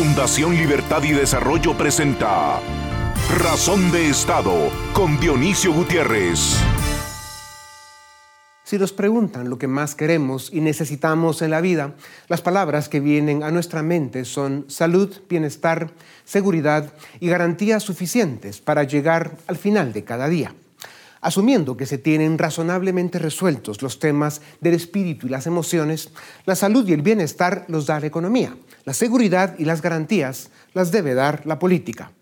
Fundación 0.00 0.56
Libertad 0.56 1.02
y 1.02 1.12
Desarrollo 1.12 1.76
presenta 1.76 2.58
Razón 3.38 3.92
de 3.92 4.08
Estado 4.08 4.70
con 4.94 5.20
Dionisio 5.20 5.74
Gutiérrez. 5.74 6.56
Si 8.64 8.78
nos 8.78 8.94
preguntan 8.94 9.50
lo 9.50 9.58
que 9.58 9.66
más 9.66 9.94
queremos 9.94 10.50
y 10.54 10.62
necesitamos 10.62 11.42
en 11.42 11.50
la 11.50 11.60
vida, 11.60 11.96
las 12.28 12.40
palabras 12.40 12.88
que 12.88 13.00
vienen 13.00 13.42
a 13.42 13.50
nuestra 13.50 13.82
mente 13.82 14.24
son 14.24 14.64
salud, 14.68 15.14
bienestar, 15.28 15.90
seguridad 16.24 16.94
y 17.20 17.28
garantías 17.28 17.82
suficientes 17.82 18.62
para 18.62 18.84
llegar 18.84 19.36
al 19.48 19.58
final 19.58 19.92
de 19.92 20.02
cada 20.02 20.30
día. 20.30 20.54
Asumiendo 21.22 21.76
que 21.76 21.84
se 21.84 21.98
tienen 21.98 22.38
razonablemente 22.38 23.18
resueltos 23.18 23.82
los 23.82 23.98
temas 23.98 24.40
del 24.60 24.72
espíritu 24.74 25.26
y 25.26 25.30
las 25.30 25.46
emociones, 25.46 26.10
la 26.46 26.56
salud 26.56 26.88
y 26.88 26.94
el 26.94 27.02
bienestar 27.02 27.66
los 27.68 27.84
da 27.84 28.00
la 28.00 28.06
economía. 28.06 28.56
La 28.84 28.94
seguridad 28.94 29.54
y 29.58 29.66
las 29.66 29.82
garantías 29.82 30.50
las 30.72 30.92
debe 30.92 31.12
dar 31.14 31.44
la 31.44 31.58
política. 31.58 32.12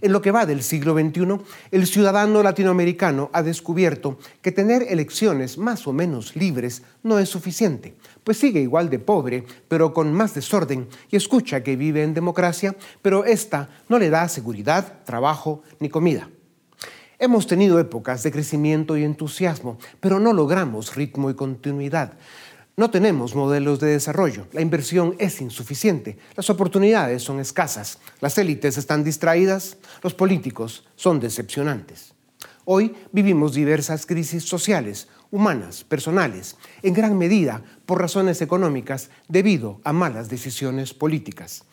En 0.00 0.12
lo 0.12 0.20
que 0.20 0.32
va 0.32 0.46
del 0.46 0.64
siglo 0.64 0.94
XXI, 0.94 1.40
el 1.70 1.86
ciudadano 1.86 2.42
latinoamericano 2.42 3.30
ha 3.32 3.44
descubierto 3.44 4.18
que 4.42 4.50
tener 4.50 4.82
elecciones 4.88 5.58
más 5.58 5.86
o 5.86 5.92
menos 5.92 6.34
libres 6.34 6.82
no 7.04 7.20
es 7.20 7.28
suficiente, 7.28 7.94
pues 8.24 8.36
sigue 8.36 8.60
igual 8.60 8.90
de 8.90 8.98
pobre, 8.98 9.44
pero 9.68 9.92
con 9.94 10.12
más 10.12 10.34
desorden, 10.34 10.88
y 11.08 11.16
escucha 11.16 11.62
que 11.62 11.76
vive 11.76 12.02
en 12.02 12.14
democracia, 12.14 12.74
pero 13.00 13.24
esta 13.24 13.68
no 13.88 13.98
le 13.98 14.10
da 14.10 14.28
seguridad, 14.28 15.04
trabajo 15.04 15.62
ni 15.78 15.88
comida. 15.88 16.28
Hemos 17.22 17.46
tenido 17.46 17.78
épocas 17.78 18.22
de 18.22 18.32
crecimiento 18.32 18.96
y 18.96 19.04
entusiasmo, 19.04 19.76
pero 20.00 20.18
no 20.20 20.32
logramos 20.32 20.96
ritmo 20.96 21.28
y 21.28 21.34
continuidad. 21.34 22.14
No 22.78 22.88
tenemos 22.88 23.34
modelos 23.34 23.78
de 23.78 23.88
desarrollo, 23.88 24.46
la 24.52 24.62
inversión 24.62 25.16
es 25.18 25.42
insuficiente, 25.42 26.16
las 26.34 26.48
oportunidades 26.48 27.22
son 27.22 27.38
escasas, 27.38 27.98
las 28.22 28.38
élites 28.38 28.78
están 28.78 29.04
distraídas, 29.04 29.76
los 30.02 30.14
políticos 30.14 30.88
son 30.96 31.20
decepcionantes. 31.20 32.14
Hoy 32.64 32.94
vivimos 33.12 33.52
diversas 33.52 34.06
crisis 34.06 34.44
sociales, 34.44 35.08
humanas, 35.30 35.84
personales, 35.84 36.56
en 36.82 36.94
gran 36.94 37.18
medida 37.18 37.62
por 37.84 38.00
razones 38.00 38.40
económicas 38.40 39.10
debido 39.28 39.82
a 39.84 39.92
malas 39.92 40.30
decisiones 40.30 40.94
políticas. 40.94 41.64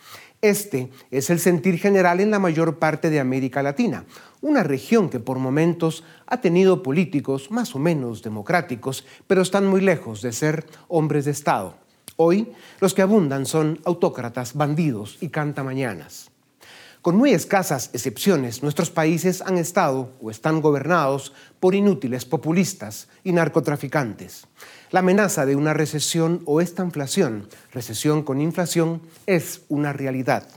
Este 0.41 0.91
es 1.09 1.31
el 1.31 1.39
sentir 1.39 1.79
general 1.79 2.19
en 2.19 2.29
la 2.29 2.37
mayor 2.37 2.77
parte 2.77 3.09
de 3.09 3.19
América 3.19 3.63
Latina, 3.63 4.05
una 4.41 4.61
región 4.61 5.09
que 5.09 5.19
por 5.19 5.39
momentos 5.39 6.03
ha 6.27 6.41
tenido 6.41 6.83
políticos 6.83 7.49
más 7.49 7.73
o 7.73 7.79
menos 7.79 8.21
democráticos, 8.21 9.03
pero 9.25 9.41
están 9.41 9.65
muy 9.65 9.81
lejos 9.81 10.21
de 10.21 10.31
ser 10.31 10.67
hombres 10.89 11.25
de 11.25 11.31
Estado. 11.31 11.75
Hoy 12.17 12.51
los 12.79 12.93
que 12.93 13.01
abundan 13.01 13.47
son 13.47 13.79
autócratas, 13.83 14.53
bandidos 14.53 15.17
y 15.21 15.29
cantamañanas. 15.29 16.29
Con 17.07 17.15
muy 17.15 17.31
escasas 17.31 17.89
excepciones, 17.93 18.63
nuestros 18.63 18.91
países 18.91 19.41
han 19.41 19.57
estado 19.57 20.11
o 20.21 20.29
están 20.29 20.59
gobernados 20.59 21.31
por 21.61 21.73
inútiles 21.73 22.25
populistas 22.25 23.07
y 23.23 23.31
narcotraficantes. 23.31 24.45
La 24.91 24.99
amenaza 24.99 25.45
de 25.45 25.55
una 25.55 25.73
recesión 25.73 26.41
o 26.43 26.59
esta 26.59 26.83
inflación, 26.83 27.47
recesión 27.71 28.23
con 28.23 28.41
inflación, 28.41 29.01
es 29.25 29.61
una 29.69 29.93
realidad. 29.93 30.49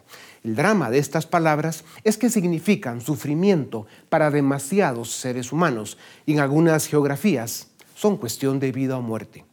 El 0.43 0.57
drama 0.57 0.91
de 0.91 0.99
estas 0.99 1.25
palabras 1.25 1.85
es 2.03 2.19
que 2.19 2.31
significan 2.31 3.01
sufrimiento 3.01 3.87
para 4.09 4.33
demasiados 4.33 5.13
seres 5.13 5.53
humanos 5.53 5.99
y 6.27 6.33
en 6.33 6.41
algunas 6.41 6.89
geografías 6.89 7.69
son 7.95 8.17
cuestión 8.17 8.59
de 8.59 8.73
vida 8.73 8.99
o 8.99 9.03
muerte. 9.03 9.45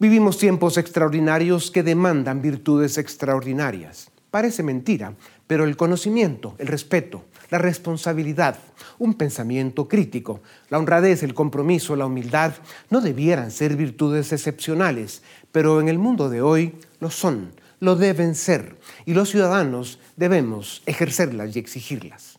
Vivimos 0.00 0.36
tiempos 0.36 0.78
extraordinarios 0.78 1.70
que 1.70 1.84
demandan 1.84 2.42
virtudes 2.42 2.98
extraordinarias. 2.98 4.10
Parece 4.30 4.62
mentira, 4.62 5.14
pero 5.48 5.64
el 5.64 5.76
conocimiento, 5.76 6.54
el 6.58 6.68
respeto, 6.68 7.24
la 7.50 7.58
responsabilidad, 7.58 8.58
un 8.98 9.14
pensamiento 9.14 9.88
crítico, 9.88 10.40
la 10.68 10.78
honradez, 10.78 11.24
el 11.24 11.34
compromiso, 11.34 11.96
la 11.96 12.06
humildad, 12.06 12.52
no 12.90 13.00
debieran 13.00 13.50
ser 13.50 13.74
virtudes 13.74 14.32
excepcionales, 14.32 15.22
pero 15.50 15.80
en 15.80 15.88
el 15.88 15.98
mundo 15.98 16.28
de 16.28 16.42
hoy 16.42 16.74
lo 17.00 17.10
son, 17.10 17.52
lo 17.80 17.96
deben 17.96 18.34
ser, 18.34 18.76
y 19.06 19.14
los 19.14 19.30
ciudadanos 19.30 19.98
debemos 20.16 20.82
ejercerlas 20.86 21.56
y 21.56 21.58
exigirlas. 21.58 22.38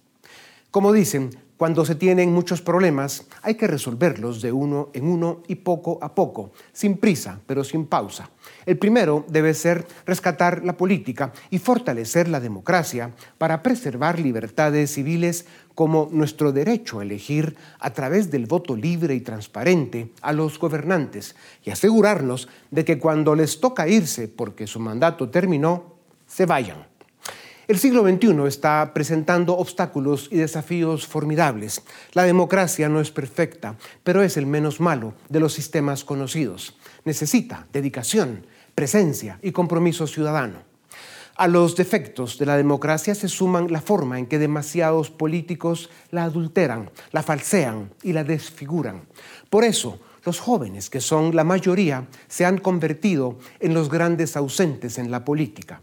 Como 0.69 0.94
dicen, 0.94 1.31
cuando 1.59 1.84
se 1.84 1.96
tienen 1.96 2.31
muchos 2.31 2.62
problemas, 2.62 3.28
hay 3.42 3.56
que 3.56 3.68
resolverlos 3.68 4.42
de 4.42 4.53
uno 4.53 4.92
en 4.94 5.03
uno 5.03 5.44
y 5.46 5.56
poco 5.56 6.00
a 6.02 6.16
poco, 6.16 6.53
sin 6.72 6.96
prisa, 6.96 7.42
pero 7.46 7.66
sin 7.66 7.86
pausa. 7.86 8.30
El 8.66 8.78
primero 8.78 9.25
debe 9.28 9.53
ser 9.53 9.86
rescatar 10.06 10.64
la 10.64 10.78
política 10.78 11.34
y 11.50 11.59
fortalecer 11.59 12.30
la 12.30 12.40
democracia 12.40 13.12
para 13.38 13.62
preservar 13.62 14.19
libertades 14.19 14.94
civiles 14.94 15.48
como 15.75 16.08
nuestro 16.14 16.53
derecho 16.53 17.02
a 17.02 17.03
elegir 17.03 17.58
a 17.80 17.90
través 17.92 18.31
del 18.31 18.46
voto 18.46 18.74
libre 18.74 19.14
y 19.14 19.19
transparente 19.19 20.14
a 20.22 20.31
los 20.31 20.58
gobernantes 20.59 21.36
y 21.66 21.72
asegurarnos 21.72 22.48
de 22.72 22.86
que 22.86 23.00
cuando 23.00 23.36
les 23.36 23.59
toca 23.59 23.86
irse 23.86 24.30
porque 24.30 24.66
su 24.66 24.80
mandato 24.80 25.30
terminó, 25.30 25.96
se 26.25 26.46
vayan. 26.46 26.88
El 27.69 27.78
siglo 27.78 28.02
XXI 28.02 28.47
está 28.47 28.96
presentando 28.96 29.56
obstáculos 29.56 30.28
y 30.31 30.38
desafíos 30.38 31.06
formidables. 31.06 31.84
La 32.13 32.24
democracia 32.24 32.90
no 32.90 33.00
es 33.00 33.12
perfecta, 33.12 33.75
pero 34.03 34.24
es 34.24 34.38
el 34.38 34.47
menos 34.47 34.80
malo 34.80 35.13
de 35.30 35.40
los 35.40 35.53
sistemas 35.53 36.03
conocidos. 36.03 36.75
Necesita 37.06 37.68
dedicación, 37.72 38.47
presencia 38.74 39.38
y 39.44 39.52
compromiso 39.52 40.07
ciudadano. 40.07 40.63
A 41.35 41.47
los 41.47 41.75
defectos 41.75 42.40
de 42.40 42.47
la 42.47 42.57
democracia 42.57 43.13
se 43.13 43.28
suman 43.28 43.72
la 43.72 43.81
forma 43.81 44.18
en 44.18 44.25
que 44.25 44.40
demasiados 44.40 45.12
políticos 45.12 45.91
la 46.09 46.24
adulteran, 46.24 46.90
la 47.12 47.22
falsean 47.22 47.91
y 48.01 48.13
la 48.13 48.24
desfiguran. 48.24 49.03
Por 49.51 49.63
eso, 49.63 50.00
los 50.25 50.40
jóvenes, 50.40 50.90
que 50.90 51.01
son 51.01 51.36
la 51.36 51.44
mayoría, 51.44 52.07
se 52.28 52.46
han 52.46 52.57
convertido 52.57 53.38
en 53.59 53.75
los 53.75 53.90
grandes 53.90 54.36
ausentes 54.36 54.97
en 54.97 55.12
la 55.12 55.24
política. 55.24 55.81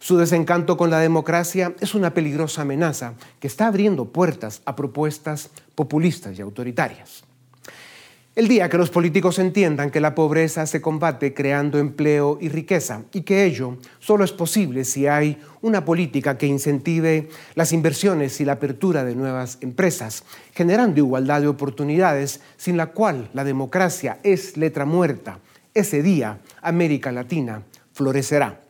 Su 0.00 0.16
desencanto 0.16 0.76
con 0.76 0.90
la 0.90 1.00
democracia 1.00 1.74
es 1.80 1.94
una 1.94 2.14
peligrosa 2.14 2.62
amenaza 2.62 3.14
que 3.40 3.48
está 3.48 3.66
abriendo 3.66 4.06
puertas 4.06 4.62
a 4.64 4.76
propuestas 4.76 5.50
populistas 5.74 6.38
y 6.38 6.42
autoritarias. 6.42 7.24
El 8.36 8.46
día 8.46 8.68
que 8.68 8.78
los 8.78 8.90
políticos 8.90 9.40
entiendan 9.40 9.90
que 9.90 10.00
la 10.00 10.14
pobreza 10.14 10.64
se 10.66 10.80
combate 10.80 11.34
creando 11.34 11.80
empleo 11.80 12.38
y 12.40 12.48
riqueza 12.48 13.02
y 13.12 13.22
que 13.22 13.44
ello 13.44 13.78
solo 13.98 14.22
es 14.22 14.30
posible 14.30 14.84
si 14.84 15.08
hay 15.08 15.38
una 15.60 15.84
política 15.84 16.38
que 16.38 16.46
incentive 16.46 17.30
las 17.56 17.72
inversiones 17.72 18.40
y 18.40 18.44
la 18.44 18.52
apertura 18.52 19.02
de 19.02 19.16
nuevas 19.16 19.58
empresas, 19.60 20.22
generando 20.54 21.00
igualdad 21.00 21.40
de 21.40 21.48
oportunidades 21.48 22.40
sin 22.56 22.76
la 22.76 22.92
cual 22.92 23.28
la 23.34 23.42
democracia 23.42 24.20
es 24.22 24.56
letra 24.56 24.84
muerta, 24.84 25.40
ese 25.74 26.00
día 26.00 26.38
América 26.62 27.10
Latina 27.10 27.64
florecerá. 27.92 28.67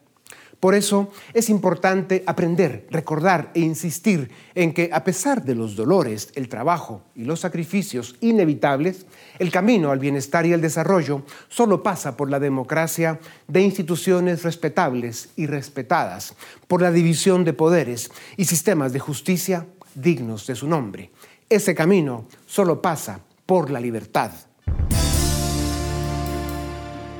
Por 0.60 0.74
eso 0.74 1.12
es 1.34 1.50
importante 1.50 2.24
aprender, 2.26 2.86
recordar 2.90 3.52
e 3.54 3.60
insistir 3.60 4.28
en 4.56 4.74
que 4.74 4.90
a 4.92 5.04
pesar 5.04 5.44
de 5.44 5.54
los 5.54 5.76
dolores, 5.76 6.30
el 6.34 6.48
trabajo 6.48 7.02
y 7.14 7.22
los 7.22 7.40
sacrificios 7.40 8.16
inevitables, 8.20 9.06
el 9.38 9.52
camino 9.52 9.92
al 9.92 10.00
bienestar 10.00 10.46
y 10.46 10.52
el 10.52 10.60
desarrollo 10.60 11.22
solo 11.48 11.84
pasa 11.84 12.16
por 12.16 12.28
la 12.28 12.40
democracia 12.40 13.20
de 13.46 13.62
instituciones 13.62 14.42
respetables 14.42 15.28
y 15.36 15.46
respetadas, 15.46 16.34
por 16.66 16.82
la 16.82 16.90
división 16.90 17.44
de 17.44 17.52
poderes 17.52 18.10
y 18.36 18.44
sistemas 18.44 18.92
de 18.92 18.98
justicia 18.98 19.66
dignos 19.94 20.46
de 20.48 20.56
su 20.56 20.66
nombre. 20.66 21.12
Ese 21.48 21.72
camino 21.74 22.26
solo 22.46 22.82
pasa 22.82 23.20
por 23.46 23.70
la 23.70 23.78
libertad. 23.78 24.32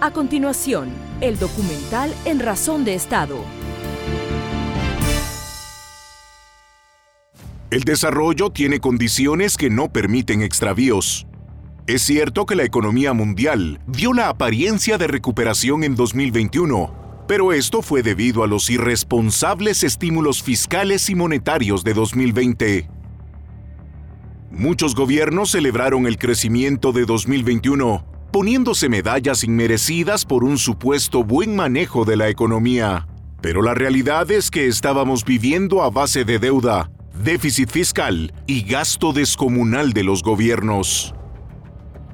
A 0.01 0.13
continuación, 0.13 0.91
el 1.21 1.41
documental 1.41 2.15
En 2.25 2.39
Razón 2.39 2.85
de 2.85 2.95
Estado. 2.95 3.37
El 7.73 7.83
desarrollo 7.83 8.51
tiene 8.51 8.79
condiciones 8.79 9.57
que 9.57 9.71
no 9.71 9.93
permiten 9.93 10.41
extravíos. 10.43 11.27
Es 11.89 12.03
cierto 12.03 12.47
que 12.47 12.55
la 12.55 12.63
economía 12.63 13.13
mundial 13.13 13.81
dio 13.89 14.13
la 14.13 14.29
apariencia 14.29 14.99
de 14.99 15.09
recuperación 15.09 15.83
en 15.83 15.97
2021, 15.97 17.25
pero 17.27 17.53
esto 17.53 17.83
fue 17.83 18.05
debido 18.05 18.45
a 18.45 18.47
los 18.47 18.71
irresponsables 18.71 19.83
estímulos 19.83 20.45
fiscales 20.45 21.11
y 21.11 21.17
monetarios 21.17 21.83
de 21.83 21.95
2020. 21.95 22.89
Muchos 24.53 24.95
gobiernos 24.95 25.51
celebraron 25.51 26.07
el 26.07 26.19
crecimiento 26.19 26.93
de 26.93 27.05
2021 27.05 28.08
poniéndose 28.33 28.89
medallas 28.89 29.45
inmerecidas 29.45 30.25
por 30.25 30.45
un 30.45 30.59
supuesto 30.59 31.25
buen 31.25 31.57
manejo 31.57 32.05
de 32.05 32.17
la 32.17 32.29
economía. 32.29 33.07
Pero 33.41 33.63
la 33.63 33.75
realidad 33.75 34.31
es 34.31 34.51
que 34.51 34.67
estábamos 34.67 35.25
viviendo 35.25 35.83
a 35.83 35.91
base 35.91 36.25
de 36.25 36.39
deuda, 36.39 36.91
déficit 37.23 37.71
fiscal 37.71 38.33
y 38.47 38.63
gasto 38.63 39.13
descomunal 39.13 39.93
de 39.93 40.05
los 40.05 40.23
gobiernos. 40.23 41.15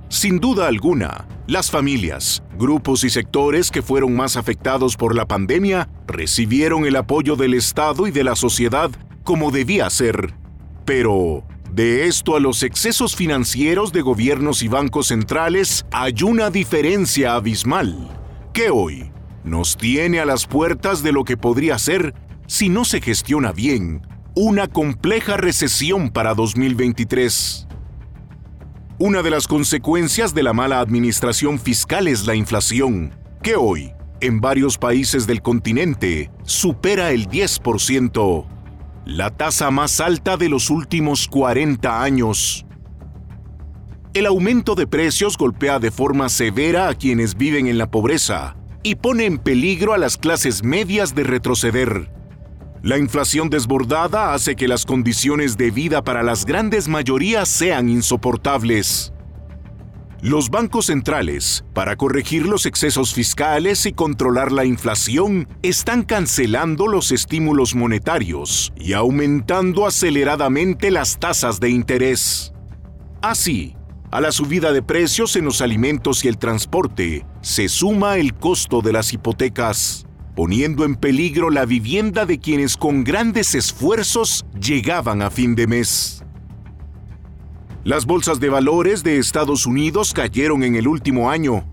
Sin 0.08 0.38
duda 0.38 0.68
alguna, 0.68 1.26
Las 1.46 1.70
familias, 1.70 2.42
grupos 2.58 3.04
y 3.04 3.10
sectores 3.10 3.70
que 3.70 3.82
fueron 3.82 4.16
más 4.16 4.38
afectados 4.38 4.96
por 4.96 5.14
la 5.14 5.26
pandemia 5.26 5.90
recibieron 6.06 6.86
el 6.86 6.96
apoyo 6.96 7.36
del 7.36 7.52
Estado 7.52 8.06
y 8.06 8.10
de 8.10 8.24
la 8.24 8.34
sociedad 8.34 8.90
como 9.24 9.50
debía 9.50 9.90
ser. 9.90 10.32
Pero, 10.86 11.44
de 11.74 12.06
esto 12.06 12.36
a 12.36 12.40
los 12.40 12.62
excesos 12.62 13.16
financieros 13.16 13.92
de 13.92 14.00
gobiernos 14.00 14.62
y 14.62 14.68
bancos 14.68 15.08
centrales 15.08 15.84
hay 15.90 16.14
una 16.22 16.50
diferencia 16.50 17.34
abismal, 17.34 18.08
que 18.52 18.70
hoy 18.70 19.10
nos 19.42 19.76
tiene 19.76 20.20
a 20.20 20.24
las 20.24 20.46
puertas 20.46 21.02
de 21.02 21.10
lo 21.10 21.24
que 21.24 21.36
podría 21.36 21.76
ser, 21.80 22.14
si 22.46 22.68
no 22.68 22.84
se 22.84 23.00
gestiona 23.00 23.50
bien, 23.50 24.06
una 24.36 24.68
compleja 24.68 25.36
recesión 25.36 26.10
para 26.10 26.34
2023. 26.34 27.66
Una 28.98 29.22
de 29.22 29.30
las 29.30 29.48
consecuencias 29.48 30.32
de 30.32 30.44
la 30.44 30.52
mala 30.52 30.78
administración 30.78 31.58
fiscal 31.58 32.06
es 32.06 32.24
la 32.24 32.36
inflación, 32.36 33.16
que 33.42 33.56
hoy, 33.56 33.92
en 34.20 34.40
varios 34.40 34.78
países 34.78 35.26
del 35.26 35.42
continente, 35.42 36.30
supera 36.44 37.10
el 37.10 37.28
10%, 37.28 38.53
la 39.06 39.30
tasa 39.30 39.70
más 39.70 40.00
alta 40.00 40.36
de 40.36 40.48
los 40.48 40.70
últimos 40.70 41.28
40 41.28 42.02
años. 42.02 42.64
El 44.14 44.26
aumento 44.26 44.74
de 44.74 44.86
precios 44.86 45.36
golpea 45.36 45.78
de 45.78 45.90
forma 45.90 46.28
severa 46.28 46.88
a 46.88 46.94
quienes 46.94 47.36
viven 47.36 47.66
en 47.66 47.76
la 47.76 47.90
pobreza 47.90 48.56
y 48.82 48.94
pone 48.94 49.26
en 49.26 49.38
peligro 49.38 49.92
a 49.92 49.98
las 49.98 50.16
clases 50.16 50.62
medias 50.62 51.14
de 51.14 51.24
retroceder. 51.24 52.10
La 52.82 52.98
inflación 52.98 53.50
desbordada 53.50 54.34
hace 54.34 54.56
que 54.56 54.68
las 54.68 54.84
condiciones 54.84 55.56
de 55.56 55.70
vida 55.70 56.02
para 56.02 56.22
las 56.22 56.44
grandes 56.44 56.86
mayorías 56.86 57.48
sean 57.48 57.88
insoportables. 57.88 59.13
Los 60.24 60.48
bancos 60.48 60.86
centrales, 60.86 61.66
para 61.74 61.96
corregir 61.96 62.46
los 62.46 62.64
excesos 62.64 63.12
fiscales 63.12 63.84
y 63.84 63.92
controlar 63.92 64.52
la 64.52 64.64
inflación, 64.64 65.46
están 65.62 66.02
cancelando 66.02 66.88
los 66.88 67.12
estímulos 67.12 67.74
monetarios 67.74 68.72
y 68.74 68.94
aumentando 68.94 69.86
aceleradamente 69.86 70.90
las 70.90 71.18
tasas 71.18 71.60
de 71.60 71.68
interés. 71.68 72.54
Así, 73.20 73.76
a 74.10 74.22
la 74.22 74.32
subida 74.32 74.72
de 74.72 74.80
precios 74.80 75.36
en 75.36 75.44
los 75.44 75.60
alimentos 75.60 76.24
y 76.24 76.28
el 76.28 76.38
transporte 76.38 77.26
se 77.42 77.68
suma 77.68 78.16
el 78.16 78.32
costo 78.32 78.80
de 78.80 78.94
las 78.94 79.12
hipotecas 79.12 80.06
poniendo 80.34 80.86
en 80.86 80.96
peligro 80.96 81.50
la 81.50 81.66
vivienda 81.66 82.24
de 82.24 82.38
quienes 82.38 82.78
con 82.78 83.04
grandes 83.04 83.54
esfuerzos 83.54 84.46
llegaban 84.58 85.20
a 85.20 85.30
fin 85.30 85.54
de 85.54 85.66
mes. 85.66 86.23
Las 87.84 88.06
bolsas 88.06 88.40
de 88.40 88.48
valores 88.48 89.02
de 89.02 89.18
Estados 89.18 89.66
Unidos 89.66 90.14
cayeron 90.14 90.62
en 90.62 90.74
el 90.74 90.88
último 90.88 91.30
año. 91.30 91.70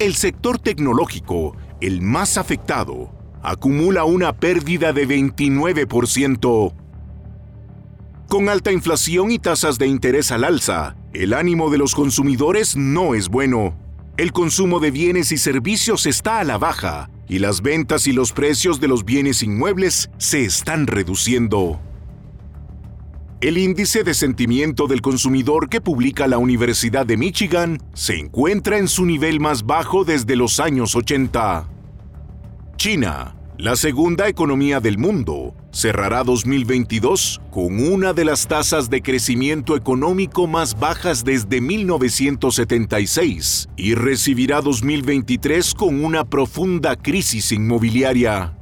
El 0.00 0.16
sector 0.16 0.58
tecnológico, 0.58 1.56
el 1.80 2.02
más 2.02 2.36
afectado, 2.36 3.12
acumula 3.40 4.02
una 4.02 4.32
pérdida 4.32 4.92
de 4.92 5.06
29%. 5.06 6.74
Con 8.28 8.48
alta 8.48 8.72
inflación 8.72 9.30
y 9.30 9.38
tasas 9.38 9.78
de 9.78 9.86
interés 9.86 10.32
al 10.32 10.42
alza, 10.42 10.96
el 11.12 11.32
ánimo 11.32 11.70
de 11.70 11.78
los 11.78 11.94
consumidores 11.94 12.76
no 12.76 13.14
es 13.14 13.28
bueno. 13.28 13.76
El 14.16 14.32
consumo 14.32 14.80
de 14.80 14.90
bienes 14.90 15.30
y 15.30 15.38
servicios 15.38 16.06
está 16.06 16.40
a 16.40 16.44
la 16.44 16.58
baja 16.58 17.10
y 17.28 17.38
las 17.38 17.62
ventas 17.62 18.08
y 18.08 18.12
los 18.12 18.32
precios 18.32 18.80
de 18.80 18.88
los 18.88 19.04
bienes 19.04 19.44
inmuebles 19.44 20.10
se 20.18 20.44
están 20.44 20.88
reduciendo. 20.88 21.80
El 23.40 23.56
índice 23.56 24.02
de 24.02 24.14
sentimiento 24.14 24.88
del 24.88 25.00
consumidor 25.00 25.68
que 25.68 25.80
publica 25.80 26.26
la 26.26 26.38
Universidad 26.38 27.06
de 27.06 27.16
Michigan 27.16 27.78
se 27.94 28.18
encuentra 28.18 28.78
en 28.78 28.88
su 28.88 29.06
nivel 29.06 29.38
más 29.38 29.64
bajo 29.64 30.04
desde 30.04 30.34
los 30.34 30.58
años 30.58 30.96
80. 30.96 31.68
China, 32.76 33.36
la 33.56 33.76
segunda 33.76 34.26
economía 34.26 34.80
del 34.80 34.98
mundo 34.98 35.54
cerrará 35.70 36.24
2022 36.24 37.40
con 37.52 37.78
una 37.78 38.12
de 38.12 38.24
las 38.24 38.48
tasas 38.48 38.90
de 38.90 39.02
crecimiento 39.02 39.76
económico 39.76 40.48
más 40.48 40.76
bajas 40.76 41.22
desde 41.22 41.60
1976 41.60 43.68
y 43.76 43.94
recibirá 43.94 44.62
2023 44.62 45.74
con 45.74 46.04
una 46.04 46.24
profunda 46.24 46.96
crisis 46.96 47.52
inmobiliaria. 47.52 48.57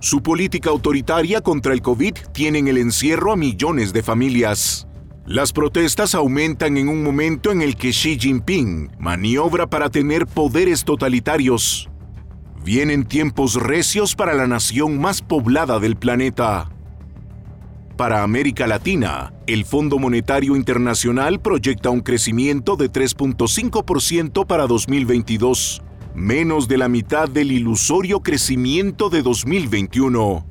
Su 0.00 0.22
política 0.22 0.70
autoritaria 0.70 1.40
contra 1.40 1.72
el 1.72 1.82
COVID 1.82 2.14
tiene 2.32 2.58
en 2.58 2.68
el 2.68 2.78
encierro 2.78 3.32
a 3.32 3.36
millones 3.36 3.92
de 3.92 4.02
familias. 4.02 4.88
Las 5.26 5.52
protestas 5.52 6.14
aumentan 6.14 6.76
en 6.76 6.88
un 6.88 7.02
momento 7.04 7.52
en 7.52 7.62
el 7.62 7.76
que 7.76 7.90
Xi 7.90 8.18
Jinping 8.18 8.90
maniobra 8.98 9.68
para 9.68 9.90
tener 9.90 10.26
poderes 10.26 10.84
totalitarios 10.84 11.90
Vienen 12.62 13.04
tiempos 13.04 13.54
recios 13.54 14.14
para 14.14 14.34
la 14.34 14.46
nación 14.46 15.00
más 15.00 15.22
poblada 15.22 15.78
del 15.78 15.96
planeta. 15.96 16.68
Para 17.96 18.22
América 18.22 18.66
Latina, 18.66 19.32
el 19.46 19.64
Fondo 19.64 19.98
Monetario 19.98 20.56
Internacional 20.56 21.40
proyecta 21.40 21.88
un 21.88 22.00
crecimiento 22.00 22.76
de 22.76 22.92
3.5% 22.92 24.46
para 24.46 24.66
2022, 24.66 25.82
menos 26.14 26.68
de 26.68 26.78
la 26.78 26.88
mitad 26.88 27.28
del 27.28 27.52
ilusorio 27.52 28.20
crecimiento 28.20 29.10
de 29.10 29.22
2021. 29.22 30.46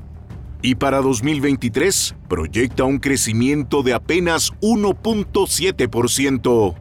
Y 0.61 0.75
para 0.75 1.01
2023 1.01 2.15
proyecta 2.27 2.83
un 2.83 2.99
crecimiento 2.99 3.81
de 3.81 3.93
apenas 3.93 4.51
1.7%. 4.61 6.75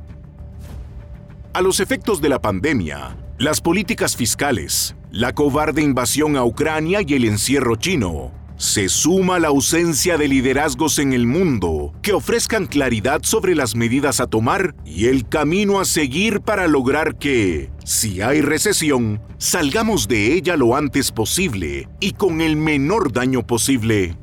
A 1.53 1.63
los 1.63 1.81
efectos 1.81 2.21
de 2.21 2.29
la 2.29 2.41
pandemia, 2.41 3.17
las 3.39 3.61
políticas 3.61 4.17
fiscales, 4.17 4.97
la 5.11 5.33
cobarde 5.33 5.83
invasión 5.83 6.37
a 6.37 6.45
Ucrania 6.45 7.01
y 7.07 7.15
el 7.15 7.25
encierro 7.25 7.77
chino. 7.77 8.33
Se 8.59 8.89
suma 8.89 9.39
la 9.39 9.49
ausencia 9.49 10.19
de 10.19 10.27
liderazgos 10.27 10.99
en 10.99 11.13
el 11.13 11.29
mundo 11.29 11.95
que 12.03 12.13
ofrezcan 12.13 12.67
claridad 12.67 13.21
sobre 13.23 13.55
las 13.55 13.77
medidas 13.77 14.19
a 14.19 14.27
tomar 14.27 14.75
y 14.85 15.07
el 15.07 15.29
camino 15.29 15.79
a 15.79 15.85
seguir 15.85 16.41
para 16.41 16.67
lograr 16.67 17.19
que, 17.19 17.71
si 17.85 18.21
hay 18.21 18.41
recesión, 18.41 19.23
salgamos 19.39 20.09
de 20.09 20.35
ella 20.35 20.57
lo 20.57 20.75
antes 20.75 21.13
posible 21.13 21.89
y 22.01 22.15
con 22.15 22.41
el 22.41 22.57
menor 22.57 23.13
daño 23.13 23.47
posible. 23.47 24.19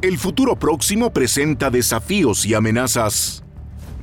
El 0.00 0.16
futuro 0.16 0.58
próximo 0.58 1.12
presenta 1.12 1.68
desafíos 1.68 2.46
y 2.46 2.54
amenazas. 2.54 3.44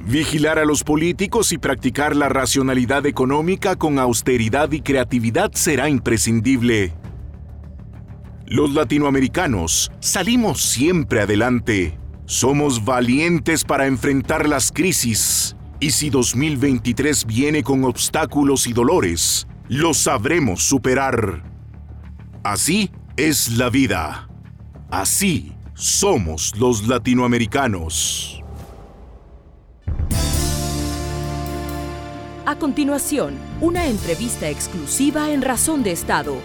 Vigilar 0.05 0.59
a 0.59 0.65
los 0.65 0.83
políticos 0.83 1.51
y 1.51 1.57
practicar 1.57 2.15
la 2.15 2.29
racionalidad 2.29 3.07
económica 3.07 3.75
con 3.75 3.97
austeridad 3.97 4.71
y 4.71 4.81
creatividad 4.81 5.51
será 5.53 5.89
imprescindible. 5.89 6.93
Los 8.53 8.71
latinoamericanos 8.75 9.91
salimos 9.99 10.61
siempre 10.61 11.21
adelante. 11.21 11.97
Somos 12.25 12.85
valientes 12.85 13.63
para 13.63 13.87
enfrentar 13.87 14.47
las 14.47 14.71
crisis. 14.71 15.55
Y 15.79 15.89
si 15.89 16.11
2023 16.11 17.25
viene 17.25 17.63
con 17.63 17.83
obstáculos 17.83 18.67
y 18.67 18.73
dolores, 18.73 19.47
los 19.69 19.97
sabremos 19.97 20.61
superar. 20.61 21.41
Así 22.43 22.91
es 23.17 23.57
la 23.57 23.71
vida. 23.71 24.29
Así 24.91 25.53
somos 25.73 26.53
los 26.59 26.87
latinoamericanos. 26.87 28.43
A 32.45 32.55
continuación, 32.59 33.33
una 33.61 33.87
entrevista 33.87 34.47
exclusiva 34.47 35.31
en 35.31 35.41
Razón 35.41 35.81
de 35.81 35.91
Estado. 35.91 36.35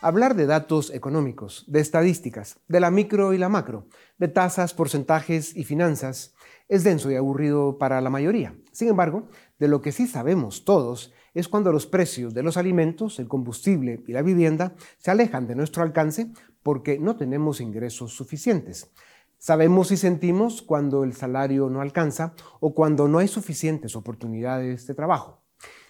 Hablar 0.00 0.36
de 0.36 0.46
datos 0.46 0.94
económicos, 0.94 1.64
de 1.66 1.80
estadísticas, 1.80 2.60
de 2.68 2.78
la 2.78 2.92
micro 2.92 3.32
y 3.32 3.38
la 3.38 3.48
macro, 3.48 3.88
de 4.16 4.28
tasas, 4.28 4.72
porcentajes 4.72 5.56
y 5.56 5.64
finanzas, 5.64 6.36
es 6.68 6.84
denso 6.84 7.10
y 7.10 7.16
aburrido 7.16 7.78
para 7.78 8.00
la 8.00 8.08
mayoría. 8.08 8.54
Sin 8.70 8.86
embargo, 8.86 9.26
de 9.58 9.66
lo 9.66 9.80
que 9.80 9.90
sí 9.90 10.06
sabemos 10.06 10.64
todos 10.64 11.12
es 11.34 11.48
cuando 11.48 11.72
los 11.72 11.88
precios 11.88 12.32
de 12.32 12.44
los 12.44 12.56
alimentos, 12.56 13.18
el 13.18 13.26
combustible 13.26 14.04
y 14.06 14.12
la 14.12 14.22
vivienda 14.22 14.76
se 14.98 15.10
alejan 15.10 15.48
de 15.48 15.56
nuestro 15.56 15.82
alcance 15.82 16.30
porque 16.62 17.00
no 17.00 17.16
tenemos 17.16 17.60
ingresos 17.60 18.12
suficientes. 18.12 18.92
Sabemos 19.36 19.90
y 19.90 19.96
sentimos 19.96 20.62
cuando 20.62 21.02
el 21.02 21.12
salario 21.12 21.70
no 21.70 21.80
alcanza 21.80 22.34
o 22.60 22.72
cuando 22.72 23.08
no 23.08 23.18
hay 23.18 23.26
suficientes 23.26 23.96
oportunidades 23.96 24.86
de 24.86 24.94
trabajo. 24.94 25.42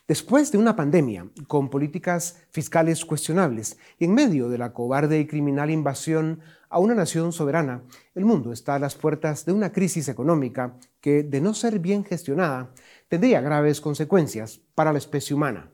Después 0.09 0.51
de 0.51 0.57
una 0.57 0.75
pandemia 0.75 1.29
con 1.49 1.69
políticas 1.69 2.39
fiscales 2.51 3.05
cuestionables 3.05 3.77
y 3.99 4.07
en 4.07 4.15
medio 4.15 4.49
de 4.49 4.57
la 4.57 4.73
cobarde 4.73 5.21
y 5.21 5.27
criminal 5.27 5.71
invasión 5.71 6.41
a 6.71 6.79
una 6.79 6.95
nación 6.95 7.31
soberana, 7.31 7.83
el 8.15 8.25
mundo 8.25 8.51
está 8.55 8.77
a 8.77 8.79
las 8.79 8.95
puertas 8.95 9.45
de 9.45 9.53
una 9.53 9.71
crisis 9.71 10.09
económica 10.09 10.77
que, 11.03 11.25
de 11.25 11.43
no 11.43 11.53
ser 11.53 11.79
bien 11.79 12.07
gestionada, 12.07 12.71
tendría 13.09 13.43
graves 13.43 13.83
consecuencias 13.83 14.63
para 14.75 14.93
la 14.93 14.99
especie 14.99 15.37
humana. 15.37 15.71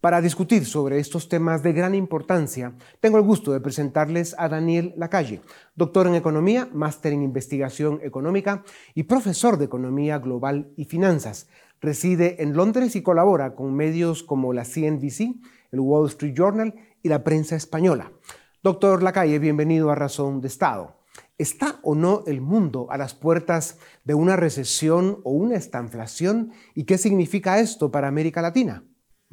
Para 0.00 0.20
discutir 0.20 0.66
sobre 0.66 1.00
estos 1.00 1.28
temas 1.28 1.64
de 1.64 1.72
gran 1.72 1.96
importancia, 1.96 2.74
tengo 3.00 3.16
el 3.16 3.24
gusto 3.24 3.52
de 3.52 3.60
presentarles 3.60 4.36
a 4.38 4.48
Daniel 4.48 4.94
Lacalle, 4.96 5.40
doctor 5.74 6.06
en 6.06 6.14
Economía, 6.14 6.68
máster 6.72 7.12
en 7.12 7.22
Investigación 7.24 7.98
Económica 8.04 8.62
y 8.94 9.04
profesor 9.04 9.58
de 9.58 9.64
Economía 9.64 10.18
Global 10.18 10.70
y 10.76 10.84
Finanzas. 10.84 11.48
Reside 11.84 12.42
en 12.42 12.56
Londres 12.56 12.96
y 12.96 13.02
colabora 13.02 13.54
con 13.54 13.74
medios 13.74 14.22
como 14.22 14.54
la 14.54 14.64
CNBC, 14.64 15.34
el 15.70 15.80
Wall 15.80 16.08
Street 16.08 16.32
Journal 16.34 16.74
y 17.02 17.10
la 17.10 17.22
prensa 17.24 17.56
española. 17.56 18.10
Doctor 18.62 19.02
Lacalle, 19.02 19.38
bienvenido 19.38 19.90
a 19.90 19.94
Razón 19.94 20.40
de 20.40 20.48
Estado. 20.48 20.96
¿Está 21.36 21.80
o 21.82 21.94
no 21.94 22.22
el 22.26 22.40
mundo 22.40 22.86
a 22.88 22.96
las 22.96 23.12
puertas 23.12 23.78
de 24.02 24.14
una 24.14 24.34
recesión 24.34 25.20
o 25.24 25.32
una 25.32 25.56
estanflación? 25.56 26.52
¿Y 26.74 26.84
qué 26.84 26.96
significa 26.96 27.60
esto 27.60 27.90
para 27.90 28.08
América 28.08 28.40
Latina? 28.40 28.82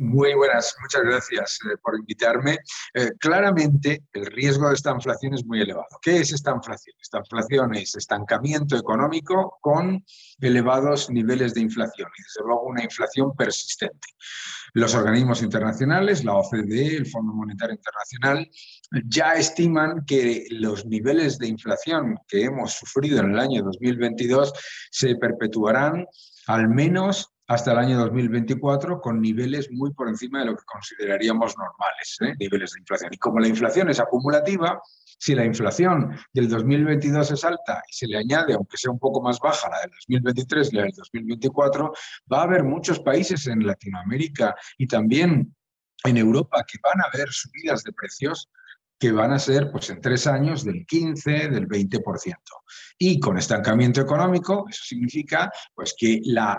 Muy 0.01 0.34
buenas, 0.34 0.75
muchas 0.81 1.03
gracias 1.03 1.60
eh, 1.63 1.77
por 1.79 1.96
invitarme. 1.96 2.58
Eh, 2.96 3.12
claramente, 3.20 4.05
el 4.13 4.25
riesgo 4.25 4.67
de 4.67 4.74
esta 4.74 4.89
inflación 4.89 5.36
es 5.36 5.46
muy 5.46 5.62
elevado. 5.62 5.86
¿Qué 6.01 6.17
es 6.17 6.34
esta 6.34 6.50
inflación? 6.55 6.96
Esta 7.00 7.20
inflación 7.20 7.75
es 7.75 7.93
estancamiento 7.93 8.75
económico 8.75 9.60
con 9.62 10.03
elevados 10.39 11.12
niveles 11.12 11.53
de 11.53 11.62
inflación 11.62 12.10
y, 12.17 12.24
desde 12.24 12.43
luego, 12.43 12.63
una 12.63 12.84
inflación 12.84 13.36
persistente. 13.36 14.08
Los 14.74 14.96
organismos 14.96 15.43
internacionales, 15.43 16.25
la 16.25 16.34
OCDE, 16.34 16.98
el 16.98 17.05
Fondo 17.05 17.34
Monetario 17.34 17.75
Internacional, 17.75 18.50
ya 19.05 19.36
estiman 19.36 20.03
que 20.05 20.48
los 20.50 20.84
niveles 20.84 21.38
de 21.38 21.48
inflación 21.48 22.17
que 22.27 22.46
hemos 22.46 22.74
sufrido 22.74 23.20
en 23.20 23.34
el 23.34 23.39
año 23.39 23.62
2022 23.62 24.51
se 24.89 25.15
perpetuarán 25.17 26.08
al 26.48 26.70
menos 26.70 27.31
hasta 27.51 27.74
el 27.74 27.79
año 27.79 27.98
2024 28.00 29.01
con 29.01 29.20
niveles 29.20 29.70
muy 29.72 29.91
por 29.91 30.08
encima 30.08 30.39
de 30.39 30.46
lo 30.46 30.55
que 30.55 30.63
consideraríamos 30.63 31.58
normales, 31.58 32.17
¿eh? 32.22 32.34
niveles 32.39 32.72
de 32.72 32.79
inflación. 32.79 33.13
Y 33.13 33.17
como 33.17 33.41
la 33.41 33.50
inflación 33.50 33.89
es 33.89 34.00
acumulativa, 34.00 34.81
si 35.20 35.36
la 35.36 35.43
inflación 35.43 36.17
del 36.31 36.48
2022 36.48 37.29
es 37.31 37.43
alta 37.43 37.84
y 37.89 37.93
se 37.93 38.08
le 38.08 38.20
añade, 38.20 38.53
aunque 38.53 38.77
sea 38.77 38.89
un 38.89 39.00
poco 39.00 39.22
más 39.22 39.38
baja, 39.39 39.70
la 39.70 39.81
del 39.81 39.89
2023 39.89 40.72
y 40.72 40.75
la 40.77 40.84
del 40.84 40.93
2024, 40.93 41.91
va 42.31 42.39
a 42.39 42.43
haber 42.43 42.63
muchos 42.63 43.01
países 43.01 43.46
en 43.48 43.67
Latinoamérica 43.67 44.55
y 44.77 44.88
también 44.88 45.53
en 46.05 46.17
Europa 46.17 46.63
que 46.65 46.79
van 46.81 47.01
a 47.01 47.17
ver 47.17 47.27
subidas 47.31 47.84
de 47.84 47.91
precios 47.91 48.50
que 48.98 49.12
van 49.12 49.34
a 49.34 49.39
ser 49.39 49.72
pues, 49.72 49.89
en 49.89 50.00
tres 50.00 50.25
años 50.25 50.63
del 50.63 50.86
15, 50.86 51.50
del 51.50 51.67
20%. 51.67 52.36
Y 53.00 53.20
con 53.20 53.38
estancamiento 53.38 54.00
económico, 54.00 54.65
eso 54.70 54.84
significa 54.86 55.51
pues, 55.75 55.93
que 55.98 56.22
la 56.24 56.58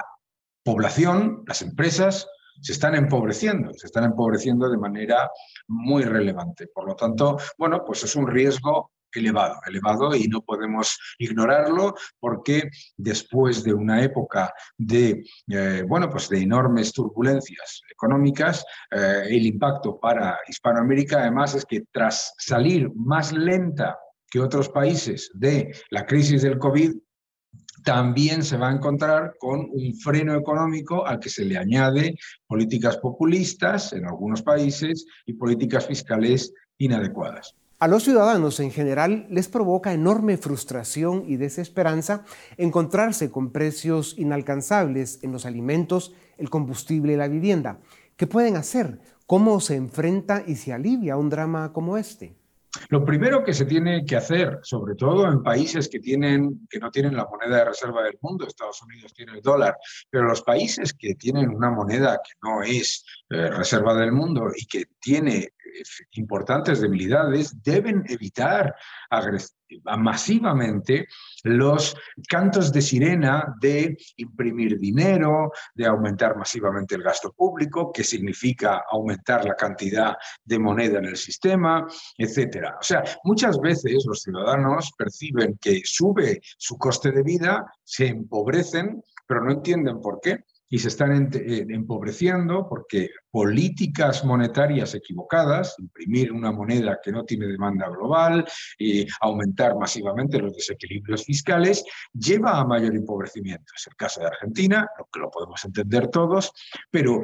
población, 0.62 1.42
las 1.46 1.62
empresas, 1.62 2.28
se 2.60 2.72
están 2.72 2.94
empobreciendo, 2.94 3.72
se 3.74 3.86
están 3.86 4.04
empobreciendo 4.04 4.68
de 4.70 4.78
manera 4.78 5.30
muy 5.68 6.04
relevante. 6.04 6.68
Por 6.68 6.86
lo 6.86 6.94
tanto, 6.94 7.38
bueno, 7.58 7.82
pues 7.84 8.04
es 8.04 8.14
un 8.14 8.26
riesgo 8.26 8.92
elevado, 9.14 9.56
elevado 9.66 10.14
y 10.14 10.26
no 10.28 10.40
podemos 10.40 10.98
ignorarlo 11.18 11.94
porque 12.18 12.70
después 12.96 13.62
de 13.62 13.74
una 13.74 14.02
época 14.02 14.52
de, 14.78 15.24
eh, 15.48 15.84
bueno, 15.86 16.08
pues 16.08 16.28
de 16.28 16.40
enormes 16.40 16.92
turbulencias 16.92 17.82
económicas, 17.90 18.64
eh, 18.90 19.24
el 19.28 19.46
impacto 19.46 19.98
para 20.00 20.38
Hispanoamérica 20.48 21.20
además 21.20 21.54
es 21.54 21.66
que 21.66 21.82
tras 21.92 22.34
salir 22.38 22.90
más 22.94 23.32
lenta 23.32 23.98
que 24.30 24.40
otros 24.40 24.70
países 24.70 25.30
de 25.34 25.74
la 25.90 26.06
crisis 26.06 26.40
del 26.40 26.58
COVID, 26.58 26.92
también 27.82 28.42
se 28.42 28.56
va 28.56 28.68
a 28.68 28.74
encontrar 28.74 29.34
con 29.38 29.68
un 29.70 29.94
freno 29.94 30.34
económico 30.34 31.06
al 31.06 31.18
que 31.18 31.28
se 31.28 31.44
le 31.44 31.58
añade 31.58 32.16
políticas 32.46 32.96
populistas 32.96 33.92
en 33.92 34.06
algunos 34.06 34.42
países 34.42 35.06
y 35.26 35.34
políticas 35.34 35.86
fiscales 35.86 36.52
inadecuadas. 36.78 37.54
A 37.78 37.88
los 37.88 38.04
ciudadanos 38.04 38.60
en 38.60 38.70
general 38.70 39.26
les 39.28 39.48
provoca 39.48 39.92
enorme 39.92 40.36
frustración 40.36 41.24
y 41.26 41.36
desesperanza 41.36 42.24
encontrarse 42.56 43.30
con 43.30 43.50
precios 43.50 44.14
inalcanzables 44.16 45.18
en 45.22 45.32
los 45.32 45.46
alimentos, 45.46 46.14
el 46.38 46.48
combustible 46.48 47.14
y 47.14 47.16
la 47.16 47.26
vivienda. 47.26 47.80
¿Qué 48.16 48.28
pueden 48.28 48.56
hacer? 48.56 49.00
¿Cómo 49.26 49.58
se 49.58 49.74
enfrenta 49.74 50.44
y 50.46 50.54
se 50.54 50.72
alivia 50.72 51.16
un 51.16 51.28
drama 51.28 51.72
como 51.72 51.98
este? 51.98 52.36
Lo 52.88 53.04
primero 53.04 53.44
que 53.44 53.54
se 53.54 53.64
tiene 53.64 54.04
que 54.04 54.16
hacer, 54.16 54.58
sobre 54.62 54.94
todo 54.94 55.28
en 55.28 55.42
países 55.42 55.88
que, 55.88 56.00
tienen, 56.00 56.66
que 56.68 56.78
no 56.78 56.90
tienen 56.90 57.16
la 57.16 57.26
moneda 57.26 57.58
de 57.58 57.64
reserva 57.66 58.02
del 58.02 58.18
mundo, 58.20 58.46
Estados 58.46 58.82
Unidos 58.82 59.12
tiene 59.14 59.32
el 59.32 59.42
dólar, 59.42 59.76
pero 60.10 60.24
los 60.24 60.42
países 60.42 60.92
que 60.94 61.14
tienen 61.14 61.50
una 61.50 61.70
moneda 61.70 62.20
que 62.24 62.32
no 62.42 62.62
es 62.62 63.04
eh, 63.30 63.48
reserva 63.48 63.94
del 63.94 64.12
mundo 64.12 64.48
y 64.54 64.66
que 64.66 64.84
tiene 65.00 65.52
importantes 66.12 66.80
debilidades, 66.80 67.62
deben 67.62 68.04
evitar 68.08 68.74
masivamente 69.98 71.06
los 71.44 71.96
cantos 72.28 72.72
de 72.72 72.82
sirena 72.82 73.54
de 73.60 73.96
imprimir 74.16 74.78
dinero, 74.78 75.50
de 75.74 75.86
aumentar 75.86 76.36
masivamente 76.36 76.94
el 76.94 77.02
gasto 77.02 77.32
público, 77.32 77.90
que 77.92 78.04
significa 78.04 78.84
aumentar 78.90 79.44
la 79.44 79.54
cantidad 79.54 80.16
de 80.44 80.58
moneda 80.58 80.98
en 80.98 81.06
el 81.06 81.16
sistema, 81.16 81.86
etc. 82.18 82.74
O 82.80 82.82
sea, 82.82 83.02
muchas 83.24 83.58
veces 83.60 84.04
los 84.06 84.22
ciudadanos 84.22 84.92
perciben 84.96 85.58
que 85.60 85.80
sube 85.84 86.40
su 86.58 86.76
coste 86.76 87.10
de 87.10 87.22
vida, 87.22 87.66
se 87.82 88.06
empobrecen, 88.06 89.02
pero 89.26 89.44
no 89.44 89.52
entienden 89.52 90.00
por 90.00 90.20
qué 90.20 90.44
y 90.72 90.78
se 90.78 90.88
están 90.88 91.28
eh, 91.34 91.66
empobreciendo 91.68 92.66
porque 92.66 93.10
políticas 93.30 94.24
monetarias 94.24 94.94
equivocadas, 94.94 95.76
imprimir 95.78 96.32
una 96.32 96.50
moneda 96.50 96.98
que 97.04 97.12
no 97.12 97.24
tiene 97.24 97.46
demanda 97.46 97.90
global, 97.90 98.42
y 98.78 99.06
aumentar 99.20 99.76
masivamente 99.76 100.38
los 100.38 100.54
desequilibrios 100.54 101.26
fiscales, 101.26 101.84
lleva 102.14 102.58
a 102.58 102.64
mayor 102.64 102.96
empobrecimiento. 102.96 103.70
Es 103.76 103.86
el 103.86 103.96
caso 103.96 104.20
de 104.20 104.28
Argentina, 104.28 104.88
lo 104.98 105.06
que 105.12 105.20
lo 105.20 105.30
podemos 105.30 105.62
entender 105.62 106.08
todos, 106.08 106.50
pero 106.90 107.20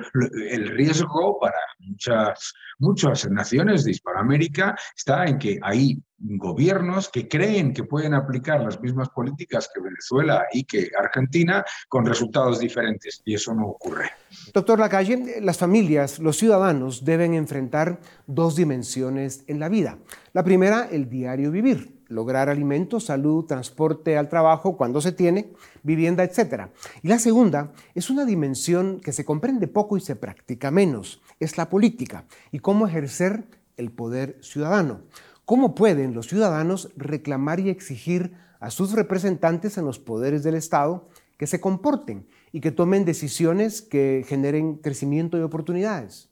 el 0.51 0.69
riesgo 0.69 1.39
para 1.41 1.59
muchas, 1.79 2.53
muchas 2.79 3.31
naciones 3.31 3.83
de 3.85 3.93
Hispanoamérica 3.93 4.77
está 4.95 5.25
en 5.25 5.39
que 5.39 5.59
hay 5.63 5.99
gobiernos 6.19 7.09
que 7.09 7.29
creen 7.29 7.73
que 7.73 7.85
pueden 7.85 8.15
aplicar 8.15 8.61
las 8.61 8.81
mismas 8.81 9.09
políticas 9.11 9.71
que 9.73 9.81
Venezuela 9.81 10.47
y 10.53 10.65
que 10.65 10.91
Argentina 10.99 11.65
con 11.89 12.05
resultados 12.05 12.59
diferentes 12.59 13.23
y 13.25 13.35
eso 13.35 13.55
no 13.55 13.69
ocurre. 13.69 14.11
Doctor 14.53 14.79
Lacalle, 14.79 15.41
las 15.41 15.59
familias, 15.59 16.19
los 16.19 16.37
ciudadanos 16.37 17.05
deben 17.05 17.35
enfrentar 17.35 18.01
dos 18.27 18.57
dimensiones 18.57 19.45
en 19.47 19.61
la 19.61 19.69
vida. 19.69 19.99
La 20.33 20.43
primera, 20.43 20.89
el 20.91 21.09
diario 21.09 21.51
vivir, 21.51 21.99
lograr 22.09 22.49
alimentos, 22.49 23.05
salud, 23.05 23.45
transporte 23.45 24.19
al 24.19 24.29
trabajo 24.29 24.77
cuando 24.77 25.01
se 25.01 25.13
tiene, 25.13 25.53
vivienda, 25.83 26.25
etc. 26.25 26.67
Y 27.03 27.09
la 27.09 27.19
segunda 27.19 27.73
es 27.95 28.11
una 28.11 28.25
dimensión 28.25 29.01
que 29.01 29.13
se 29.13 29.25
comprende 29.25 29.69
poco 29.69 29.97
y 29.97 30.01
se 30.01 30.17
practica 30.17 30.71
menos, 30.71 31.23
es 31.39 31.57
la 31.57 31.71
política 31.71 32.25
y 32.51 32.59
cómo 32.59 32.87
ejercer 32.87 33.45
el 33.77 33.93
poder 33.93 34.39
ciudadano. 34.43 35.03
¿Cómo 35.49 35.75
pueden 35.75 36.13
los 36.13 36.27
ciudadanos 36.27 36.91
reclamar 36.95 37.59
y 37.59 37.71
exigir 37.71 38.33
a 38.61 38.69
sus 38.69 38.93
representantes 38.93 39.79
en 39.79 39.87
los 39.87 39.99
poderes 39.99 40.43
del 40.43 40.55
Estado 40.55 41.09
que 41.39 41.47
se 41.47 41.59
comporten 41.59 42.29
y 42.53 42.61
que 42.61 42.71
tomen 42.71 43.07
decisiones 43.07 43.81
que 43.81 44.27
generen 44.29 44.77
crecimiento 44.77 45.39
y 45.39 45.41
oportunidades? 45.41 46.29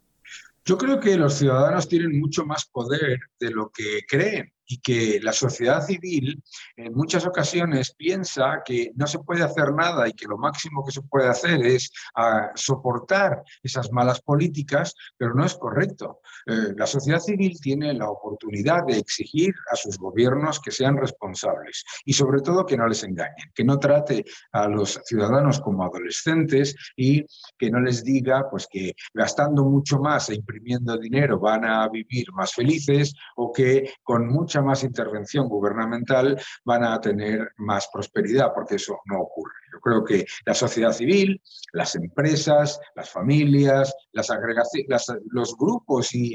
Yo 0.66 0.76
creo 0.76 1.00
que 1.00 1.16
los 1.16 1.32
ciudadanos 1.32 1.88
tienen 1.88 2.20
mucho 2.20 2.44
más 2.44 2.66
poder 2.66 3.20
de 3.40 3.50
lo 3.52 3.70
que 3.70 4.00
creen 4.06 4.52
y 4.66 4.78
que 4.78 5.20
la 5.22 5.32
sociedad 5.32 5.82
civil 5.82 6.42
en 6.76 6.92
muchas 6.94 7.26
ocasiones 7.26 7.94
piensa 7.94 8.62
que 8.64 8.92
no 8.96 9.06
se 9.06 9.20
puede 9.20 9.42
hacer 9.42 9.72
nada 9.72 10.08
y 10.08 10.12
que 10.12 10.26
lo 10.26 10.38
máximo 10.38 10.84
que 10.84 10.92
se 10.92 11.02
puede 11.02 11.28
hacer 11.28 11.64
es 11.64 11.90
ah, 12.14 12.50
soportar 12.54 13.42
esas 13.62 13.90
malas 13.92 14.20
políticas, 14.20 14.94
pero 15.16 15.34
no 15.34 15.44
es 15.44 15.54
correcto. 15.54 16.20
Eh, 16.46 16.74
la 16.76 16.86
sociedad 16.86 17.20
civil 17.20 17.58
tiene 17.60 17.94
la 17.94 18.10
oportunidad 18.10 18.84
de 18.86 18.98
exigir 18.98 19.54
a 19.72 19.76
sus 19.76 19.98
gobiernos 19.98 20.60
que 20.60 20.70
sean 20.70 20.96
responsables 20.96 21.84
y 22.04 22.12
sobre 22.12 22.40
todo 22.40 22.66
que 22.66 22.76
no 22.76 22.86
les 22.86 23.02
engañen, 23.04 23.52
que 23.54 23.64
no 23.64 23.78
trate 23.78 24.24
a 24.52 24.68
los 24.68 25.00
ciudadanos 25.04 25.60
como 25.60 25.84
adolescentes 25.84 26.74
y 26.96 27.24
que 27.58 27.70
no 27.70 27.80
les 27.80 28.02
diga 28.02 28.48
pues 28.50 28.66
que 28.70 28.94
gastando 29.14 29.64
mucho 29.64 29.98
más 29.98 30.28
e 30.30 30.34
imprimiendo 30.34 30.96
dinero 30.96 31.38
van 31.38 31.64
a 31.64 31.88
vivir 31.88 32.26
más 32.32 32.52
felices 32.52 33.14
o 33.36 33.52
que 33.52 33.90
con 34.02 34.26
mucha 34.26 34.55
más 34.62 34.84
intervención 34.84 35.48
gubernamental 35.48 36.40
van 36.64 36.84
a 36.84 37.00
tener 37.00 37.52
más 37.56 37.88
prosperidad, 37.92 38.52
porque 38.54 38.76
eso 38.76 39.00
no 39.06 39.20
ocurre. 39.20 39.52
Yo 39.72 39.80
creo 39.80 40.04
que 40.04 40.26
la 40.46 40.54
sociedad 40.54 40.92
civil, 40.92 41.40
las 41.72 41.94
empresas, 41.94 42.80
las 42.94 43.10
familias, 43.10 43.94
las 44.12 44.30
agregaciones, 44.30 45.06
los 45.30 45.56
grupos 45.56 46.14
y, 46.14 46.34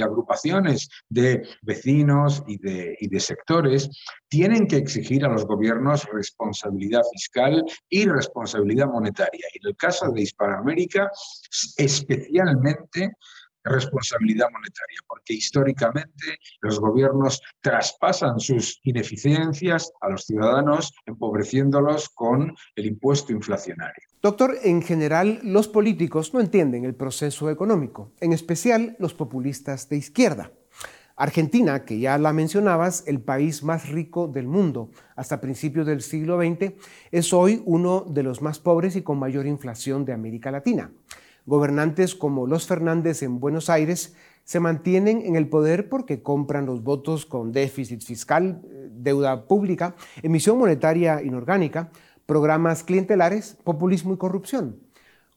agrupaciones 0.00 0.88
de 1.08 1.46
vecinos 1.62 2.42
y 2.46 2.58
de, 2.58 2.96
y 2.98 3.08
de 3.08 3.20
sectores 3.20 3.88
tienen 4.28 4.66
que 4.66 4.76
exigir 4.76 5.24
a 5.24 5.28
los 5.28 5.46
gobiernos 5.46 6.04
responsabilidad 6.12 7.02
fiscal 7.12 7.64
y 7.88 8.06
responsabilidad 8.06 8.86
monetaria. 8.86 9.46
Y 9.54 9.58
en 9.58 9.70
el 9.70 9.76
caso 9.76 10.10
de 10.10 10.22
Hispanoamérica, 10.22 11.10
especialmente 11.76 13.12
responsabilidad 13.68 14.46
monetaria, 14.52 14.98
porque 15.06 15.34
históricamente 15.34 16.38
los 16.60 16.80
gobiernos 16.80 17.40
traspasan 17.60 18.40
sus 18.40 18.80
ineficiencias 18.82 19.92
a 20.00 20.08
los 20.08 20.24
ciudadanos, 20.24 20.94
empobreciéndolos 21.06 22.08
con 22.08 22.56
el 22.74 22.86
impuesto 22.86 23.32
inflacionario. 23.32 24.04
Doctor, 24.20 24.56
en 24.62 24.82
general 24.82 25.40
los 25.44 25.68
políticos 25.68 26.34
no 26.34 26.40
entienden 26.40 26.84
el 26.84 26.94
proceso 26.94 27.50
económico, 27.50 28.12
en 28.20 28.32
especial 28.32 28.96
los 28.98 29.14
populistas 29.14 29.88
de 29.88 29.96
izquierda. 29.96 30.50
Argentina, 31.18 31.84
que 31.84 31.98
ya 31.98 32.16
la 32.16 32.32
mencionabas, 32.32 33.02
el 33.08 33.20
país 33.20 33.64
más 33.64 33.88
rico 33.88 34.28
del 34.28 34.46
mundo 34.46 34.90
hasta 35.16 35.40
principios 35.40 35.84
del 35.84 36.00
siglo 36.00 36.38
XX, 36.40 36.74
es 37.10 37.32
hoy 37.32 37.60
uno 37.64 38.06
de 38.08 38.22
los 38.22 38.40
más 38.40 38.60
pobres 38.60 38.94
y 38.94 39.02
con 39.02 39.18
mayor 39.18 39.46
inflación 39.46 40.04
de 40.04 40.12
América 40.12 40.52
Latina. 40.52 40.92
Gobernantes 41.48 42.14
como 42.14 42.46
los 42.46 42.66
Fernández 42.66 43.22
en 43.22 43.40
Buenos 43.40 43.70
Aires 43.70 44.14
se 44.44 44.60
mantienen 44.60 45.22
en 45.22 45.34
el 45.34 45.48
poder 45.48 45.88
porque 45.88 46.22
compran 46.22 46.66
los 46.66 46.82
votos 46.82 47.24
con 47.24 47.52
déficit 47.52 48.02
fiscal, 48.02 48.60
eh, 48.70 48.90
deuda 48.92 49.46
pública, 49.46 49.96
emisión 50.20 50.58
monetaria 50.58 51.22
inorgánica, 51.22 51.90
programas 52.26 52.84
clientelares, 52.84 53.56
populismo 53.64 54.12
y 54.12 54.18
corrupción. 54.18 54.76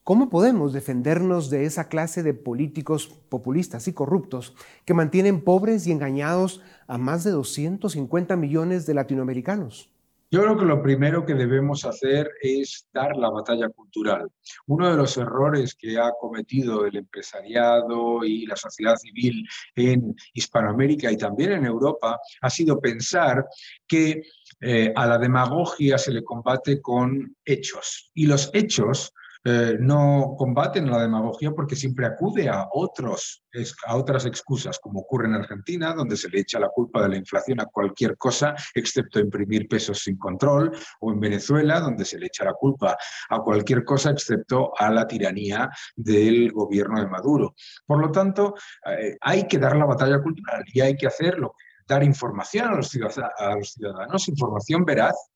¿Cómo 0.04 0.28
podemos 0.28 0.74
defendernos 0.74 1.48
de 1.48 1.64
esa 1.64 1.88
clase 1.88 2.22
de 2.22 2.34
políticos 2.34 3.06
populistas 3.30 3.88
y 3.88 3.94
corruptos 3.94 4.54
que 4.84 4.92
mantienen 4.92 5.40
pobres 5.40 5.86
y 5.86 5.92
engañados 5.92 6.60
a 6.88 6.98
más 6.98 7.24
de 7.24 7.30
250 7.30 8.36
millones 8.36 8.84
de 8.84 8.92
latinoamericanos? 8.92 9.91
Yo 10.32 10.40
creo 10.40 10.56
que 10.56 10.64
lo 10.64 10.82
primero 10.82 11.26
que 11.26 11.34
debemos 11.34 11.84
hacer 11.84 12.30
es 12.40 12.88
dar 12.90 13.14
la 13.18 13.28
batalla 13.28 13.68
cultural. 13.68 14.30
Uno 14.66 14.90
de 14.90 14.96
los 14.96 15.18
errores 15.18 15.74
que 15.74 15.98
ha 15.98 16.10
cometido 16.18 16.86
el 16.86 16.96
empresariado 16.96 18.24
y 18.24 18.46
la 18.46 18.56
sociedad 18.56 18.96
civil 18.96 19.46
en 19.76 20.16
Hispanoamérica 20.32 21.12
y 21.12 21.18
también 21.18 21.52
en 21.52 21.66
Europa 21.66 22.18
ha 22.40 22.48
sido 22.48 22.80
pensar 22.80 23.44
que 23.86 24.22
eh, 24.62 24.90
a 24.96 25.06
la 25.06 25.18
demagogia 25.18 25.98
se 25.98 26.12
le 26.12 26.24
combate 26.24 26.80
con 26.80 27.36
hechos. 27.44 28.10
Y 28.14 28.24
los 28.24 28.48
hechos 28.54 29.12
eh, 29.44 29.76
no 29.80 30.34
combaten 30.38 30.88
la 30.88 31.02
demagogia 31.02 31.50
porque 31.50 31.74
siempre 31.74 32.06
acude 32.06 32.48
a, 32.48 32.68
otros, 32.72 33.42
a 33.86 33.96
otras 33.96 34.24
excusas, 34.24 34.78
como 34.78 35.00
ocurre 35.00 35.26
en 35.26 35.34
Argentina, 35.34 35.92
donde 35.94 36.16
se 36.16 36.28
le 36.28 36.40
echa 36.40 36.60
la 36.60 36.68
culpa 36.68 37.02
de 37.02 37.08
la 37.08 37.16
inflación 37.16 37.60
a 37.60 37.66
cualquier 37.66 38.16
cosa, 38.16 38.54
excepto 38.74 39.18
imprimir 39.18 39.66
pesos 39.66 39.98
sin 39.98 40.16
control, 40.16 40.70
o 41.00 41.12
en 41.12 41.18
Venezuela, 41.18 41.80
donde 41.80 42.04
se 42.04 42.18
le 42.18 42.26
echa 42.26 42.44
la 42.44 42.54
culpa 42.54 42.96
a 43.30 43.38
cualquier 43.40 43.84
cosa, 43.84 44.10
excepto 44.10 44.72
a 44.78 44.90
la 44.90 45.06
tiranía 45.06 45.68
del 45.96 46.52
gobierno 46.52 47.00
de 47.00 47.08
Maduro. 47.08 47.54
Por 47.84 48.00
lo 48.00 48.12
tanto, 48.12 48.54
eh, 48.86 49.16
hay 49.20 49.48
que 49.48 49.58
dar 49.58 49.76
la 49.76 49.86
batalla 49.86 50.22
cultural 50.22 50.62
y 50.72 50.80
hay 50.80 50.96
que 50.96 51.08
hacerlo 51.08 51.56
dar 51.86 52.02
información 52.04 52.68
a 52.68 52.76
los, 52.76 52.88
ciudadanos, 52.88 54.28
información 54.28 54.84
veraz, 54.84 55.30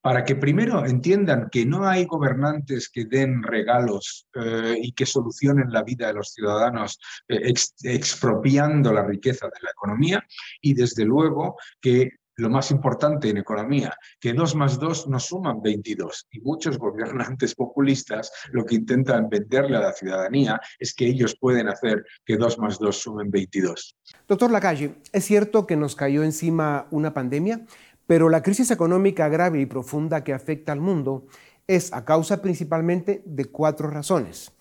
para 0.00 0.24
que 0.24 0.36
primero 0.36 0.86
entiendan 0.86 1.48
que 1.50 1.66
no 1.66 1.86
hay 1.86 2.04
gobernantes 2.04 2.88
que 2.88 3.04
den 3.04 3.42
regalos 3.42 4.26
eh, 4.34 4.76
y 4.80 4.92
que 4.92 5.06
solucionen 5.06 5.72
la 5.72 5.82
vida 5.82 6.08
de 6.08 6.14
los 6.14 6.32
ciudadanos 6.32 6.98
eh, 7.28 7.52
expropiando 7.82 8.92
la 8.92 9.04
riqueza 9.04 9.46
de 9.46 9.62
la 9.62 9.70
economía 9.70 10.24
y 10.60 10.74
desde 10.74 11.04
luego 11.04 11.56
que 11.80 12.18
lo 12.38 12.48
más 12.48 12.70
importante 12.70 13.28
en 13.28 13.36
economía, 13.36 13.96
que 14.20 14.32
2 14.32 14.54
más 14.54 14.78
2 14.78 15.08
no 15.08 15.18
suman 15.18 15.60
22. 15.60 16.28
Y 16.30 16.40
muchos 16.40 16.78
gobernantes 16.78 17.54
populistas 17.54 18.30
lo 18.52 18.64
que 18.64 18.76
intentan 18.76 19.28
venderle 19.28 19.76
a 19.76 19.80
la 19.80 19.92
ciudadanía 19.92 20.60
es 20.78 20.94
que 20.94 21.06
ellos 21.06 21.36
pueden 21.38 21.68
hacer 21.68 22.04
que 22.24 22.36
2 22.36 22.58
más 22.58 22.78
2 22.78 22.96
sumen 22.96 23.30
22. 23.30 23.96
Doctor 24.28 24.52
Lacalle, 24.52 24.94
¿es 25.12 25.24
cierto 25.24 25.66
que 25.66 25.76
nos 25.76 25.96
cayó 25.96 26.22
encima 26.22 26.86
una 26.92 27.12
pandemia? 27.12 27.66
Pero 28.08 28.30
la 28.30 28.42
crisis 28.42 28.70
económica 28.70 29.28
grave 29.28 29.60
y 29.60 29.66
profunda 29.66 30.24
que 30.24 30.32
afecta 30.32 30.72
al 30.72 30.80
mundo 30.80 31.26
es 31.66 31.92
a 31.92 32.06
causa 32.06 32.40
principalmente 32.40 33.22
de 33.26 33.44
cuatro 33.44 33.90
razones. 33.90 34.52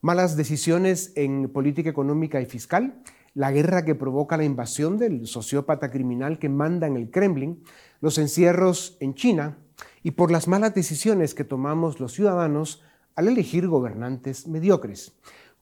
Malas 0.00 0.38
decisiones 0.38 1.12
en 1.14 1.50
política 1.50 1.90
económica 1.90 2.40
y 2.40 2.46
fiscal, 2.46 3.02
la 3.34 3.52
guerra 3.52 3.84
que 3.84 3.94
provoca 3.94 4.38
la 4.38 4.44
invasión 4.44 4.96
del 4.96 5.26
sociópata 5.26 5.90
criminal 5.90 6.38
que 6.38 6.48
manda 6.48 6.86
en 6.86 6.96
el 6.96 7.10
Kremlin, 7.10 7.62
los 8.00 8.16
encierros 8.16 8.96
en 9.00 9.12
China 9.12 9.58
y 10.02 10.12
por 10.12 10.30
las 10.30 10.48
malas 10.48 10.74
decisiones 10.74 11.34
que 11.34 11.44
tomamos 11.44 12.00
los 12.00 12.14
ciudadanos 12.14 12.82
al 13.16 13.28
elegir 13.28 13.68
gobernantes 13.68 14.48
mediocres. 14.48 15.12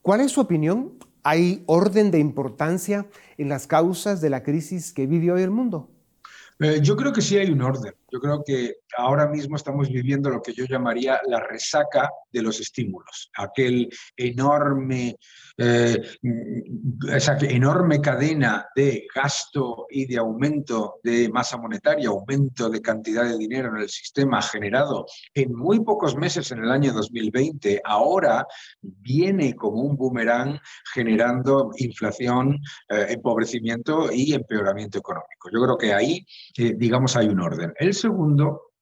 ¿Cuál 0.01 0.21
es 0.21 0.31
su 0.31 0.39
opinión? 0.39 0.93
¿Hay 1.23 1.65
orden 1.65 2.09
de 2.09 2.19
importancia 2.19 3.05
en 3.37 3.49
las 3.49 3.67
causas 3.67 4.21
de 4.21 4.29
la 4.29 4.43
crisis 4.43 4.93
que 4.93 5.07
vive 5.07 5.33
hoy 5.33 5.41
el 5.41 5.51
mundo? 5.51 5.92
Eh, 6.63 6.79
yo 6.81 6.95
creo 6.95 7.11
que 7.13 7.21
sí 7.21 7.37
hay 7.37 7.51
un 7.51 7.61
orden. 7.61 7.93
Yo 8.13 8.19
creo 8.19 8.43
que 8.45 8.75
ahora 8.95 9.27
mismo 9.27 9.55
estamos 9.55 9.89
viviendo 9.89 10.29
lo 10.29 10.39
que 10.39 10.53
yo 10.53 10.65
llamaría 10.65 11.19
la 11.27 11.39
resaca 11.39 12.11
de 12.31 12.43
los 12.43 12.59
estímulos, 12.59 13.31
aquel 13.35 13.89
enorme, 14.15 15.15
eh, 15.57 15.99
esa 17.11 17.35
enorme 17.39 17.99
cadena 18.01 18.67
de 18.75 19.07
gasto 19.13 19.87
y 19.89 20.05
de 20.05 20.17
aumento 20.17 20.99
de 21.03 21.27
masa 21.29 21.57
monetaria, 21.57 22.09
aumento 22.09 22.69
de 22.69 22.81
cantidad 22.81 23.23
de 23.23 23.35
dinero 23.35 23.69
en 23.69 23.81
el 23.81 23.89
sistema 23.89 24.43
generado 24.43 25.07
en 25.33 25.51
muy 25.55 25.79
pocos 25.79 26.15
meses 26.15 26.51
en 26.51 26.63
el 26.63 26.69
año 26.69 26.93
2020, 26.93 27.81
ahora 27.83 28.45
viene 28.79 29.55
como 29.55 29.81
un 29.81 29.95
boomerang 29.95 30.59
generando 30.93 31.71
inflación, 31.77 32.59
eh, 32.89 33.07
empobrecimiento 33.09 34.11
y 34.11 34.33
empeoramiento 34.33 34.99
económico. 34.99 35.49
Yo 35.51 35.63
creo 35.63 35.77
que 35.77 35.93
ahí, 35.93 36.23
eh, 36.59 36.75
digamos, 36.77 37.15
hay 37.15 37.27
un 37.27 37.39
orden. 37.39 37.73
Segundo 38.03 38.73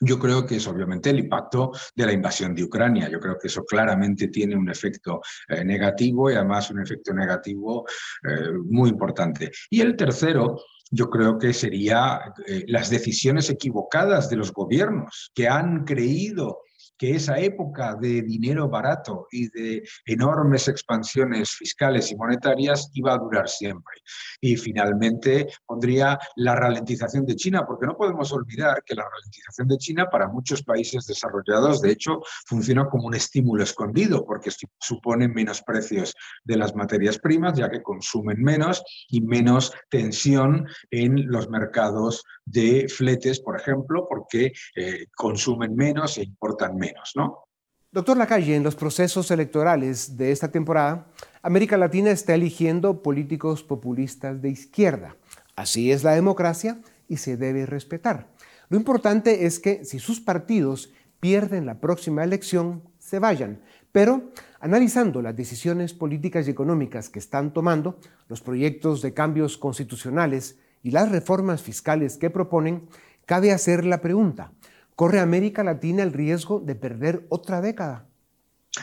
yo 0.00 0.18
creo 0.18 0.46
que 0.46 0.56
es 0.56 0.66
obviamente 0.68 1.10
el 1.10 1.18
impacto 1.18 1.72
de 1.94 2.06
la 2.06 2.12
invasión 2.12 2.54
de 2.54 2.62
Ucrania. 2.62 3.08
Yo 3.08 3.18
creo 3.18 3.36
que 3.36 3.48
eso 3.48 3.64
claramente 3.64 4.28
tiene 4.28 4.54
un 4.56 4.70
efecto 4.70 5.20
eh, 5.48 5.64
negativo 5.64 6.30
y 6.30 6.34
además 6.34 6.70
un 6.70 6.80
efecto 6.80 7.12
negativo 7.12 7.84
eh, 8.22 8.52
muy 8.64 8.90
importante. 8.90 9.50
Y 9.70 9.80
el 9.80 9.96
tercero, 9.96 10.56
yo 10.90 11.10
creo 11.10 11.36
que 11.36 11.52
sería 11.52 12.32
eh, 12.46 12.64
las 12.68 12.90
decisiones 12.90 13.50
equivocadas 13.50 14.30
de 14.30 14.36
los 14.36 14.52
gobiernos 14.52 15.32
que 15.34 15.48
han 15.48 15.84
creído 15.84 16.60
que 16.98 17.14
esa 17.14 17.38
época 17.38 17.94
de 17.94 18.22
dinero 18.22 18.68
barato 18.68 19.28
y 19.30 19.48
de 19.50 19.82
enormes 20.04 20.68
expansiones 20.68 21.50
fiscales 21.50 22.10
y 22.10 22.16
monetarias 22.16 22.90
iba 22.94 23.14
a 23.14 23.18
durar 23.18 23.48
siempre. 23.48 23.94
Y 24.40 24.56
finalmente 24.56 25.46
pondría 25.64 26.18
la 26.36 26.56
ralentización 26.56 27.24
de 27.24 27.36
China, 27.36 27.64
porque 27.66 27.86
no 27.86 27.96
podemos 27.96 28.32
olvidar 28.32 28.82
que 28.84 28.94
la 28.94 29.04
ralentización 29.08 29.68
de 29.68 29.78
China 29.78 30.08
para 30.10 30.28
muchos 30.28 30.62
países 30.62 31.06
desarrollados, 31.06 31.80
de 31.80 31.92
hecho, 31.92 32.20
funciona 32.46 32.88
como 32.88 33.06
un 33.06 33.14
estímulo 33.14 33.62
escondido, 33.62 34.24
porque 34.26 34.50
supone 34.80 35.28
menos 35.28 35.62
precios 35.62 36.14
de 36.44 36.56
las 36.56 36.74
materias 36.74 37.18
primas, 37.18 37.54
ya 37.54 37.70
que 37.70 37.82
consumen 37.82 38.42
menos 38.42 38.82
y 39.08 39.20
menos 39.20 39.72
tensión 39.88 40.66
en 40.90 41.30
los 41.30 41.48
mercados 41.48 42.24
de 42.44 42.88
fletes, 42.88 43.40
por 43.40 43.58
ejemplo, 43.58 44.06
porque 44.08 44.52
eh, 44.74 45.06
consumen 45.14 45.76
menos 45.76 46.18
e 46.18 46.24
importan 46.24 46.76
menos. 46.76 46.87
¿No? 47.14 47.44
Doctor 47.90 48.18
Lacalle, 48.18 48.54
en 48.54 48.62
los 48.62 48.76
procesos 48.76 49.30
electorales 49.30 50.18
de 50.18 50.30
esta 50.30 50.50
temporada, 50.50 51.06
América 51.42 51.78
Latina 51.78 52.10
está 52.10 52.34
eligiendo 52.34 53.02
políticos 53.02 53.62
populistas 53.62 54.42
de 54.42 54.50
izquierda. 54.50 55.16
Así 55.56 55.90
es 55.90 56.04
la 56.04 56.12
democracia 56.12 56.80
y 57.08 57.16
se 57.16 57.38
debe 57.38 57.64
respetar. 57.64 58.28
Lo 58.68 58.76
importante 58.76 59.46
es 59.46 59.58
que 59.58 59.86
si 59.86 59.98
sus 59.98 60.20
partidos 60.20 60.92
pierden 61.18 61.64
la 61.64 61.80
próxima 61.80 62.22
elección, 62.24 62.82
se 62.98 63.18
vayan. 63.18 63.62
Pero 63.90 64.30
analizando 64.60 65.22
las 65.22 65.34
decisiones 65.34 65.94
políticas 65.94 66.46
y 66.46 66.50
económicas 66.50 67.08
que 67.08 67.18
están 67.18 67.52
tomando, 67.52 67.98
los 68.28 68.42
proyectos 68.42 69.00
de 69.00 69.14
cambios 69.14 69.56
constitucionales 69.56 70.58
y 70.82 70.90
las 70.90 71.10
reformas 71.10 71.62
fiscales 71.62 72.18
que 72.18 72.30
proponen, 72.30 72.86
cabe 73.24 73.52
hacer 73.52 73.84
la 73.84 74.00
pregunta, 74.00 74.52
¿Corre 74.98 75.20
América 75.20 75.62
Latina 75.62 76.02
el 76.02 76.12
riesgo 76.12 76.58
de 76.58 76.74
perder 76.74 77.24
otra 77.28 77.60
década? 77.60 78.08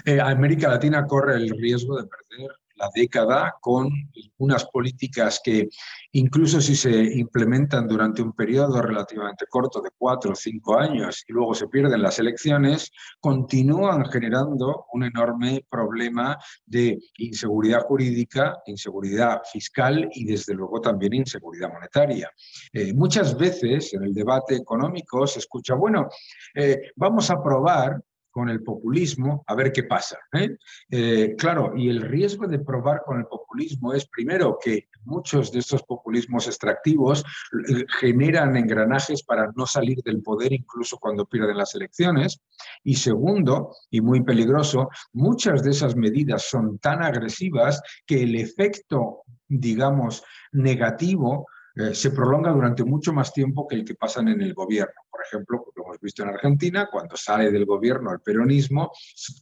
Eh, 0.06 0.22
América 0.22 0.70
Latina 0.70 1.06
corre 1.06 1.36
el 1.36 1.50
riesgo 1.50 1.98
de 2.02 2.08
perder 2.08 2.52
la 2.76 2.90
década 2.94 3.56
con 3.62 3.90
unas 4.38 4.66
políticas 4.66 5.42
que 5.44 5.70
incluso 6.12 6.62
si 6.62 6.76
se 6.76 6.92
implementan 6.92 7.88
durante 7.88 8.22
un 8.22 8.34
periodo 8.34 8.82
relativamente 8.82 9.46
corto 9.50 9.82
de 9.82 9.90
cuatro 9.98 10.32
o 10.32 10.36
cinco 10.36 10.78
años 10.78 11.24
y 11.28 11.34
luego 11.34 11.54
se 11.54 11.68
pierden 11.68 12.02
las 12.02 12.20
elecciones, 12.20 12.92
continúan 13.20 14.06
generando 14.06 14.86
un 14.94 15.04
enorme 15.04 15.66
problema 15.70 16.38
de 16.66 17.00
inseguridad 17.18 17.82
jurídica, 17.82 18.58
inseguridad 18.66 19.42
fiscal 19.52 20.10
y 20.14 20.26
desde 20.26 20.54
luego 20.54 20.82
también 20.82 21.14
inseguridad 21.14 21.72
monetaria. 21.72 22.30
Eh, 22.74 22.94
muchas 22.94 23.38
veces 23.38 23.94
en 23.94 24.04
el 24.04 24.14
debate 24.14 24.56
económico 24.56 25.26
se 25.28 25.40
escucha, 25.40 25.76
bueno, 25.76 26.10
eh, 26.54 26.92
vamos 26.96 27.30
a 27.30 27.42
probar 27.42 28.02
con 28.36 28.50
el 28.50 28.62
populismo 28.62 29.46
a 29.48 29.56
ver 29.56 29.72
qué 29.72 29.84
pasa. 29.84 30.18
¿eh? 30.34 30.58
Eh, 30.92 31.36
claro, 31.38 31.72
y 31.74 31.88
el 31.88 32.02
riesgo 32.02 32.48
de 32.48 32.60
probar 32.60 33.02
con 33.06 33.18
el 33.20 33.28
populismo 33.28 33.94
es 33.94 34.10
primero 34.10 34.60
que 34.62 34.90
muchos 35.06 35.54
de 35.54 35.60
estos 35.60 35.84
populismos 35.84 36.46
extractivos 36.46 37.24
eh, 37.70 37.86
generan 37.98 38.58
engranajes 38.58 39.24
para 39.24 39.54
no 39.56 39.66
salir 39.66 40.04
del 40.04 40.22
poder 40.22 40.52
incluso 40.52 40.98
cuando 40.98 41.26
pierden 41.26 41.56
las 41.56 41.76
elecciones. 41.76 42.42
Y 42.84 42.96
segundo, 42.96 43.74
y 43.90 44.02
muy 44.02 44.22
peligroso, 44.22 44.90
muchas 45.14 45.64
de 45.64 45.72
esas 45.72 45.96
medidas 45.96 46.50
son 46.50 46.78
tan 46.80 47.04
agresivas 47.04 47.82
que 48.06 48.24
el 48.24 48.36
efecto, 48.36 49.22
digamos, 49.48 50.26
negativo 50.52 51.48
se 51.94 52.12
prolonga 52.12 52.52
durante 52.52 52.84
mucho 52.84 53.12
más 53.14 53.34
tiempo 53.34 53.68
que 53.68 53.76
el 53.76 53.86
que 53.86 53.96
pasan 53.96 54.30
en 54.30 54.42
el 54.42 54.54
gobierno 54.54 54.94
ejemplo, 55.26 55.66
lo 55.76 55.84
hemos 55.84 56.00
visto 56.00 56.24
en 56.24 56.30
Argentina, 56.30 56.88
cuando 56.92 57.16
sale 57.18 57.52
del 57.52 57.66
gobierno 57.66 58.12
el 58.12 58.20
peronismo, 58.20 58.92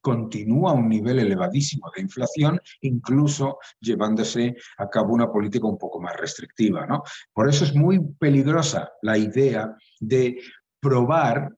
continúa 0.01 0.73
un 0.73 0.89
nivel 0.89 1.19
elevadísimo 1.19 1.91
de 1.95 2.01
inflación, 2.01 2.59
incluso 2.81 3.59
llevándose 3.79 4.55
a 4.77 4.89
cabo 4.89 5.13
una 5.13 5.31
política 5.31 5.67
un 5.67 5.77
poco 5.77 5.99
más 5.99 6.15
restrictiva. 6.17 6.85
¿no? 6.85 7.03
Por 7.33 7.49
eso 7.49 7.63
es 7.65 7.75
muy 7.75 7.99
peligrosa 8.19 8.91
la 9.01 9.17
idea 9.17 9.75
de 9.99 10.39
probar 10.79 11.49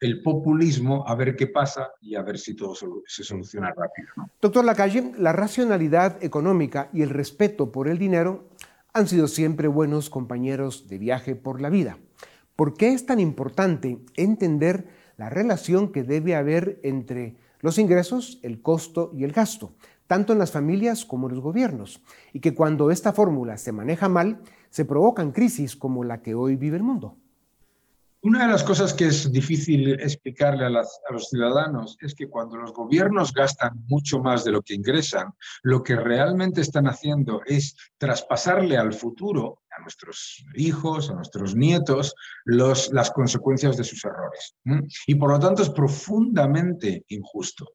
el 0.00 0.20
populismo 0.20 1.04
a 1.06 1.14
ver 1.14 1.36
qué 1.36 1.46
pasa 1.46 1.92
y 2.00 2.16
a 2.16 2.22
ver 2.22 2.38
si 2.38 2.54
todo 2.54 2.74
se 3.06 3.22
soluciona 3.22 3.68
rápido. 3.68 4.08
Doctor 4.40 4.64
Lacalle, 4.64 5.12
la 5.16 5.32
racionalidad 5.32 6.22
económica 6.22 6.90
y 6.92 7.02
el 7.02 7.10
respeto 7.10 7.70
por 7.70 7.86
el 7.88 7.98
dinero 7.98 8.50
han 8.96 9.08
sido 9.08 9.26
siempre 9.26 9.66
buenos 9.66 10.08
compañeros 10.08 10.86
de 10.86 10.98
viaje 10.98 11.34
por 11.34 11.60
la 11.60 11.68
vida. 11.68 11.98
¿Por 12.54 12.74
qué 12.74 12.92
es 12.92 13.06
tan 13.06 13.18
importante 13.18 13.98
entender 14.14 14.86
la 15.16 15.28
relación 15.28 15.90
que 15.90 16.04
debe 16.04 16.36
haber 16.36 16.78
entre 16.84 17.34
los 17.60 17.78
ingresos, 17.78 18.38
el 18.42 18.62
costo 18.62 19.10
y 19.12 19.24
el 19.24 19.32
gasto, 19.32 19.74
tanto 20.06 20.32
en 20.32 20.38
las 20.38 20.52
familias 20.52 21.04
como 21.04 21.28
en 21.28 21.34
los 21.34 21.42
gobiernos? 21.42 22.04
Y 22.32 22.38
que 22.38 22.54
cuando 22.54 22.92
esta 22.92 23.12
fórmula 23.12 23.58
se 23.58 23.72
maneja 23.72 24.08
mal, 24.08 24.42
se 24.70 24.84
provocan 24.84 25.32
crisis 25.32 25.74
como 25.74 26.04
la 26.04 26.22
que 26.22 26.36
hoy 26.36 26.54
vive 26.54 26.76
el 26.76 26.84
mundo. 26.84 27.16
Una 28.24 28.46
de 28.46 28.52
las 28.52 28.64
cosas 28.64 28.94
que 28.94 29.04
es 29.04 29.30
difícil 29.30 30.00
explicarle 30.00 30.64
a, 30.64 30.70
los 30.70 31.28
ciudadanos 31.28 31.98
es 32.00 32.14
que 32.14 32.26
cuando 32.26 32.56
los 32.56 32.72
gobiernos 32.72 33.34
gastan 33.34 33.84
mucho 33.86 34.18
más 34.18 34.44
de 34.44 34.50
lo 34.50 34.62
que 34.62 34.72
ingresan, 34.72 35.34
lo 35.62 35.82
que 35.82 35.94
realmente 35.94 36.62
están 36.62 36.86
haciendo 36.86 37.42
es 37.44 37.76
traspasarle 37.98 38.78
al 38.78 38.94
futuro, 38.94 39.58
a 39.76 39.82
nuestros 39.82 40.42
hijos, 40.54 41.10
a 41.10 41.14
nuestros 41.16 41.54
nietos, 41.54 42.14
las 42.46 43.10
consecuencias 43.10 43.76
de 43.76 43.84
sus 43.84 44.02
errores. 44.06 44.56
Y 45.06 45.16
por 45.16 45.30
lo 45.30 45.38
tanto 45.38 45.62
es 45.62 45.68
profundamente 45.68 47.04
injusto. 47.08 47.72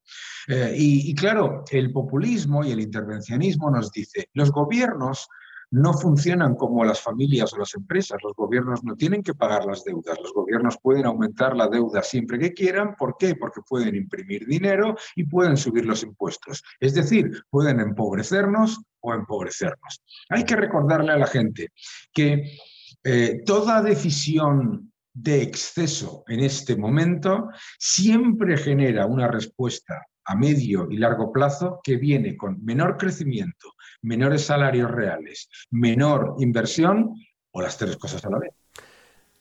Eh, 0.48 0.74
y 0.76 1.14
claro, 1.14 1.62
el 1.70 1.92
populismo 1.92 2.64
y 2.64 2.72
el 2.72 2.80
intervencionismo 2.80 3.70
nos 3.70 3.92
dice, 3.92 4.28
los 4.32 4.50
gobiernos 4.50 5.28
no 5.70 5.92
funcionan 5.94 6.56
como 6.56 6.84
las 6.84 7.00
familias 7.00 7.52
o 7.52 7.58
las 7.58 7.74
empresas. 7.74 8.18
Los 8.22 8.34
gobiernos 8.34 8.82
no 8.82 8.96
tienen 8.96 9.22
que 9.22 9.34
pagar 9.34 9.64
las 9.64 9.84
deudas. 9.84 10.18
Los 10.20 10.32
gobiernos 10.32 10.78
pueden 10.82 11.06
aumentar 11.06 11.56
la 11.56 11.68
deuda 11.68 12.02
siempre 12.02 12.38
que 12.38 12.52
quieran. 12.52 12.96
¿Por 12.96 13.16
qué? 13.18 13.36
Porque 13.36 13.60
pueden 13.68 13.94
imprimir 13.94 14.46
dinero 14.46 14.96
y 15.14 15.24
pueden 15.24 15.56
subir 15.56 15.86
los 15.86 16.02
impuestos. 16.02 16.62
Es 16.80 16.94
decir, 16.94 17.44
pueden 17.50 17.80
empobrecernos 17.80 18.80
o 19.00 19.14
empobrecernos. 19.14 20.02
Hay 20.28 20.44
que 20.44 20.56
recordarle 20.56 21.12
a 21.12 21.18
la 21.18 21.26
gente 21.26 21.68
que 22.12 22.58
eh, 23.04 23.42
toda 23.46 23.82
decisión 23.82 24.92
de 25.12 25.42
exceso 25.42 26.24
en 26.28 26.40
este 26.40 26.76
momento 26.76 27.48
siempre 27.78 28.56
genera 28.56 29.06
una 29.06 29.28
respuesta 29.28 30.06
a 30.24 30.36
medio 30.36 30.86
y 30.90 30.96
largo 30.98 31.32
plazo 31.32 31.80
que 31.82 31.96
viene 31.96 32.36
con 32.36 32.64
menor 32.64 32.96
crecimiento, 32.96 33.72
menores 34.02 34.44
salarios 34.44 34.90
reales, 34.90 35.48
menor 35.70 36.36
inversión 36.38 37.14
o 37.50 37.60
las 37.60 37.76
tres 37.76 37.96
cosas 37.96 38.24
a 38.24 38.30
la 38.30 38.38
vez. 38.38 38.52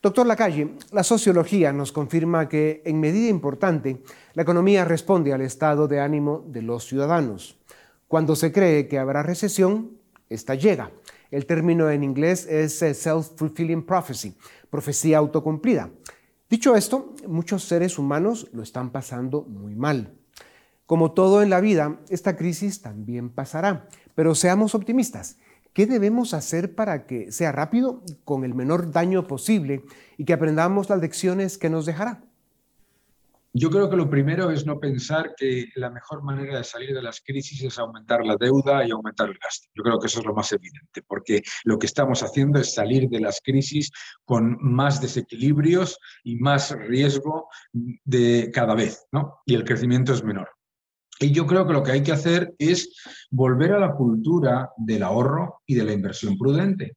Doctor 0.02 0.26
Lacalle, 0.26 0.76
la 0.94 1.04
sociología 1.04 1.74
nos 1.74 1.92
confirma 1.92 2.48
que 2.48 2.82
en 2.86 3.02
medida 3.02 3.28
importante 3.28 4.02
la 4.34 4.44
economía 4.44 4.86
responde 4.86 5.34
al 5.34 5.42
estado 5.42 5.90
de 5.90 6.00
ánimo 6.00 6.46
de 6.48 6.62
los 6.62 6.86
ciudadanos. 6.86 7.58
Cuando 8.08 8.36
se 8.38 8.54
cree 8.54 8.88
que 8.88 8.98
habrá 8.98 9.24
recesión, 9.24 9.98
esta 10.30 10.56
llega. 10.56 10.92
El 11.32 11.46
término 11.46 11.90
en 11.90 12.04
inglés 12.04 12.48
es 12.48 12.82
eh, 12.82 12.94
self-fulfilling 12.94 13.86
prophecy, 13.86 14.36
profecía 14.70 15.18
autocumplida. 15.18 15.92
Dicho 16.50 16.76
esto, 16.76 17.14
muchos 17.28 17.66
seres 17.66 18.00
humanos 18.00 18.48
lo 18.54 18.64
están 18.64 18.92
pasando 18.92 19.44
muy 19.44 19.76
mal. 19.76 20.14
Como 20.86 21.12
todo 21.12 21.44
en 21.44 21.52
la 21.52 21.60
vida, 21.60 22.00
esta 22.10 22.36
crisis 22.36 22.82
también 22.82 23.30
pasará, 23.30 23.88
pero 24.20 24.36
seamos 24.36 24.76
optimistas. 24.76 25.40
¿Qué 25.72 25.86
debemos 25.86 26.34
hacer 26.34 26.76
para 26.76 27.08
que 27.08 27.32
sea 27.32 27.54
rápido, 27.54 28.04
con 28.26 28.44
el 28.44 28.54
menor 28.54 28.92
daño 28.92 29.26
posible 29.28 29.86
y 30.18 30.26
que 30.26 30.34
aprendamos 30.34 30.90
las 30.90 31.00
lecciones 31.00 31.58
que 31.58 31.70
nos 31.70 31.86
dejará? 31.86 32.22
Yo 33.54 33.70
creo 33.70 33.90
que 33.90 33.96
lo 33.96 34.10
primero 34.10 34.52
es 34.52 34.66
no 34.66 34.78
pensar 34.78 35.36
que 35.38 35.70
la 35.76 35.90
mejor 35.90 36.22
manera 36.22 36.58
de 36.58 36.66
salir 36.66 36.94
de 36.94 37.02
las 37.02 37.22
crisis 37.22 37.64
es 37.64 37.80
aumentar 37.80 38.26
la 38.26 38.36
deuda 38.36 38.86
y 38.86 38.92
aumentar 38.92 39.30
el 39.30 39.38
gasto. 39.42 39.70
Yo 39.74 39.84
creo 39.84 39.98
que 39.98 40.08
eso 40.08 40.20
es 40.20 40.26
lo 40.26 40.34
más 40.34 40.52
evidente, 40.52 41.02
porque 41.08 41.42
lo 41.64 41.80
que 41.80 41.86
estamos 41.86 42.22
haciendo 42.22 42.60
es 42.60 42.74
salir 42.74 43.08
de 43.08 43.22
las 43.22 43.40
crisis 43.42 43.90
con 44.26 44.58
más 44.60 45.00
desequilibrios 45.00 45.98
y 46.26 46.36
más 46.36 46.78
riesgo 46.78 47.48
de 47.72 48.52
cada 48.54 48.76
vez, 48.76 49.08
¿no? 49.14 49.40
Y 49.46 49.56
el 49.56 49.64
crecimiento 49.64 50.12
es 50.12 50.26
menor. 50.26 50.59
Y 51.20 51.32
yo 51.32 51.46
creo 51.46 51.68
que 51.68 51.74
lo 51.74 51.84
que 51.84 51.92
hay 51.92 52.04
que 52.04 52.14
hacer 52.14 52.56
es 52.58 52.96
volver 53.30 53.74
a 53.74 53.80
la 53.80 53.94
cultura 53.94 54.72
del 54.78 55.04
ahorro 55.04 55.62
y 55.66 55.76
de 55.76 55.84
la 55.84 55.92
inversión 55.92 56.38
prudente. 56.38 56.96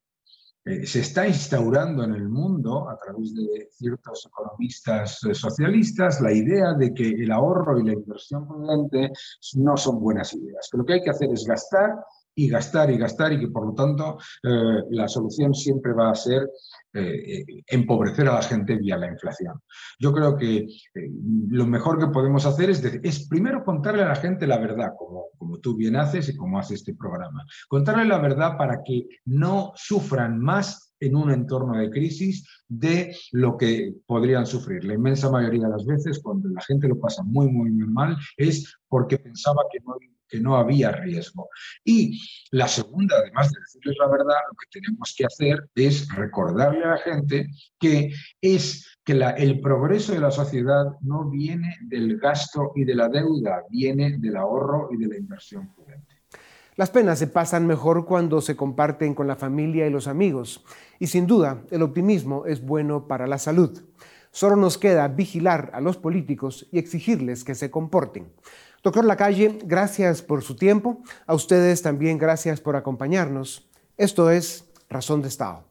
Eh, 0.65 0.87
se 0.87 1.01
está 1.01 1.27
instaurando 1.27 2.05
en 2.05 2.13
el 2.13 2.29
mundo, 2.29 2.89
a 2.89 2.97
través 2.97 3.35
de 3.35 3.67
ciertos 3.69 4.25
economistas 4.25 5.21
eh, 5.25 5.33
socialistas, 5.33 6.21
la 6.21 6.31
idea 6.31 6.73
de 6.73 6.93
que 6.93 7.09
el 7.09 7.33
ahorro 7.33 7.77
y 7.79 7.83
la 7.83 7.91
inversión 7.91 8.47
prudente 8.47 9.11
no 9.55 9.75
son 9.75 9.99
buenas 9.99 10.33
ideas, 10.33 10.69
que 10.71 10.77
lo 10.77 10.85
que 10.85 10.93
hay 10.93 11.03
que 11.03 11.09
hacer 11.09 11.29
es 11.33 11.45
gastar 11.45 11.91
y 12.35 12.49
gastar 12.49 12.89
y 12.91 12.97
gastar 12.97 13.33
y 13.33 13.39
que 13.39 13.47
por 13.47 13.65
lo 13.65 13.73
tanto 13.73 14.17
eh, 14.43 14.83
la 14.91 15.07
solución 15.07 15.53
siempre 15.53 15.93
va 15.93 16.11
a 16.11 16.15
ser 16.15 16.49
eh, 16.93 17.39
eh, 17.39 17.63
empobrecer 17.67 18.27
a 18.27 18.35
la 18.35 18.41
gente 18.41 18.75
vía 18.75 18.97
la 18.97 19.07
inflación. 19.07 19.59
Yo 19.99 20.13
creo 20.13 20.35
que 20.37 20.67
lo 21.49 21.65
mejor 21.65 21.99
que 21.99 22.07
podemos 22.07 22.45
hacer 22.45 22.69
es, 22.69 22.83
es 22.83 23.27
primero 23.27 23.63
contarle 23.63 24.03
a 24.03 24.09
la 24.09 24.15
gente 24.15 24.47
la 24.47 24.57
verdad, 24.57 24.91
como, 24.97 25.25
como 25.37 25.59
tú 25.59 25.75
bien 25.75 25.95
haces 25.95 26.29
y 26.29 26.35
como 26.35 26.59
hace 26.59 26.75
este 26.75 26.93
programa. 26.95 27.45
Contarle 27.67 28.05
la 28.05 28.19
verdad 28.19 28.57
para 28.57 28.83
que 28.83 29.07
no 29.25 29.73
sufran 29.75 30.39
más 30.39 30.93
en 30.99 31.15
un 31.15 31.31
entorno 31.31 31.77
de 31.77 31.89
crisis 31.89 32.47
de 32.67 33.15
lo 33.31 33.57
que 33.57 33.93
podrían 34.05 34.45
sufrir. 34.45 34.83
La 34.85 34.93
inmensa 34.93 35.29
mayoría 35.29 35.65
de 35.65 35.71
las 35.71 35.85
veces, 35.85 36.19
cuando 36.23 36.49
la 36.49 36.61
gente 36.61 36.87
lo 36.87 36.99
pasa 36.99 37.23
muy, 37.23 37.49
muy, 37.49 37.71
muy 37.71 37.87
mal, 37.87 38.15
es 38.37 38.77
porque 38.87 39.17
pensaba 39.17 39.63
que 39.71 39.79
no 39.79 39.95
que 40.27 40.39
no 40.39 40.55
había 40.55 40.91
riesgo. 40.91 41.49
Y 41.83 42.21
la 42.51 42.67
segunda, 42.67 43.17
además 43.17 43.51
de 43.51 43.59
decirles 43.59 43.95
la 43.99 44.07
verdad, 44.07 44.35
lo 44.49 44.57
que 44.57 44.79
tenemos 44.79 45.13
que 45.17 45.25
hacer 45.25 45.69
es 45.75 46.07
recordarle 46.15 46.83
a 46.83 46.89
la 46.89 46.97
gente 46.97 47.49
que 47.79 48.11
es 48.41 48.97
que 49.03 49.13
el 49.13 49.59
progreso 49.59 50.13
de 50.13 50.19
la 50.19 50.31
sociedad 50.31 50.85
no 51.01 51.29
viene 51.29 51.77
del 51.81 52.17
gasto 52.17 52.71
y 52.75 52.85
de 52.85 52.95
la 52.95 53.09
deuda, 53.09 53.63
viene 53.69 54.17
del 54.17 54.37
ahorro 54.37 54.89
y 54.91 54.97
de 54.97 55.07
la 55.07 55.17
inversión 55.17 55.73
prudente. 55.73 56.13
Las 56.75 56.89
penas 56.89 57.19
se 57.19 57.27
pasan 57.27 57.67
mejor 57.67 58.05
cuando 58.05 58.41
se 58.41 58.55
comparten 58.55 59.13
con 59.13 59.27
la 59.27 59.35
familia 59.35 59.85
y 59.85 59.91
los 59.91 60.07
amigos. 60.07 60.65
Y 60.99 61.07
sin 61.07 61.27
duda, 61.27 61.61
el 61.69 61.83
optimismo 61.83 62.47
es 62.47 62.65
bueno 62.65 63.07
para 63.07 63.27
la 63.27 63.37
salud. 63.37 63.83
Solo 64.31 64.55
nos 64.55 64.79
queda 64.79 65.07
vigilar 65.07 65.69
a 65.75 65.81
los 65.81 65.97
políticos 65.97 66.67
y 66.71 66.79
exigirles 66.79 67.43
que 67.43 67.53
se 67.53 67.69
comporten. 67.69 68.33
Doctor 68.83 69.05
Lacalle, 69.05 69.59
gracias 69.63 70.21
por 70.21 70.43
su 70.43 70.57
tiempo. 70.57 70.97
A 71.25 71.33
ustedes 71.33 71.81
también 71.81 72.17
gracias 72.17 72.59
por 72.59 72.75
acompañarnos. 72.75 73.69
Esto 73.95 74.29
es 74.29 74.65
Razón 74.89 75.21
de 75.21 75.29
Estado. 75.29 75.63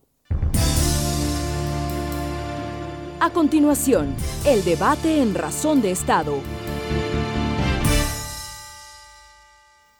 A 3.21 3.31
continuación, 3.35 4.15
el 4.47 4.65
debate 4.65 5.21
en 5.21 5.35
Razón 5.35 5.83
de 5.83 5.91
Estado. 5.91 6.37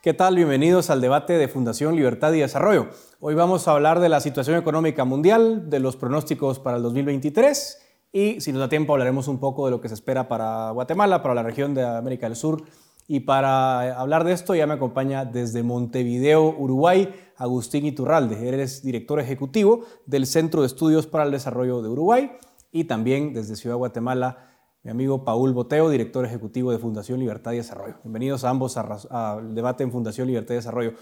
¿Qué 0.03 0.15
tal? 0.15 0.37
Bienvenidos 0.37 0.89
al 0.89 1.03
debate 1.03 1.35
de 1.35 1.49
Fundación 1.49 1.95
Libertad 1.95 2.33
y 2.33 2.41
Desarrollo. 2.41 2.89
Hoy 3.21 3.35
vamos 3.35 3.69
a 3.69 3.73
hablar 3.73 4.01
de 4.01 4.09
la 4.09 4.21
situación 4.21 4.57
económica 4.57 5.05
mundial, 5.05 5.69
de 5.69 5.81
los 5.81 5.97
pronósticos 5.97 6.61
para 6.61 6.79
el 6.79 6.83
2023 6.83 7.79
y, 8.11 8.41
si 8.41 8.53
nos 8.53 8.61
da 8.61 8.69
tiempo, 8.69 8.93
hablaremos 8.93 9.27
un 9.27 9.39
poco 9.39 9.65
de 9.67 9.71
lo 9.71 9.81
que 9.81 9.89
se 9.89 9.95
espera 9.95 10.29
para 10.29 10.71
Guatemala, 10.71 11.23
para 11.23 11.35
la 11.35 11.43
región 11.43 11.75
de 11.75 11.83
América 11.83 12.27
del 12.27 12.37
Sur. 12.37 12.63
Y 13.09 13.21
para 13.21 13.99
hablar 13.99 14.25
de 14.25 14.33
esto 14.33 14.55
ya 14.55 14.67
me 14.67 14.75
acompaña 14.75 15.25
desde 15.25 15.63
Montevideo, 15.63 16.55
Uruguay, 16.57 17.13
Agustín 17.37 17.85
Iturralde. 17.85 18.49
Eres 18.49 18.83
director 18.83 19.21
ejecutivo 19.21 19.85
del 20.07 20.27
Centro 20.27 20.63
de 20.63 20.69
Estudios 20.69 21.07
para 21.07 21.25
el 21.25 21.31
Desarrollo 21.31 21.83
de 21.83 21.89
Uruguay 21.89 22.33
y 22.71 22.85
también 22.85 23.35
desde 23.35 23.57
Ciudad 23.57 23.77
Guatemala 23.77 24.49
mi 24.85 24.91
amigo 24.91 25.25
Paul 25.25 25.53
Boteo, 25.53 25.89
director 25.91 26.25
ejecutivo 26.25 26.73
de 26.73 26.79
Fundación 26.79 27.21
Libertad 27.21 27.53
y 27.53 27.59
Desarrollo. 27.59 27.95
Bienvenidos 28.03 28.43
ambos 28.43 28.77
al 28.77 29.55
debate 29.55 29.85
en 29.85 29.93
Fundación 29.93 30.27
Libertad 30.27 30.55
y 30.55 30.57
Desarrollo. 30.57 30.95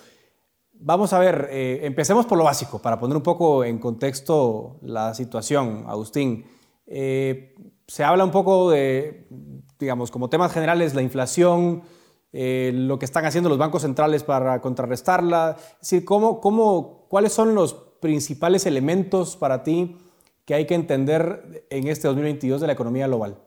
Vamos 0.74 1.14
a 1.14 1.18
ver, 1.18 1.48
eh, 1.50 1.80
empecemos 1.84 2.26
por 2.26 2.36
lo 2.36 2.44
básico, 2.44 2.78
para 2.78 3.00
poner 3.00 3.16
un 3.16 3.22
poco 3.22 3.64
en 3.64 3.78
contexto 3.78 4.78
la 4.82 5.14
situación, 5.14 5.84
Agustín. 5.86 6.44
Eh, 6.86 7.54
se 7.86 8.04
habla 8.04 8.24
un 8.24 8.30
poco 8.30 8.70
de, 8.70 9.26
digamos, 9.80 10.10
como 10.10 10.28
temas 10.28 10.52
generales, 10.52 10.94
la 10.94 11.02
inflación, 11.02 11.82
eh, 12.32 12.70
lo 12.74 12.98
que 12.98 13.06
están 13.06 13.24
haciendo 13.24 13.48
los 13.48 13.58
bancos 13.58 13.82
centrales 13.82 14.22
para 14.22 14.60
contrarrestarla. 14.60 15.56
Es 15.58 15.90
decir, 15.90 16.04
¿cómo, 16.04 16.40
cómo, 16.40 17.06
¿cuáles 17.08 17.32
son 17.32 17.54
los 17.54 17.74
principales 18.00 18.66
elementos 18.66 19.36
para 19.36 19.62
ti 19.62 19.96
que 20.44 20.54
hay 20.54 20.66
que 20.66 20.74
entender 20.74 21.66
en 21.70 21.88
este 21.88 22.08
2022 22.08 22.60
de 22.60 22.66
la 22.66 22.72
economía 22.74 23.06
global? 23.06 23.38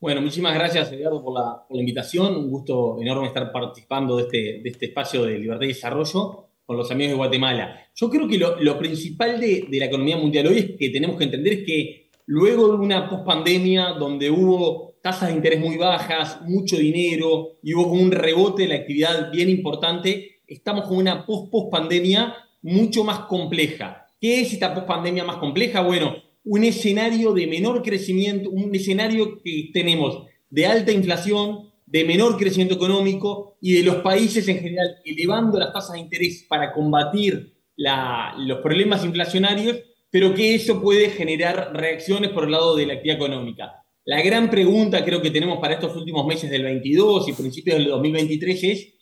Bueno, 0.00 0.20
muchísimas 0.20 0.54
gracias, 0.54 0.90
Eduardo, 0.90 1.22
por 1.22 1.34
la, 1.34 1.64
invitación. 1.80 2.36
Un 2.36 2.50
gusto 2.50 3.00
enorme 3.00 3.28
estar 3.28 3.52
participando 3.52 4.16
de 4.16 4.22
este, 4.24 4.38
de 4.60 4.68
este 4.68 4.86
espacio 4.86 5.24
de 5.24 5.38
libertad 5.38 5.64
y 5.64 5.68
desarrollo 5.68 6.46
con 6.64 6.76
los 6.76 6.90
amigos 6.90 7.12
de 7.12 7.16
Guatemala. 7.16 7.86
Yo 7.94 8.10
creo 8.10 8.26
que 8.26 8.38
lo, 8.38 8.78
principal 8.78 9.40
de, 9.40 9.68
la 9.70 9.84
economía 9.84 10.16
mundial 10.16 10.48
hoy 10.48 10.58
es 10.58 10.70
que 10.76 10.90
tenemos 10.90 11.16
que 11.16 11.24
entender 11.24 11.64
que 11.64 12.10
luego 12.26 12.68
de 12.68 12.78
una 12.78 13.08
pospandemia 13.08 13.92
donde 13.92 14.30
hubo 14.30 14.91
tasas 15.02 15.28
de 15.28 15.34
interés 15.34 15.60
muy 15.60 15.76
bajas, 15.76 16.40
mucho 16.42 16.76
dinero 16.76 17.58
y 17.62 17.74
hubo 17.74 17.92
un 17.92 18.12
rebote 18.12 18.62
de 18.62 18.68
la 18.68 18.76
actividad 18.76 19.30
bien 19.32 19.50
importante, 19.50 20.40
estamos 20.46 20.86
con 20.86 20.98
una 20.98 21.26
post-pospandemia 21.26 22.34
mucho 22.62 23.02
más 23.02 23.20
compleja. 23.20 24.06
¿Qué 24.20 24.40
es 24.40 24.52
esta 24.52 24.72
pospandemia 24.72 25.24
más 25.24 25.36
compleja? 25.36 25.80
Bueno, 25.82 26.14
un 26.44 26.64
escenario 26.64 27.32
de 27.32 27.48
menor 27.48 27.82
crecimiento, 27.82 28.48
un 28.50 28.72
escenario 28.74 29.42
que 29.42 29.70
tenemos 29.72 30.22
de 30.48 30.66
alta 30.66 30.92
inflación, 30.92 31.72
de 31.84 32.04
menor 32.04 32.38
crecimiento 32.38 32.76
económico 32.76 33.56
y 33.60 33.72
de 33.74 33.82
los 33.82 33.96
países 33.96 34.46
en 34.48 34.60
general 34.60 34.96
elevando 35.04 35.58
las 35.58 35.72
tasas 35.72 35.94
de 35.94 36.00
interés 36.00 36.46
para 36.48 36.72
combatir 36.72 37.54
los 37.76 38.58
problemas 38.60 39.04
inflacionarios, 39.04 39.78
pero 40.10 40.32
que 40.32 40.54
eso 40.54 40.80
puede 40.80 41.10
generar 41.10 41.72
reacciones 41.74 42.30
por 42.30 42.44
el 42.44 42.52
lado 42.52 42.76
de 42.76 42.86
la 42.86 42.94
actividad 42.94 43.16
económica. 43.16 43.81
La 44.04 44.20
gran 44.20 44.50
pregunta 44.50 45.04
creo 45.04 45.22
que 45.22 45.30
tenemos 45.30 45.58
para 45.60 45.74
estos 45.74 45.94
últimos 45.96 46.26
meses 46.26 46.50
del 46.50 46.64
22 46.64 47.28
y 47.28 47.32
principios 47.34 47.78
del 47.78 47.88
2023 47.88 48.64
es 48.64 48.94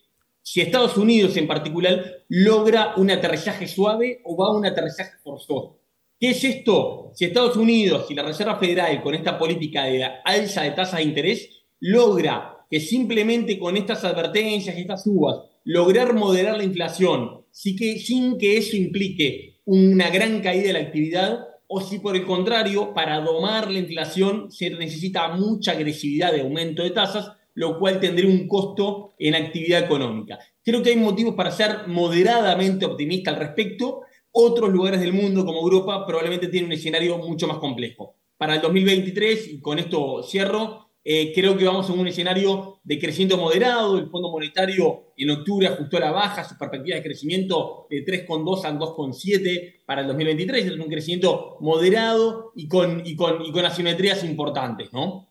si 0.43 0.61
Estados 0.61 0.99
Unidos 0.99 1.37
en 1.39 1.47
particular 1.47 2.25
logra 2.29 2.95
un 2.97 3.11
aterrizaje 3.11 3.67
suave 3.67 4.21
o 4.25 4.37
va 4.37 4.49
a 4.49 4.57
un 4.57 4.67
aterrizaje 4.67 5.13
forzoso. 5.23 5.79
¿Qué 6.19 6.31
es 6.31 6.45
esto? 6.45 7.13
Si 7.15 7.25
Estados 7.25 7.57
Unidos 7.57 8.11
y 8.11 8.15
la 8.15 8.25
Reserva 8.25 8.59
Federal 8.59 9.03
con 9.03 9.15
esta 9.15 9.39
política 9.39 9.85
de 9.85 10.05
alza 10.23 10.63
de 10.63 10.73
tasas 10.73 10.99
de 10.99 11.05
interés 11.05 11.49
logra 11.81 12.67
que 12.71 12.79
simplemente 12.79 13.59
con 13.59 13.79
estas 13.79 14.05
advertencias 14.05 14.77
y 14.77 14.83
estas 14.83 15.05
subas 15.05 15.47
lograr 15.65 16.13
moderar 16.15 16.59
la 16.59 16.65
inflación 16.65 17.47
sin 17.51 17.77
que, 17.77 17.99
sin 17.99 18.37
que 18.37 18.59
eso 18.59 18.77
implique 18.77 19.61
una 19.65 20.11
gran 20.11 20.41
caída 20.41 20.67
de 20.67 20.73
la 20.75 20.81
actividad, 20.81 21.39
o 21.73 21.81
si 21.81 22.01
por 22.01 22.17
el 22.17 22.27
contrario, 22.27 22.93
para 22.93 23.21
domar 23.21 23.71
la 23.71 23.79
inflación 23.79 24.51
se 24.51 24.71
necesita 24.71 25.29
mucha 25.29 25.71
agresividad 25.71 26.33
de 26.33 26.41
aumento 26.41 26.83
de 26.83 26.91
tasas, 26.91 27.31
lo 27.55 27.79
cual 27.79 28.01
tendría 28.01 28.29
un 28.29 28.49
costo 28.49 29.13
en 29.21 29.37
actividad 29.37 29.85
económica. 29.85 30.37
Creo 30.65 30.83
que 30.83 30.91
hay 30.91 30.97
motivos 30.97 31.37
para 31.37 31.53
ser 31.53 31.87
moderadamente 31.87 32.85
optimista 32.85 33.31
al 33.31 33.37
respecto, 33.37 34.01
otros 34.33 34.69
lugares 34.69 35.01
del 35.01 35.13
mundo, 35.13 35.47
como 35.47 35.61
Europa, 35.61 36.05
probablemente 36.05 36.49
tienen 36.49 36.67
un 36.67 36.73
escenario 36.73 37.19
mucho 37.19 37.47
más 37.47 37.59
complejo. 37.59 38.17
Para 38.37 38.57
el 38.57 38.63
2023, 38.63 39.53
y 39.53 39.61
con 39.61 39.79
esto 39.79 40.25
cierro, 40.25 40.90
eh, 41.03 41.33
creo 41.35 41.57
que 41.57 41.65
vamos 41.65 41.89
a 41.89 41.93
un 41.95 42.07
escenario 42.07 42.79
de 42.85 42.99
crecimiento 42.99 43.39
moderado. 43.39 43.99
El 43.99 44.11
Fondo 44.11 44.31
Monetario 44.31 45.05
en 45.17 45.31
octubre 45.31 45.67
ajustó 45.67 45.97
a 45.97 46.01
la 46.01 46.11
baja 46.11 46.45
sus 46.45 46.59
perspectivas 46.59 46.99
de 46.99 47.03
crecimiento 47.03 47.87
de 47.89 48.05
3,2 48.05 48.65
a 48.65 48.73
2,7 48.73 49.85
para 49.87 50.03
el 50.03 50.09
2023. 50.09 50.67
Es 50.67 50.73
un 50.73 50.89
crecimiento 50.89 51.57
moderado 51.61 52.53
y 52.55 52.69
con, 52.69 53.03
y 53.05 53.17
con, 53.17 53.43
y 53.43 53.51
con 53.51 53.65
asimetrías 53.65 54.23
importantes, 54.25 54.93
¿no? 54.93 55.27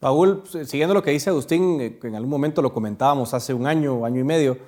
Paul, 0.00 0.42
siguiendo 0.64 0.94
lo 0.94 1.02
que 1.02 1.12
dice 1.12 1.30
Agustín, 1.30 1.80
eh, 1.80 1.98
en 2.02 2.14
algún 2.14 2.30
momento 2.30 2.60
lo 2.60 2.74
comentábamos 2.74 3.32
hace 3.34 3.54
un 3.54 3.66
año, 3.66 4.04
año 4.04 4.20
y 4.20 4.24
medio, 4.24 4.58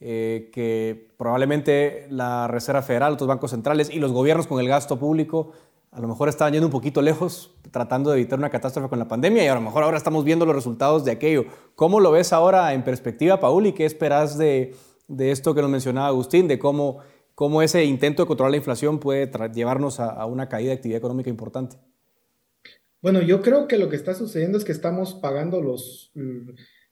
eh, 0.00 0.50
que 0.52 1.08
probablemente 1.16 2.06
la 2.10 2.46
Reserva 2.46 2.82
Federal, 2.82 3.14
otros 3.14 3.26
bancos 3.26 3.52
centrales 3.52 3.88
y 3.90 3.98
los 3.98 4.12
gobiernos 4.12 4.46
con 4.46 4.60
el 4.60 4.68
gasto 4.68 4.98
público 4.98 5.52
a 5.94 6.00
lo 6.00 6.08
mejor 6.08 6.28
estaban 6.28 6.52
yendo 6.52 6.66
un 6.66 6.72
poquito 6.72 7.00
lejos 7.00 7.54
tratando 7.70 8.10
de 8.10 8.20
evitar 8.20 8.38
una 8.38 8.50
catástrofe 8.50 8.88
con 8.88 8.98
la 8.98 9.06
pandemia 9.06 9.44
y 9.44 9.46
a 9.46 9.54
lo 9.54 9.60
mejor 9.60 9.84
ahora 9.84 9.96
estamos 9.96 10.24
viendo 10.24 10.44
los 10.44 10.54
resultados 10.54 11.04
de 11.04 11.12
aquello. 11.12 11.44
¿Cómo 11.76 12.00
lo 12.00 12.10
ves 12.10 12.32
ahora 12.32 12.74
en 12.74 12.82
perspectiva, 12.82 13.38
Paul, 13.38 13.66
y 13.66 13.72
qué 13.72 13.84
esperas 13.84 14.36
de, 14.36 14.74
esto 15.18 15.54
que 15.54 15.62
nos 15.62 15.70
mencionaba 15.70 16.08
Agustín, 16.08 16.48
de 16.48 16.58
cómo, 16.58 16.98
cómo 17.36 17.62
ese 17.62 17.84
intento 17.84 18.24
de 18.24 18.26
controlar 18.26 18.50
la 18.50 18.56
inflación 18.56 18.98
puede 18.98 19.30
llevarnos 19.52 20.00
a, 20.00 20.10
a 20.10 20.26
una 20.26 20.48
caída 20.48 20.70
de 20.70 20.76
actividad 20.76 20.98
económica 20.98 21.30
importante? 21.30 21.76
Bueno, 23.00 23.22
yo 23.22 23.40
creo 23.42 23.68
que 23.68 23.78
lo 23.78 23.88
que 23.88 23.96
está 23.96 24.14
sucediendo 24.14 24.58
es 24.58 24.64
que 24.64 24.72
estamos 24.72 25.14
pagando 25.14 25.60
los, 25.60 26.10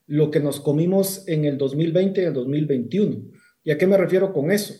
lo 0.06 0.30
que 0.30 0.40
nos 0.40 0.60
comimos 0.60 1.26
en 1.26 1.44
el 1.44 1.58
2020 1.58 2.20
y 2.20 2.24
el 2.24 2.34
2021. 2.34 3.16
¿Y 3.64 3.70
a 3.70 3.78
qué 3.78 3.86
me 3.86 3.96
refiero 3.96 4.32
con 4.32 4.50
eso? 4.50 4.74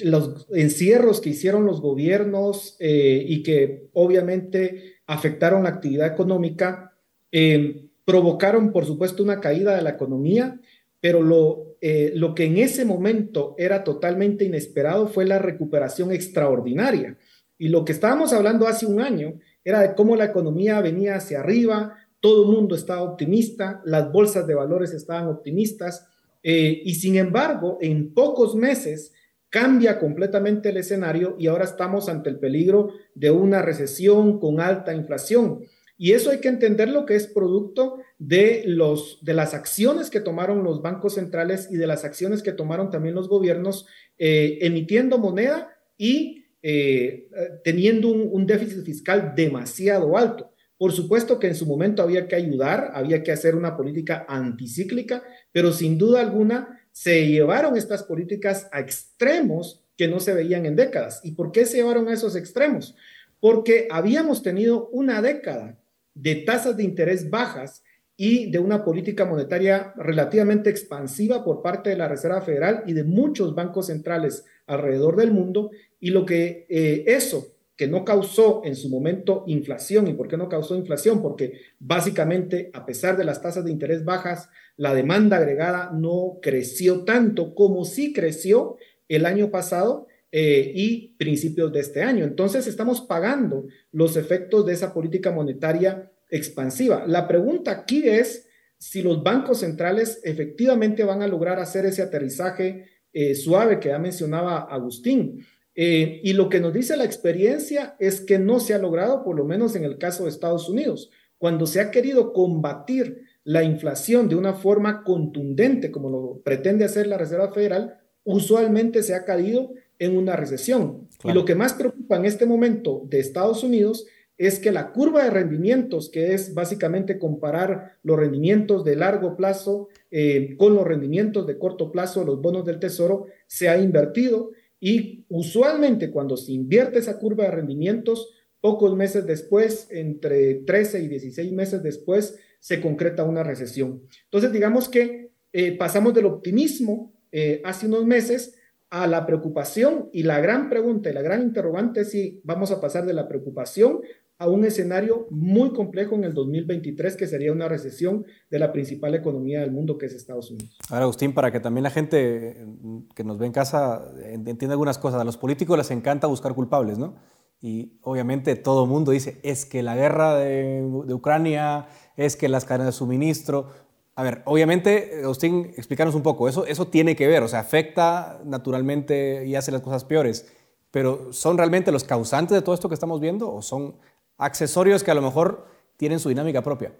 Los 0.00 0.48
encierros 0.52 1.20
que 1.20 1.30
hicieron 1.30 1.66
los 1.66 1.80
gobiernos 1.80 2.76
eh, 2.80 3.24
y 3.28 3.44
que 3.44 3.88
obviamente 3.92 4.96
afectaron 5.06 5.62
la 5.62 5.68
actividad 5.68 6.08
económica, 6.08 6.92
eh, 7.30 7.86
provocaron, 8.04 8.72
por 8.72 8.86
supuesto, 8.86 9.22
una 9.22 9.40
caída 9.40 9.76
de 9.76 9.82
la 9.82 9.90
economía, 9.90 10.60
pero 11.00 11.22
lo, 11.22 11.76
eh, 11.80 12.12
lo 12.14 12.34
que 12.34 12.46
en 12.46 12.58
ese 12.58 12.84
momento 12.84 13.54
era 13.56 13.84
totalmente 13.84 14.44
inesperado 14.44 15.06
fue 15.06 15.24
la 15.24 15.38
recuperación 15.38 16.10
extraordinaria. 16.10 17.16
Y 17.56 17.68
lo 17.68 17.84
que 17.84 17.92
estábamos 17.92 18.32
hablando 18.32 18.66
hace 18.66 18.86
un 18.86 19.00
año 19.00 19.38
era 19.64 19.80
de 19.80 19.94
cómo 19.94 20.16
la 20.16 20.24
economía 20.24 20.80
venía 20.80 21.14
hacia 21.14 21.40
arriba, 21.40 21.94
todo 22.18 22.50
el 22.50 22.56
mundo 22.56 22.74
estaba 22.74 23.02
optimista, 23.02 23.80
las 23.84 24.10
bolsas 24.10 24.46
de 24.46 24.54
valores 24.54 24.92
estaban 24.92 25.28
optimistas, 25.28 26.08
eh, 26.42 26.80
y 26.84 26.94
sin 26.94 27.16
embargo, 27.16 27.78
en 27.80 28.14
pocos 28.14 28.54
meses 28.54 29.12
cambia 29.50 29.98
completamente 29.98 30.70
el 30.70 30.76
escenario 30.76 31.36
y 31.38 31.46
ahora 31.46 31.64
estamos 31.64 32.08
ante 32.08 32.30
el 32.30 32.38
peligro 32.38 32.92
de 33.14 33.30
una 33.30 33.62
recesión 33.62 34.38
con 34.40 34.60
alta 34.60 34.94
inflación. 34.94 35.60
Y 35.98 36.12
eso 36.12 36.30
hay 36.30 36.40
que 36.40 36.48
entender 36.48 36.90
lo 36.90 37.06
que 37.06 37.14
es 37.14 37.26
producto 37.26 37.98
de, 38.18 38.64
los, 38.66 39.18
de 39.22 39.32
las 39.32 39.54
acciones 39.54 40.10
que 40.10 40.20
tomaron 40.20 40.62
los 40.62 40.82
bancos 40.82 41.14
centrales 41.14 41.68
y 41.70 41.76
de 41.76 41.86
las 41.86 42.04
acciones 42.04 42.42
que 42.42 42.52
tomaron 42.52 42.90
también 42.90 43.14
los 43.14 43.28
gobiernos 43.28 43.86
eh, 44.18 44.58
emitiendo 44.60 45.18
moneda 45.18 45.70
y 45.96 46.44
eh, 46.62 47.28
teniendo 47.64 48.08
un 48.08 48.46
déficit 48.46 48.84
fiscal 48.84 49.32
demasiado 49.34 50.18
alto. 50.18 50.52
Por 50.78 50.92
supuesto 50.92 51.38
que 51.38 51.46
en 51.46 51.54
su 51.54 51.64
momento 51.64 52.02
había 52.02 52.28
que 52.28 52.36
ayudar, 52.36 52.90
había 52.92 53.22
que 53.22 53.32
hacer 53.32 53.54
una 53.54 53.76
política 53.76 54.26
anticíclica, 54.28 55.22
pero 55.50 55.72
sin 55.72 55.96
duda 55.96 56.20
alguna 56.20 56.75
se 56.96 57.26
llevaron 57.26 57.76
estas 57.76 58.04
políticas 58.04 58.70
a 58.72 58.80
extremos 58.80 59.84
que 59.98 60.08
no 60.08 60.18
se 60.18 60.32
veían 60.32 60.64
en 60.64 60.76
décadas. 60.76 61.20
¿Y 61.22 61.32
por 61.32 61.52
qué 61.52 61.66
se 61.66 61.76
llevaron 61.76 62.08
a 62.08 62.14
esos 62.14 62.34
extremos? 62.36 62.96
Porque 63.38 63.86
habíamos 63.90 64.42
tenido 64.42 64.88
una 64.88 65.20
década 65.20 65.78
de 66.14 66.36
tasas 66.36 66.78
de 66.78 66.84
interés 66.84 67.28
bajas 67.28 67.82
y 68.16 68.50
de 68.50 68.60
una 68.60 68.82
política 68.82 69.26
monetaria 69.26 69.92
relativamente 69.98 70.70
expansiva 70.70 71.44
por 71.44 71.60
parte 71.60 71.90
de 71.90 71.98
la 71.98 72.08
Reserva 72.08 72.40
Federal 72.40 72.82
y 72.86 72.94
de 72.94 73.04
muchos 73.04 73.54
bancos 73.54 73.88
centrales 73.88 74.46
alrededor 74.66 75.16
del 75.16 75.32
mundo, 75.32 75.72
y 76.00 76.10
lo 76.12 76.24
que 76.24 76.64
eh, 76.70 77.04
eso 77.08 77.55
que 77.76 77.86
no 77.86 78.04
causó 78.04 78.62
en 78.64 78.74
su 78.74 78.88
momento 78.88 79.44
inflación. 79.46 80.08
¿Y 80.08 80.14
por 80.14 80.28
qué 80.28 80.36
no 80.36 80.48
causó 80.48 80.76
inflación? 80.76 81.22
Porque 81.22 81.60
básicamente, 81.78 82.70
a 82.72 82.86
pesar 82.86 83.16
de 83.16 83.24
las 83.24 83.42
tasas 83.42 83.64
de 83.64 83.70
interés 83.70 84.04
bajas, 84.04 84.48
la 84.76 84.94
demanda 84.94 85.36
agregada 85.36 85.90
no 85.92 86.38
creció 86.40 87.04
tanto 87.04 87.54
como 87.54 87.84
sí 87.84 88.12
creció 88.12 88.76
el 89.08 89.26
año 89.26 89.50
pasado 89.50 90.06
eh, 90.32 90.72
y 90.74 91.14
principios 91.18 91.72
de 91.72 91.80
este 91.80 92.02
año. 92.02 92.24
Entonces, 92.24 92.66
estamos 92.66 93.02
pagando 93.02 93.66
los 93.92 94.16
efectos 94.16 94.64
de 94.64 94.72
esa 94.72 94.94
política 94.94 95.30
monetaria 95.30 96.10
expansiva. 96.30 97.04
La 97.06 97.28
pregunta 97.28 97.70
aquí 97.72 98.08
es, 98.08 98.48
si 98.78 99.02
los 99.02 99.22
bancos 99.22 99.60
centrales 99.60 100.20
efectivamente 100.24 101.04
van 101.04 101.22
a 101.22 101.28
lograr 101.28 101.58
hacer 101.58 101.86
ese 101.86 102.02
aterrizaje 102.02 102.86
eh, 103.12 103.34
suave 103.34 103.80
que 103.80 103.88
ya 103.88 103.98
mencionaba 103.98 104.62
Agustín. 104.62 105.46
Eh, 105.76 106.20
y 106.24 106.32
lo 106.32 106.48
que 106.48 106.58
nos 106.58 106.72
dice 106.72 106.96
la 106.96 107.04
experiencia 107.04 107.96
es 108.00 108.22
que 108.22 108.38
no 108.38 108.60
se 108.60 108.72
ha 108.74 108.78
logrado, 108.78 109.22
por 109.22 109.36
lo 109.36 109.44
menos 109.44 109.76
en 109.76 109.84
el 109.84 109.98
caso 109.98 110.24
de 110.24 110.30
Estados 110.30 110.68
Unidos, 110.70 111.10
cuando 111.38 111.66
se 111.66 111.80
ha 111.80 111.90
querido 111.90 112.32
combatir 112.32 113.26
la 113.44 113.62
inflación 113.62 114.28
de 114.28 114.36
una 114.36 114.54
forma 114.54 115.04
contundente, 115.04 115.90
como 115.90 116.10
lo 116.10 116.40
pretende 116.42 116.86
hacer 116.86 117.06
la 117.06 117.18
Reserva 117.18 117.52
Federal, 117.52 117.98
usualmente 118.24 119.02
se 119.02 119.14
ha 119.14 119.24
caído 119.24 119.74
en 119.98 120.16
una 120.16 120.34
recesión. 120.34 121.08
Y 121.24 121.32
lo 121.32 121.44
que 121.44 121.54
más 121.54 121.74
preocupa 121.74 122.16
en 122.16 122.24
este 122.24 122.46
momento 122.46 123.02
de 123.08 123.20
Estados 123.20 123.62
Unidos 123.62 124.06
es 124.38 124.58
que 124.58 124.72
la 124.72 124.92
curva 124.92 125.24
de 125.24 125.30
rendimientos, 125.30 126.10
que 126.10 126.34
es 126.34 126.52
básicamente 126.52 127.18
comparar 127.18 127.96
los 128.02 128.18
rendimientos 128.18 128.84
de 128.84 128.96
largo 128.96 129.36
plazo 129.36 129.88
eh, 130.10 130.56
con 130.58 130.74
los 130.74 130.86
rendimientos 130.86 131.46
de 131.46 131.58
corto 131.58 131.90
plazo, 131.90 132.24
los 132.24 132.42
bonos 132.42 132.64
del 132.64 132.78
tesoro, 132.78 133.26
se 133.46 133.68
ha 133.68 133.78
invertido 133.78 134.50
y 134.80 135.24
usualmente 135.28 136.10
cuando 136.10 136.36
se 136.36 136.52
invierte 136.52 136.98
esa 136.98 137.18
curva 137.18 137.44
de 137.44 137.50
rendimientos, 137.50 138.32
pocos 138.60 138.96
meses 138.96 139.26
después, 139.26 139.88
entre 139.90 140.54
13 140.54 141.02
y 141.02 141.08
16 141.08 141.52
meses 141.52 141.82
después, 141.82 142.38
se 142.60 142.80
concreta 142.80 143.24
una 143.24 143.42
recesión. 143.42 144.02
Entonces, 144.24 144.52
digamos 144.52 144.88
que 144.88 145.30
eh, 145.52 145.76
pasamos 145.76 146.14
del 146.14 146.26
optimismo 146.26 147.14
eh, 147.32 147.60
hace 147.64 147.86
unos 147.86 148.06
meses 148.06 148.54
a 148.90 149.06
la 149.06 149.26
preocupación 149.26 150.10
y 150.12 150.22
la 150.22 150.40
gran 150.40 150.68
pregunta 150.68 151.10
y 151.10 151.12
la 151.12 151.22
gran 151.22 151.42
interrogante 151.42 152.02
es 152.02 152.10
si 152.10 152.40
vamos 152.44 152.70
a 152.70 152.80
pasar 152.80 153.04
de 153.04 153.14
la 153.14 153.28
preocupación 153.28 154.00
a 154.38 154.48
un 154.48 154.64
escenario 154.64 155.26
muy 155.30 155.72
complejo 155.72 156.14
en 156.14 156.24
el 156.24 156.34
2023, 156.34 157.16
que 157.16 157.26
sería 157.26 157.52
una 157.52 157.68
recesión 157.68 158.26
de 158.50 158.58
la 158.58 158.72
principal 158.72 159.14
economía 159.14 159.60
del 159.60 159.72
mundo, 159.72 159.96
que 159.96 160.06
es 160.06 160.12
Estados 160.12 160.50
Unidos. 160.50 160.76
Ahora, 160.90 161.04
Agustín, 161.04 161.32
para 161.32 161.50
que 161.50 161.60
también 161.60 161.84
la 161.84 161.90
gente 161.90 162.66
que 163.14 163.24
nos 163.24 163.38
ve 163.38 163.46
en 163.46 163.52
casa 163.52 164.12
entienda 164.24 164.74
algunas 164.74 164.98
cosas, 164.98 165.20
a 165.20 165.24
los 165.24 165.38
políticos 165.38 165.78
les 165.78 165.90
encanta 165.90 166.26
buscar 166.26 166.54
culpables, 166.54 166.98
¿no? 166.98 167.16
Y 167.62 167.98
obviamente 168.02 168.54
todo 168.56 168.84
el 168.84 168.90
mundo 168.90 169.12
dice, 169.12 169.40
es 169.42 169.64
que 169.64 169.82
la 169.82 169.96
guerra 169.96 170.36
de, 170.36 170.82
de 171.06 171.14
Ucrania, 171.14 171.88
es 172.16 172.36
que 172.36 172.48
las 172.48 172.64
cadenas 172.64 172.86
de 172.86 172.92
suministro. 172.92 173.68
A 174.14 174.22
ver, 174.22 174.42
obviamente, 174.46 175.20
Agustín, 175.22 175.72
explícanos 175.76 176.14
un 176.14 176.22
poco, 176.22 176.48
eso, 176.48 176.66
eso 176.66 176.88
tiene 176.88 177.14
que 177.16 177.26
ver, 177.26 177.42
o 177.42 177.48
sea, 177.48 177.60
afecta 177.60 178.40
naturalmente 178.44 179.46
y 179.46 179.54
hace 179.54 179.70
las 179.70 179.82
cosas 179.82 180.04
peores, 180.04 180.50
pero 180.90 181.32
¿son 181.32 181.58
realmente 181.58 181.92
los 181.92 182.04
causantes 182.04 182.54
de 182.54 182.62
todo 182.62 182.74
esto 182.74 182.88
que 182.88 182.94
estamos 182.94 183.20
viendo 183.20 183.52
o 183.52 183.60
son 183.60 183.96
accesorios 184.38 185.02
que 185.02 185.10
a 185.10 185.14
lo 185.14 185.22
mejor 185.22 185.66
tienen 185.96 186.20
su 186.20 186.28
dinámica 186.28 186.62
propia. 186.62 186.92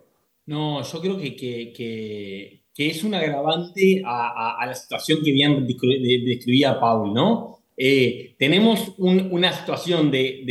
No, 0.46 0.82
yo 0.82 1.00
creo 1.00 1.18
que, 1.18 1.34
que, 1.36 2.62
es 2.76 3.02
un 3.04 3.14
agravante 3.14 4.02
a, 4.04 4.64
la 4.66 4.74
situación 4.74 5.20
que 5.24 5.32
bien 5.32 5.66
describía 5.66 6.78
Paul, 6.78 7.12
¿no? 7.12 7.58
Eh, 7.76 8.36
tenemos 8.38 8.94
una 8.96 9.52
situación 9.52 10.10
de, 10.10 10.42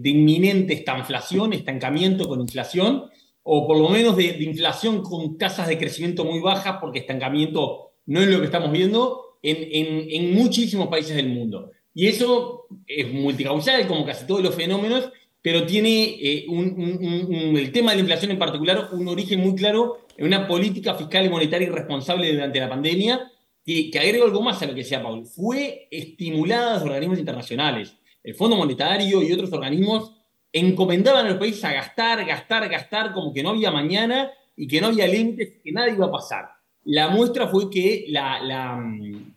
de, 0.00 0.08
inminente 0.08 0.72
estanflación, 0.72 1.52
estancamiento 1.52 2.28
con 2.28 2.40
inflación, 2.40 3.04
o 3.42 3.66
por 3.66 3.78
lo 3.78 3.88
menos 3.88 4.16
de, 4.16 4.42
inflación 4.42 5.02
con 5.02 5.36
tasas 5.36 5.68
de 5.68 5.78
crecimiento 5.78 6.24
muy 6.24 6.40
bajas, 6.40 6.76
porque 6.80 7.00
estancamiento 7.00 7.90
no 8.06 8.20
es 8.20 8.28
lo 8.28 8.38
que 8.38 8.46
estamos 8.46 8.70
viendo 8.72 9.38
en, 9.42 9.56
en, 9.56 10.06
en 10.10 10.34
muchísimos 10.34 10.88
países 10.88 11.16
del 11.16 11.28
mundo. 11.28 11.70
Y 11.92 12.06
eso 12.06 12.66
es 12.86 13.12
multicausal, 13.12 13.86
como 13.88 14.06
casi 14.06 14.26
todos 14.26 14.42
los 14.42 14.54
fenómenos, 14.54 15.10
pero 15.42 15.64
tiene 15.64 16.16
eh, 16.20 16.46
el 16.48 17.72
tema 17.72 17.92
de 17.92 17.96
la 17.96 18.00
inflación 18.00 18.30
en 18.30 18.38
particular 18.38 18.90
un 18.92 19.08
origen 19.08 19.40
muy 19.40 19.54
claro 19.54 20.06
en 20.16 20.26
una 20.26 20.46
política 20.46 20.94
fiscal 20.94 21.24
y 21.24 21.30
monetaria 21.30 21.68
irresponsable 21.68 22.32
durante 22.32 22.60
la 22.60 22.68
pandemia, 22.68 23.30
que, 23.64 23.90
que 23.90 23.98
agrego 23.98 24.26
algo 24.26 24.42
más 24.42 24.60
a 24.60 24.66
lo 24.66 24.74
que 24.74 24.82
decía 24.82 25.02
Paul, 25.02 25.24
fue 25.24 25.88
estimulada 25.90 26.78
por 26.78 26.90
organismos 26.90 27.18
internacionales. 27.18 27.96
El 28.22 28.34
Fondo 28.34 28.56
Monetario 28.56 29.22
y 29.22 29.32
otros 29.32 29.52
organismos 29.52 30.12
encomendaban 30.52 31.26
a 31.26 31.30
los 31.30 31.38
países 31.38 31.64
a 31.64 31.72
gastar, 31.72 32.24
gastar, 32.26 32.68
gastar, 32.68 33.12
como 33.12 33.32
que 33.32 33.42
no 33.42 33.50
había 33.50 33.70
mañana 33.70 34.30
y 34.56 34.66
que 34.66 34.80
no 34.80 34.88
había 34.88 35.06
límites, 35.06 35.54
que 35.64 35.72
nada 35.72 35.88
iba 35.88 36.06
a 36.06 36.10
pasar. 36.10 36.50
La 36.84 37.08
muestra 37.08 37.46
fue 37.46 37.70
que 37.70 38.06
la, 38.08 38.40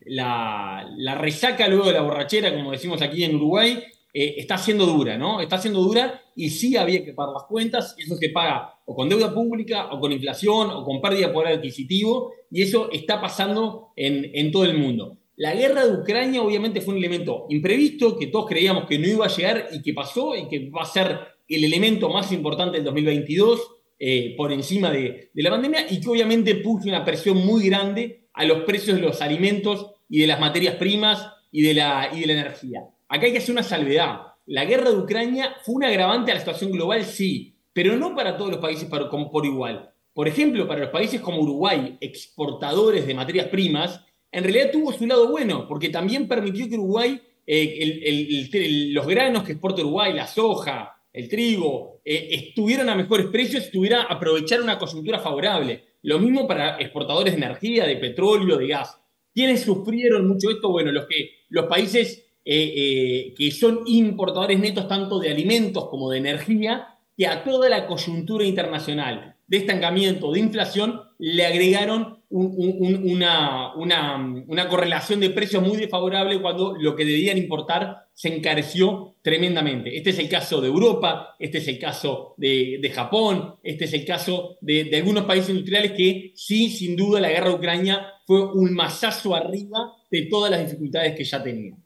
la 0.05 1.15
resaca 1.15 1.67
luego 1.67 1.85
de 1.85 1.93
la 1.93 2.01
borrachera, 2.01 2.53
como 2.53 2.71
decimos 2.71 3.01
aquí 3.01 3.23
en 3.23 3.35
Uruguay, 3.35 3.83
eh, 4.13 4.35
está 4.37 4.59
siendo 4.59 4.85
dura, 4.85 5.17
¿no? 5.17 5.41
Está 5.41 5.57
siendo 5.57 5.81
dura 5.81 6.21
y 6.35 6.51
sí 6.51 6.77
había 6.77 7.03
que 7.03 7.13
pagar 7.13 7.33
las 7.33 7.43
cuentas, 7.43 7.95
y 7.97 8.03
eso 8.03 8.15
se 8.15 8.29
paga 8.29 8.75
o 8.85 8.95
con 8.95 9.09
deuda 9.09 9.33
pública, 9.33 9.91
o 9.91 9.99
con 9.99 10.11
inflación, 10.11 10.69
o 10.69 10.83
con 10.83 11.01
pérdida 11.01 11.27
de 11.27 11.33
poder 11.33 11.57
adquisitivo, 11.57 12.33
y 12.51 12.61
eso 12.61 12.91
está 12.91 13.19
pasando 13.19 13.89
en, 13.95 14.51
todo 14.51 14.65
el 14.65 14.77
mundo. 14.77 15.17
La 15.35 15.55
guerra 15.55 15.85
de 15.85 15.93
Ucrania 15.93 16.43
obviamente 16.43 16.81
fue 16.81 16.93
un 16.93 16.99
elemento 16.99 17.47
imprevisto, 17.49 18.17
que 18.17 18.27
todos 18.27 18.45
creíamos 18.47 18.85
que 18.85 18.99
no 18.99 19.07
iba 19.07 19.25
a 19.25 19.35
llegar 19.35 19.69
y 19.71 19.81
que 19.81 19.93
pasó, 19.93 20.35
y 20.35 20.47
que 20.47 20.69
va 20.69 20.83
a 20.83 20.85
ser 20.85 21.19
el 21.47 21.63
elemento 21.63 22.09
más 22.09 22.31
importante 22.31 22.77
del 22.77 22.85
2022, 22.85 23.71
eh, 23.99 24.35
por 24.37 24.51
encima 24.51 24.91
de, 24.91 25.31
de 25.33 25.43
la 25.43 25.49
pandemia, 25.49 25.87
y 25.89 25.99
que 25.99 26.09
obviamente 26.09 26.55
puso 26.55 26.87
una 26.87 27.05
presión 27.05 27.37
muy 27.37 27.67
grande 27.67 28.27
a 28.33 28.45
los 28.45 28.63
precios 28.63 28.97
de 28.97 29.01
los 29.01 29.21
alimentos 29.21 29.87
y 30.09 30.19
de 30.19 30.27
las 30.27 30.39
materias 30.39 30.75
primas 30.75 31.29
y 31.51 31.61
de 31.61 31.73
la, 31.73 32.09
y 32.13 32.19
de 32.19 32.27
la 32.27 32.33
energía. 32.33 32.92
Acá 33.07 33.25
hay 33.25 33.31
que 33.31 33.37
hacer 33.37 33.53
una 33.53 33.63
salvedad. 33.63 34.21
La 34.45 34.65
guerra 34.65 34.91
de 34.91 34.97
Ucrania 34.97 35.55
fue 35.63 35.75
un 35.75 35.83
agravante 35.83 36.31
a 36.31 36.35
la 36.35 36.39
situación 36.39 36.71
global, 36.71 37.05
sí, 37.05 37.55
pero 37.71 37.95
no 37.95 38.15
para 38.15 38.37
todos 38.37 38.51
los 38.51 38.59
países 38.59 38.89
por, 38.89 39.09
por 39.09 39.45
igual. 39.45 39.93
Por 40.13 40.27
ejemplo, 40.27 40.67
para 40.67 40.81
los 40.81 40.89
países 40.89 41.21
como 41.21 41.41
Uruguay, 41.41 41.97
exportadores 41.99 43.07
de 43.07 43.15
materias 43.15 43.47
primas, 43.47 44.01
en 44.31 44.43
realidad 44.43 44.71
tuvo 44.71 44.93
su 44.93 45.05
lado 45.05 45.29
bueno, 45.29 45.67
porque 45.67 45.89
también 45.89 46.27
permitió 46.27 46.67
que 46.67 46.75
Uruguay, 46.75 47.19
eh, 47.45 48.89
los 48.91 49.07
granos 49.07 49.43
que 49.43 49.53
exporta 49.53 49.81
Uruguay, 49.81 50.13
la 50.13 50.27
soja, 50.27 51.01
el 51.11 51.29
trigo, 51.29 52.01
eh, 52.05 52.29
estuvieran 52.31 52.89
a 52.89 52.95
mejores 52.95 53.27
precios 53.27 53.67
y 53.67 53.71
tuviera 53.71 54.03
aprovechar 54.03 54.61
una 54.61 54.77
coyuntura 54.77 55.19
favorable. 55.19 55.83
Lo 56.01 56.19
mismo 56.19 56.47
para 56.47 56.79
exportadores 56.79 57.33
de 57.33 57.37
energía, 57.37 57.85
de 57.85 57.97
petróleo, 57.97 58.57
de 58.57 58.67
gas. 58.67 58.99
¿Quiénes 59.33 59.61
sufrieron 59.61 60.27
mucho 60.27 60.49
esto? 60.51 60.69
Bueno, 60.69 60.91
los, 60.91 61.05
que, 61.05 61.29
los 61.49 61.65
países 61.65 62.25
eh, 62.45 62.73
eh, 62.75 63.33
que 63.37 63.51
son 63.51 63.81
importadores 63.85 64.59
netos 64.59 64.87
tanto 64.87 65.19
de 65.19 65.31
alimentos 65.31 65.87
como 65.89 66.09
de 66.09 66.17
energía, 66.17 66.87
que 67.15 67.27
a 67.27 67.43
toda 67.43 67.69
la 67.69 67.87
coyuntura 67.87 68.45
internacional 68.45 69.35
de 69.47 69.57
estancamiento, 69.57 70.31
de 70.31 70.39
inflación, 70.39 71.01
le 71.19 71.45
agregaron 71.45 72.23
una, 72.29 73.75
una, 73.75 74.67
correlación 74.67 75.19
de 75.19 75.29
precios 75.29 75.61
muy 75.61 75.77
desfavorable 75.77 76.41
cuando 76.41 76.75
lo 76.79 76.95
que 76.95 77.05
debían 77.05 77.37
importar 77.37 78.07
se 78.13 78.35
encareció 78.35 79.15
tremendamente. 79.21 79.95
Este 79.95 80.09
es 80.09 80.19
el 80.19 80.27
caso 80.27 80.59
de 80.59 80.67
Europa, 80.67 81.35
este 81.37 81.59
es 81.59 81.67
el 81.67 81.77
caso 81.77 82.33
de, 82.37 82.79
de 82.81 82.89
Japón, 82.89 83.55
este 83.61 83.85
es 83.85 83.93
el 83.93 84.05
caso 84.05 84.57
de, 84.61 84.85
de, 84.85 84.97
algunos 84.97 85.25
países 85.25 85.51
industriales 85.51 85.91
que 85.91 86.31
sí, 86.35 86.69
sin 86.69 86.95
duda, 86.95 87.21
la 87.21 87.29
guerra 87.29 87.49
de 87.49 87.55
Ucrania 87.55 88.07
fue 88.25 88.51
un 88.51 88.73
masazo 88.73 89.35
arriba 89.35 89.93
de 90.09 90.23
todas 90.23 90.49
las 90.49 90.65
dificultades 90.65 91.15
que 91.15 91.23
ya 91.23 91.43
tenían. 91.43 91.82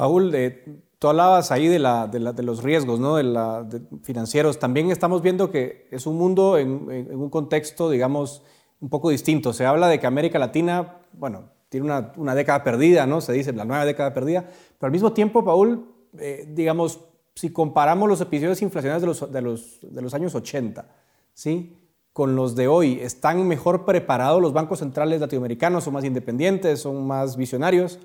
Paul, 0.00 0.34
tú 0.98 1.08
hablabas 1.08 1.50
ahí 1.50 1.68
de, 1.68 1.78
los 1.78 2.62
riesgos 2.62 2.98
¿no? 2.98 3.16
de 3.16 3.82
financieros. 4.02 4.58
También 4.58 4.90
estamos 4.90 5.20
viendo 5.20 5.50
que 5.50 5.88
es 5.90 6.06
un 6.06 6.16
mundo 6.16 6.56
en, 6.56 6.88
un 7.14 7.28
contexto, 7.28 7.90
digamos, 7.90 8.42
un 8.80 8.88
poco 8.88 9.10
distinto. 9.10 9.52
Se 9.52 9.66
habla 9.66 9.88
de 9.88 10.00
que 10.00 10.06
América 10.06 10.38
Latina, 10.38 11.00
bueno, 11.12 11.50
tiene 11.68 11.84
una, 12.16 12.34
década 12.34 12.64
perdida, 12.64 13.04
¿no? 13.04 13.20
Se 13.20 13.34
dice 13.34 13.52
la 13.52 13.66
nueva 13.66 13.84
década 13.84 14.14
perdida. 14.14 14.46
Pero 14.78 14.86
al 14.86 14.92
mismo 14.92 15.12
tiempo, 15.12 15.44
Paul, 15.44 15.84
eh, 16.18 16.48
digamos, 16.50 17.00
si 17.34 17.52
comparamos 17.52 18.08
los 18.08 18.22
episodios 18.22 18.62
inflacionarios 18.62 19.30
de 19.30 19.42
los, 19.42 19.80
de 19.82 20.00
los 20.00 20.14
años 20.14 20.34
80, 20.34 20.88
¿sí? 21.34 21.76
con 22.14 22.36
los 22.36 22.56
de 22.56 22.68
hoy? 22.68 23.00
¿Están 23.02 23.46
mejor 23.46 23.84
preparados 23.84 24.40
los 24.40 24.54
bancos 24.54 24.78
centrales 24.78 25.20
latinoamericanos? 25.20 25.84
¿Son 25.84 25.92
más 25.92 26.06
independientes? 26.06 26.80
¿Son 26.80 27.06
más 27.06 27.36
visionarios? 27.36 27.98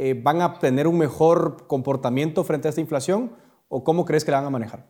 Eh, 0.00 0.14
van 0.14 0.40
a 0.42 0.60
tener 0.60 0.86
un 0.86 0.96
mejor 0.96 1.66
comportamiento 1.66 2.44
frente 2.44 2.68
a 2.68 2.70
esta 2.70 2.80
inflación 2.80 3.32
o 3.66 3.82
cómo 3.82 4.04
crees 4.04 4.24
que 4.24 4.30
la 4.30 4.36
van 4.36 4.46
a 4.46 4.50
manejar? 4.50 4.86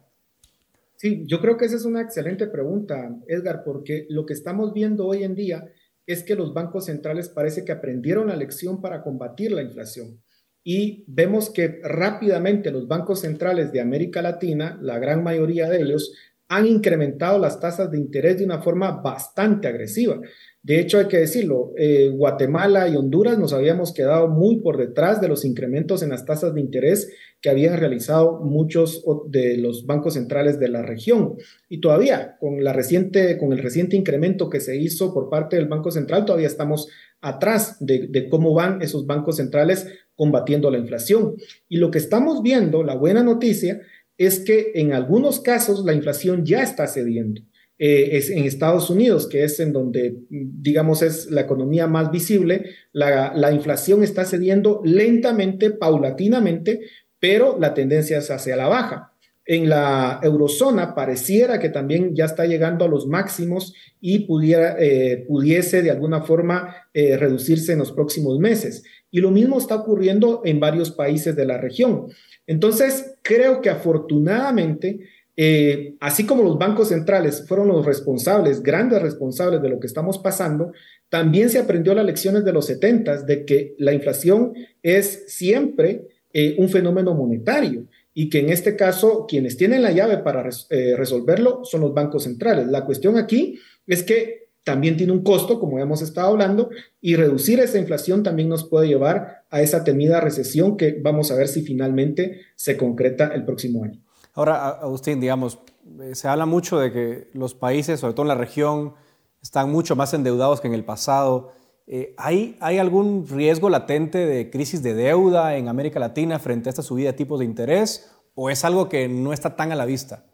Sí, 0.96 1.24
yo 1.26 1.40
creo 1.40 1.56
que 1.56 1.64
esa 1.64 1.76
es 1.76 1.86
una 1.86 2.02
excelente 2.02 2.46
pregunta, 2.46 3.16
Edgar, 3.26 3.62
porque 3.64 4.04
lo 4.10 4.26
que 4.26 4.34
estamos 4.34 4.74
viendo 4.74 5.06
hoy 5.06 5.24
en 5.24 5.34
día 5.34 5.64
es 6.06 6.22
que 6.22 6.34
los 6.34 6.52
bancos 6.52 6.84
centrales 6.84 7.30
parece 7.30 7.64
que 7.64 7.72
aprendieron 7.72 8.28
la 8.28 8.36
lección 8.36 8.82
para 8.82 9.02
combatir 9.02 9.50
la 9.50 9.62
inflación. 9.62 10.20
Y 10.62 11.04
vemos 11.06 11.48
que 11.48 11.80
rápidamente 11.82 12.70
los 12.70 12.86
bancos 12.86 13.20
centrales 13.20 13.72
de 13.72 13.80
América 13.80 14.20
Latina, 14.20 14.78
la 14.82 14.98
gran 14.98 15.24
mayoría 15.24 15.70
de 15.70 15.80
ellos, 15.80 16.12
han 16.48 16.66
incrementado 16.66 17.38
las 17.38 17.58
tasas 17.60 17.90
de 17.90 17.96
interés 17.96 18.38
de 18.38 18.44
una 18.44 18.60
forma 18.60 18.90
bastante 18.90 19.68
agresiva. 19.68 20.20
De 20.62 20.80
hecho, 20.80 20.98
hay 20.98 21.06
que 21.06 21.18
decirlo, 21.18 21.72
eh, 21.76 22.10
Guatemala 22.12 22.88
y 22.88 22.96
Honduras 22.96 23.38
nos 23.38 23.52
habíamos 23.52 23.92
quedado 23.92 24.28
muy 24.28 24.60
por 24.60 24.76
detrás 24.76 25.20
de 25.20 25.28
los 25.28 25.44
incrementos 25.44 26.02
en 26.02 26.10
las 26.10 26.26
tasas 26.26 26.52
de 26.52 26.60
interés 26.60 27.10
que 27.40 27.48
habían 27.48 27.78
realizado 27.78 28.40
muchos 28.40 29.04
de 29.28 29.56
los 29.56 29.86
bancos 29.86 30.14
centrales 30.14 30.58
de 30.58 30.68
la 30.68 30.82
región. 30.82 31.36
Y 31.68 31.80
todavía, 31.80 32.36
con, 32.40 32.64
la 32.64 32.72
reciente, 32.72 33.38
con 33.38 33.52
el 33.52 33.60
reciente 33.60 33.96
incremento 33.96 34.50
que 34.50 34.60
se 34.60 34.76
hizo 34.76 35.14
por 35.14 35.30
parte 35.30 35.56
del 35.56 35.68
Banco 35.68 35.92
Central, 35.92 36.24
todavía 36.24 36.48
estamos 36.48 36.88
atrás 37.20 37.76
de, 37.78 38.08
de 38.08 38.28
cómo 38.28 38.52
van 38.52 38.82
esos 38.82 39.06
bancos 39.06 39.36
centrales 39.36 39.86
combatiendo 40.16 40.70
la 40.70 40.78
inflación. 40.78 41.36
Y 41.68 41.76
lo 41.76 41.92
que 41.92 41.98
estamos 41.98 42.42
viendo, 42.42 42.82
la 42.82 42.96
buena 42.96 43.22
noticia, 43.22 43.80
es 44.18 44.40
que 44.40 44.72
en 44.74 44.92
algunos 44.92 45.40
casos 45.40 45.84
la 45.84 45.94
inflación 45.94 46.44
ya 46.44 46.62
está 46.62 46.88
cediendo. 46.88 47.42
Eh, 47.78 48.16
es 48.16 48.30
en 48.30 48.44
Estados 48.44 48.90
Unidos, 48.90 49.28
que 49.28 49.44
es 49.44 49.60
en 49.60 49.72
donde, 49.72 50.16
digamos, 50.28 51.02
es 51.02 51.30
la 51.30 51.42
economía 51.42 51.86
más 51.86 52.10
visible, 52.10 52.70
la, 52.92 53.32
la, 53.34 53.52
inflación 53.52 54.02
está 54.02 54.24
cediendo 54.24 54.80
lentamente, 54.84 55.70
paulatinamente, 55.70 56.80
pero 57.20 57.56
la 57.60 57.74
tendencia 57.74 58.18
es 58.18 58.30
hacia 58.30 58.56
la 58.56 58.66
baja. 58.66 59.12
En 59.50 59.70
la 59.70 60.20
eurozona 60.22 60.94
pareciera 60.94 61.58
que 61.58 61.70
también 61.70 62.14
ya 62.14 62.26
está 62.26 62.44
llegando 62.44 62.84
a 62.84 62.88
los 62.88 63.06
máximos 63.06 63.74
y 63.98 64.26
pudiera, 64.26 64.76
eh, 64.78 65.24
pudiese 65.26 65.80
de 65.80 65.90
alguna 65.90 66.20
forma 66.20 66.74
eh, 66.92 67.16
reducirse 67.16 67.72
en 67.72 67.78
los 67.78 67.92
próximos 67.92 68.38
meses. 68.38 68.84
Y 69.10 69.20
lo 69.20 69.30
mismo 69.30 69.56
está 69.56 69.76
ocurriendo 69.76 70.42
en 70.44 70.60
varios 70.60 70.90
países 70.90 71.34
de 71.34 71.46
la 71.46 71.56
región. 71.56 72.08
Entonces, 72.46 73.14
creo 73.22 73.62
que 73.62 73.70
afortunadamente 73.70 75.00
eh, 75.40 75.94
así 76.00 76.26
como 76.26 76.42
los 76.42 76.58
bancos 76.58 76.88
centrales 76.88 77.46
fueron 77.46 77.68
los 77.68 77.86
responsables, 77.86 78.60
grandes 78.60 79.00
responsables 79.00 79.62
de 79.62 79.68
lo 79.68 79.78
que 79.78 79.86
estamos 79.86 80.18
pasando, 80.18 80.72
también 81.10 81.48
se 81.48 81.60
aprendió 81.60 81.94
las 81.94 82.04
lecciones 82.04 82.44
de 82.44 82.52
los 82.52 82.66
70 82.66 83.22
de 83.22 83.44
que 83.44 83.76
la 83.78 83.92
inflación 83.92 84.52
es 84.82 85.26
siempre 85.28 86.08
eh, 86.32 86.56
un 86.58 86.68
fenómeno 86.68 87.14
monetario 87.14 87.86
y 88.12 88.30
que 88.30 88.40
en 88.40 88.50
este 88.50 88.74
caso 88.74 89.26
quienes 89.28 89.56
tienen 89.56 89.82
la 89.82 89.92
llave 89.92 90.18
para 90.18 90.50
eh, 90.70 90.96
resolverlo 90.96 91.60
son 91.62 91.82
los 91.82 91.94
bancos 91.94 92.24
centrales. 92.24 92.66
La 92.66 92.84
cuestión 92.84 93.16
aquí 93.16 93.60
es 93.86 94.02
que 94.02 94.48
también 94.64 94.96
tiene 94.96 95.12
un 95.12 95.22
costo, 95.22 95.60
como 95.60 95.78
hemos 95.78 96.02
estado 96.02 96.30
hablando, 96.30 96.70
y 97.00 97.14
reducir 97.14 97.60
esa 97.60 97.78
inflación 97.78 98.24
también 98.24 98.48
nos 98.48 98.68
puede 98.68 98.88
llevar 98.88 99.44
a 99.50 99.62
esa 99.62 99.84
temida 99.84 100.20
recesión 100.20 100.76
que 100.76 100.98
vamos 101.00 101.30
a 101.30 101.36
ver 101.36 101.46
si 101.46 101.62
finalmente 101.62 102.40
se 102.56 102.76
concreta 102.76 103.28
el 103.28 103.44
próximo 103.44 103.84
año. 103.84 104.02
Ahora, 104.38 104.68
Agustín, 104.68 105.20
digamos, 105.20 105.58
eh, 106.00 106.14
se 106.14 106.28
habla 106.28 106.46
mucho 106.46 106.78
de 106.78 106.92
que 106.92 107.28
los 107.32 107.54
países, 107.54 107.98
sobre 107.98 108.14
todo 108.14 108.22
en 108.22 108.28
la 108.28 108.36
región, 108.36 108.94
están 109.42 109.72
mucho 109.72 109.96
más 109.96 110.14
endeudados 110.14 110.60
que 110.60 110.68
en 110.68 110.74
el 110.74 110.84
pasado. 110.84 111.50
Eh, 111.88 112.14
¿hay, 112.16 112.56
¿Hay 112.60 112.78
algún 112.78 113.26
riesgo 113.26 113.68
latente 113.68 114.26
de 114.26 114.48
crisis 114.48 114.80
de 114.80 114.94
deuda 114.94 115.56
en 115.56 115.66
América 115.66 115.98
Latina 115.98 116.38
frente 116.38 116.68
a 116.68 116.70
esta 116.70 116.84
subida 116.84 117.10
de 117.10 117.18
tipos 117.18 117.40
de 117.40 117.46
interés? 117.46 118.12
¿O 118.36 118.48
es 118.48 118.64
algo 118.64 118.88
que 118.88 119.08
no 119.08 119.32
está 119.32 119.56
tan 119.56 119.72
a 119.72 119.74
la 119.74 119.86
vista? 119.86 120.24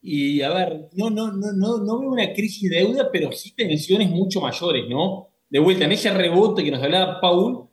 Y 0.00 0.40
a 0.40 0.48
ver, 0.48 0.88
no, 0.94 1.10
no, 1.10 1.30
no, 1.30 1.52
no, 1.52 1.84
no 1.84 1.98
veo 1.98 2.12
una 2.12 2.32
crisis 2.32 2.70
de 2.70 2.78
deuda, 2.78 3.10
pero 3.12 3.30
sí 3.30 3.54
tensiones 3.54 4.08
mucho 4.08 4.40
mayores, 4.40 4.84
¿no? 4.88 5.28
De 5.50 5.58
vuelta, 5.58 5.84
en 5.84 5.92
ese 5.92 6.10
rebote 6.14 6.64
que 6.64 6.70
nos 6.70 6.82
hablaba 6.82 7.20
Paul, 7.20 7.63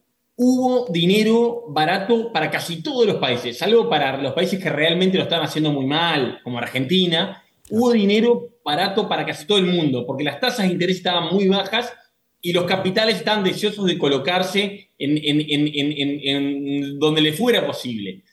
hubo 0.44 0.88
dinero 0.92 1.66
barato 1.68 2.34
para 2.34 2.50
casi 2.50 2.82
todos 2.82 3.06
los 3.06 3.18
países, 3.18 3.60
salvo 3.60 3.88
para 3.88 4.18
los 4.18 4.34
países 4.34 4.60
que 4.60 4.72
realmente 4.72 5.20
lo 5.20 5.26
están 5.26 5.44
haciendo 5.44 5.72
muy 5.72 5.86
mal, 5.86 6.40
como 6.44 6.58
Argentina, 6.58 7.44
hubo 7.70 7.92
dinero 7.92 8.50
barato 8.66 9.08
para 9.08 9.24
casi 9.24 9.46
todo 9.46 9.60
el 9.60 9.68
mundo, 9.68 10.04
porque 10.04 10.24
las 10.24 10.40
tasas 10.40 10.66
de 10.66 10.74
interés 10.74 10.98
estaban 10.98 11.32
muy 11.32 11.48
bajas 11.48 11.94
y 12.42 12.54
los 12.54 12.64
capitales 12.64 13.18
estaban 13.18 13.44
deseosos 13.44 13.86
de 13.86 14.00
colocarse 14.00 14.90
en, 14.98 15.20
en 15.22 16.98
donde 16.98 17.22
le 17.22 17.34
fuera 17.34 17.64
posible. 17.64 18.24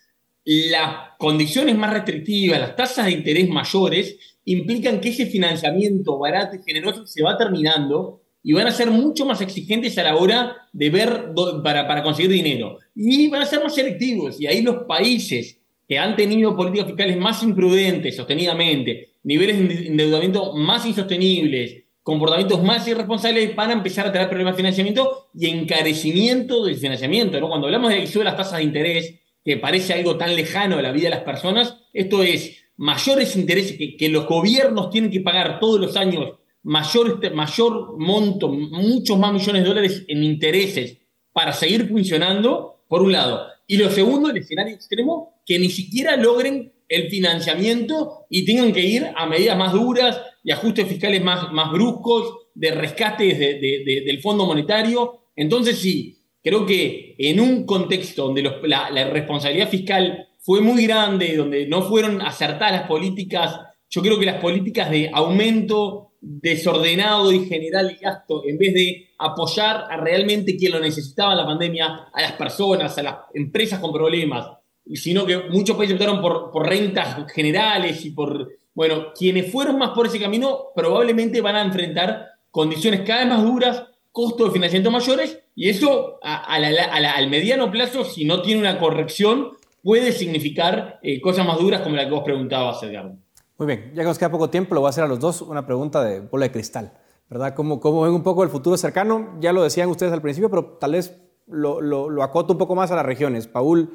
Las 0.47 1.11
condiciones 1.19 1.77
más 1.77 1.93
restrictivas, 1.93 2.59
las 2.59 2.75
tasas 2.75 3.05
de 3.05 3.13
interés 3.13 3.51
mayores, 3.51 4.39
implican 4.47 5.03
que 5.03 5.11
ese 5.11 5.27
financiamiento 5.27 6.17
barato 6.19 6.57
y 6.57 6.63
generoso 6.63 7.07
se 7.07 7.23
va 7.23 7.37
terminando 7.37 8.23
y 8.49 8.55
van 8.55 8.67
a 8.67 8.71
ser 8.71 8.91
mucho 8.91 9.27
más 9.27 9.43
exigentes 9.43 9.99
a 9.99 10.03
la 10.03 10.17
hora 10.17 10.57
de 10.73 10.89
ver 10.89 11.35
para, 11.63 11.87
para 11.87 12.03
conseguir 12.03 12.31
dinero. 12.31 12.79
Y 12.95 13.29
van 13.29 13.43
a 13.43 13.45
ser 13.45 13.63
más 13.63 13.75
selectivos. 13.75 14.41
Y 14.41 14.47
ahí 14.47 14.63
los 14.63 14.85
países 14.85 15.61
que 15.87 15.99
han 15.99 16.17
tenido 16.17 16.57
políticas 16.57 16.87
fiscales 16.87 17.19
más 17.19 17.43
imprudentes, 17.43 18.17
sostenidamente, 18.17 19.11
niveles 19.23 19.69
de 19.69 19.89
endeudamiento 19.89 20.55
más 20.55 20.87
insostenibles, 20.87 21.83
comportamientos 22.03 22.63
más 22.63 22.89
irresponsables, 22.89 23.55
van 23.55 23.69
a 23.69 23.75
empezar 23.75 24.07
a 24.07 24.13
tener 24.13 24.31
problemas 24.31 24.55
de 24.55 24.63
financiamiento 24.63 25.29
y 25.35 25.49
encarecimiento 25.49 26.65
del 26.65 26.77
financiamiento. 26.77 27.39
¿no? 27.41 27.51
Cuando 27.51 27.67
hablamos 27.67 27.91
de 27.91 28.07
de 28.07 28.25
las 28.25 28.37
tasas 28.39 28.61
de 28.61 28.65
interés, 28.65 29.15
que 29.45 29.59
parece 29.59 29.93
algo 29.93 30.17
tan 30.17 30.35
lejano 30.35 30.79
a 30.79 30.83
la 30.83 30.93
vida 30.93 31.11
de 31.11 31.17
las 31.17 31.25
personas, 31.25 31.77
esto 31.93 32.23
es 32.23 32.57
mayores 32.79 33.37
intereses 33.37 33.77
que, 33.77 33.95
que 33.95 34.09
los 34.09 34.27
gobiernos 34.27 34.89
tienen 34.89 35.11
que 35.11 35.21
pagar 35.21 35.61
todos 35.61 35.79
los 35.79 35.99
años 35.99 36.39
mayor, 36.69 37.35
mayor 37.35 37.99
monto, 37.99 38.49
muchos 38.49 39.19
más 39.19 39.33
millones 39.33 39.63
de 39.63 39.69
dólares 39.69 40.05
en 40.07 40.23
intereses 40.23 40.99
para 41.33 41.53
seguir 41.53 41.89
funcionando, 41.89 42.83
por 42.89 43.03
un 43.03 43.13
lado. 43.13 43.47
Y 43.67 43.79
lo 43.79 43.91
segundo, 43.91 44.31
el 44.31 44.37
escenario 44.37 44.75
extremo, 44.75 45.41
que 45.47 45.59
ni 45.59 45.71
siquiera 45.71 46.17
logren 46.17 46.73
el 46.87 47.09
financiamiento 47.09 48.27
y 48.29 48.45
tengan 48.45 48.73
que 48.73 48.83
ir 48.85 49.07
a 49.17 49.27
medidas 49.27 49.57
más 49.57 49.73
duras 49.73 50.21
y 50.45 50.51
ajustes 50.51 50.87
fiscales 50.87 51.23
más, 51.25 51.51
más 51.53 51.73
bruscos, 51.73 52.35
de 52.55 52.71
rescates 52.73 53.39
de, 53.39 54.03
del 54.05 54.21
Fondo 54.21 54.45
Monetario. 54.45 55.21
Entonces 55.37 55.79
sí, 55.79 56.19
creo 56.43 56.67
que 56.67 57.15
en 57.19 57.41
un 57.41 57.65
contexto 57.65 58.25
donde 58.25 58.43
la 58.63 59.11
responsabilidad 59.11 59.71
fiscal 59.71 60.29
fue 60.39 60.61
muy 60.61 60.87
grande, 60.87 61.37
donde 61.37 61.67
no 61.67 61.83
fueron 61.83 62.21
acertadas 62.21 62.73
las 62.73 62.89
políticas, 62.89 63.59
yo 63.89 64.03
creo 64.03 64.19
que 64.19 64.27
las 64.27 64.41
políticas 64.41 64.91
de 64.91 65.11
aumento 65.13 66.08
desordenado 66.21 67.33
y 67.33 67.47
general 67.47 67.91
y 67.93 68.03
gasto, 68.03 68.43
en 68.45 68.59
vez 68.59 68.75
de 68.75 69.09
apoyar 69.19 69.87
a 69.89 69.97
realmente 69.97 70.57
quien 70.57 70.73
lo 70.73 70.81
necesitaba 70.81 71.33
en 71.33 71.39
la 71.39 71.47
pandemia, 71.47 72.09
a 72.13 72.23
las 72.23 72.33
personas, 72.33 72.97
a 72.99 73.03
las 73.03 73.17
empresas 73.35 73.79
con 73.79 73.93
problemas, 73.93 74.47
sino 74.95 75.27
que 75.27 75.39
muchos 75.51 75.77
países 75.77 75.95
optaron 75.95 76.21
por, 76.21 76.67
rentas 76.67 77.31
generales 77.33 78.05
y 78.05 78.11
por, 78.11 78.49
bueno, 78.75 79.13
quienes 79.17 79.51
fueron 79.51 79.79
más 79.79 79.91
por 79.91 80.07
ese 80.07 80.19
camino 80.19 80.67
probablemente 80.75 81.41
van 81.41 81.57
a 81.57 81.63
enfrentar 81.63 82.27
condiciones 82.51 83.03
cada 83.03 83.21
vez 83.21 83.29
más 83.29 83.43
duras, 83.43 83.85
costos 84.11 84.49
de 84.49 84.53
financiamiento 84.55 84.91
mayores, 84.91 85.39
y 85.55 85.69
eso 85.69 86.19
al 86.23 87.29
mediano 87.29 87.71
plazo, 87.71 88.05
si 88.05 88.25
no 88.25 88.43
tiene 88.43 88.61
una 88.61 88.79
corrección, 88.79 89.53
puede 89.83 90.13
significar 90.13 90.99
eh, 91.03 91.21
cosas 91.21 91.47
más 91.47 91.59
duras 91.59 91.83
como 91.83 91.97
la 91.97 92.05
que 92.05 92.11
vos 92.11 92.25
preguntabas, 92.25 92.83
Edgar. 92.83 93.13
Muy 93.59 93.67
bien, 93.67 93.91
ya 93.93 94.03
que 94.03 94.09
nos 94.09 94.19
queda 94.19 94.31
poco 94.31 94.51
tiempo, 94.51 94.75
lo 94.75 94.81
voy 94.81 94.87
a 94.87 94.91
hacer 94.91 95.03
a 95.03 95.09
los 95.09 95.19
dos 95.19 95.43
una 95.43 95.67
pregunta 95.67 96.05
de 96.05 96.21
bola 96.21 96.47
de 96.47 96.53
cristal, 96.53 96.93
¿verdad? 97.29 97.55
¿Cómo, 97.55 97.81
ven 98.03 98.13
un 98.13 98.23
poco 98.23 98.45
el 98.45 98.51
futuro 98.51 98.77
cercano? 98.77 99.37
Ya 99.41 99.53
lo 99.53 99.65
decían 99.65 99.89
ustedes 99.89 100.13
al 100.13 100.23
principio, 100.23 100.49
pero 100.49 100.79
tal 100.81 100.93
vez 100.93 101.19
lo, 101.49 101.81
lo, 101.81 102.23
acoto 102.23 102.53
un 102.53 102.59
poco 102.59 102.77
más 102.77 102.93
a 102.93 102.97
las 102.97 103.05
regiones. 103.05 103.49
Paul, 103.49 103.91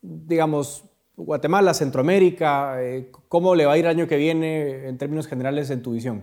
digamos, 0.00 0.84
Guatemala, 1.16 1.74
Centroamérica, 1.74 2.80
eh, 2.84 3.10
¿cómo 3.26 3.56
le 3.56 3.66
va 3.66 3.72
a 3.72 3.78
ir 3.78 3.84
el 3.84 3.90
año 3.90 4.06
que 4.06 4.16
viene 4.16 4.86
en 4.86 4.96
términos 4.96 5.26
generales 5.26 5.70
en 5.70 5.82
tu 5.82 5.92
visión? 5.92 6.22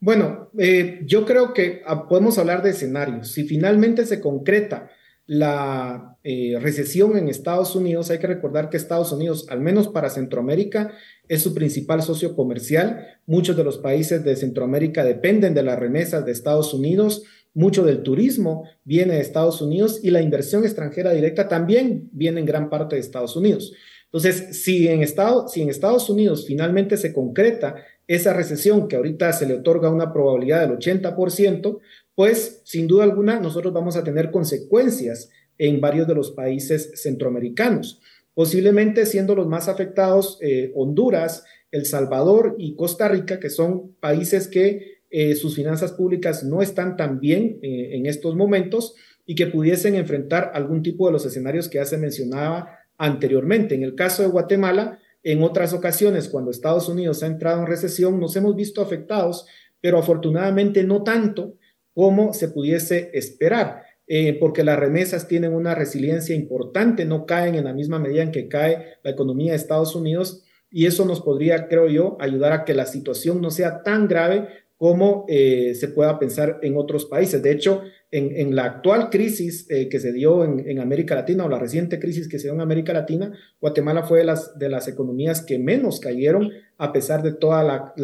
Bueno, 0.00 0.48
eh, 0.56 1.02
yo 1.04 1.26
creo 1.26 1.52
que 1.52 1.82
ah, 1.86 2.08
podemos 2.08 2.38
hablar 2.38 2.62
de 2.62 2.70
escenarios. 2.70 3.30
Si 3.30 3.44
finalmente 3.44 4.06
se 4.06 4.22
concreta 4.22 4.90
la 5.26 6.18
eh, 6.24 6.58
recesión 6.60 7.16
en 7.16 7.28
Estados 7.28 7.76
Unidos, 7.76 8.10
hay 8.10 8.18
que 8.18 8.26
recordar 8.26 8.70
que 8.70 8.76
Estados 8.76 9.12
Unidos, 9.12 9.46
al 9.48 9.60
menos 9.60 9.88
para 9.88 10.10
Centroamérica, 10.10 10.92
es 11.28 11.42
su 11.42 11.54
principal 11.54 12.02
socio 12.02 12.34
comercial. 12.34 13.06
Muchos 13.26 13.56
de 13.56 13.64
los 13.64 13.78
países 13.78 14.24
de 14.24 14.36
Centroamérica 14.36 15.04
dependen 15.04 15.54
de 15.54 15.62
las 15.62 15.78
remesas 15.78 16.24
de 16.24 16.32
Estados 16.32 16.74
Unidos. 16.74 17.22
Mucho 17.54 17.84
del 17.84 18.02
turismo 18.02 18.64
viene 18.84 19.14
de 19.14 19.20
Estados 19.20 19.60
Unidos 19.60 20.00
y 20.02 20.10
la 20.10 20.22
inversión 20.22 20.64
extranjera 20.64 21.12
directa 21.12 21.48
también 21.48 22.08
viene 22.12 22.40
en 22.40 22.46
gran 22.46 22.70
parte 22.70 22.96
de 22.96 23.00
Estados 23.00 23.36
Unidos. 23.36 23.72
Entonces, 24.06 24.62
si 24.62 24.88
en, 24.88 25.02
Estado, 25.02 25.48
si 25.48 25.62
en 25.62 25.70
Estados 25.70 26.10
Unidos 26.10 26.44
finalmente 26.46 26.98
se 26.98 27.14
concreta 27.14 27.76
esa 28.06 28.34
recesión 28.34 28.88
que 28.88 28.96
ahorita 28.96 29.32
se 29.32 29.46
le 29.46 29.54
otorga 29.54 29.90
una 29.90 30.12
probabilidad 30.12 30.60
del 30.60 30.76
80%, 30.76 31.78
pues 32.14 32.60
sin 32.64 32.86
duda 32.86 33.04
alguna 33.04 33.40
nosotros 33.40 33.72
vamos 33.72 33.96
a 33.96 34.04
tener 34.04 34.30
consecuencias 34.30 35.30
en 35.56 35.80
varios 35.80 36.06
de 36.06 36.14
los 36.14 36.30
países 36.32 36.90
centroamericanos. 37.00 38.00
Posiblemente 38.34 39.06
siendo 39.06 39.34
los 39.34 39.46
más 39.46 39.68
afectados 39.68 40.38
eh, 40.40 40.72
Honduras, 40.74 41.44
El 41.70 41.86
Salvador 41.86 42.56
y 42.58 42.74
Costa 42.76 43.08
Rica, 43.08 43.40
que 43.40 43.50
son 43.50 43.94
países 44.00 44.48
que 44.48 45.02
eh, 45.10 45.34
sus 45.34 45.54
finanzas 45.54 45.92
públicas 45.92 46.42
no 46.44 46.62
están 46.62 46.96
tan 46.96 47.20
bien 47.20 47.58
eh, 47.62 47.90
en 47.92 48.06
estos 48.06 48.34
momentos 48.34 48.94
y 49.26 49.34
que 49.34 49.46
pudiesen 49.46 49.94
enfrentar 49.94 50.50
algún 50.54 50.82
tipo 50.82 51.06
de 51.06 51.12
los 51.12 51.26
escenarios 51.26 51.68
que 51.68 51.78
ya 51.78 51.84
se 51.84 51.98
mencionaba 51.98 52.78
anteriormente. 52.98 53.74
En 53.74 53.82
el 53.82 53.94
caso 53.94 54.22
de 54.22 54.28
Guatemala, 54.28 54.98
en 55.22 55.42
otras 55.42 55.72
ocasiones, 55.72 56.28
cuando 56.28 56.50
Estados 56.50 56.88
Unidos 56.88 57.22
ha 57.22 57.26
entrado 57.26 57.60
en 57.60 57.66
recesión, 57.66 58.18
nos 58.18 58.34
hemos 58.36 58.56
visto 58.56 58.80
afectados 58.80 59.46
pero 59.82 59.98
afortunadamente 59.98 60.84
no 60.84 61.02
tanto 61.02 61.58
como 61.92 62.32
se 62.32 62.48
pudiese 62.48 63.10
esperar. 63.12 63.82
Eh, 64.06 64.36
porque 64.38 64.64
las 64.64 64.78
remesas 64.78 65.28
tienen 65.28 65.54
una 65.54 65.74
resiliencia 65.74 66.34
importante, 66.34 67.04
no 67.04 67.24
caen 67.24 67.54
en 67.54 67.64
la 67.64 67.72
misma 67.72 67.98
medida 67.98 68.22
en 68.22 68.32
que 68.32 68.48
cae 68.48 68.96
la 69.02 69.12
economía 69.12 69.52
de 69.52 69.56
Estados 69.56 69.94
Unidos 69.94 70.44
y 70.70 70.86
eso 70.86 71.04
nos 71.04 71.20
podría, 71.20 71.68
creo 71.68 71.88
yo, 71.88 72.16
ayudar 72.20 72.52
a 72.52 72.64
que 72.64 72.74
la 72.74 72.86
situación 72.86 73.40
no 73.40 73.50
sea 73.50 73.82
tan 73.82 74.08
grave 74.08 74.48
como 74.82 75.26
eh, 75.28 75.76
se 75.76 75.86
pueda 75.86 76.18
pensar 76.18 76.58
en 76.62 76.76
otros 76.76 77.04
países. 77.04 77.40
De 77.40 77.52
hecho, 77.52 77.82
en, 78.10 78.56
la 78.56 78.64
actual 78.64 79.10
crisis 79.10 79.64
eh, 79.70 79.88
que 79.88 80.00
se 80.00 80.12
dio 80.12 80.44
en, 80.44 80.78
América 80.80 81.14
Latina 81.14 81.44
o 81.44 81.48
la 81.48 81.60
reciente 81.60 82.00
crisis 82.00 82.26
que 82.26 82.38
se 82.38 82.48
dio 82.48 82.54
en 82.54 82.60
América 82.60 82.92
Latina, 82.92 83.32
Guatemala 83.60 84.02
fue 84.02 84.18
de 84.18 84.24
las, 84.24 84.58
de 84.58 84.68
las 84.68 84.88
economías 84.88 85.42
que 85.42 85.58
menos 85.58 86.00
cayeron 86.00 86.50
a 86.78 86.92
pesar 86.92 87.22
de 87.22 87.32
todo 87.32 87.94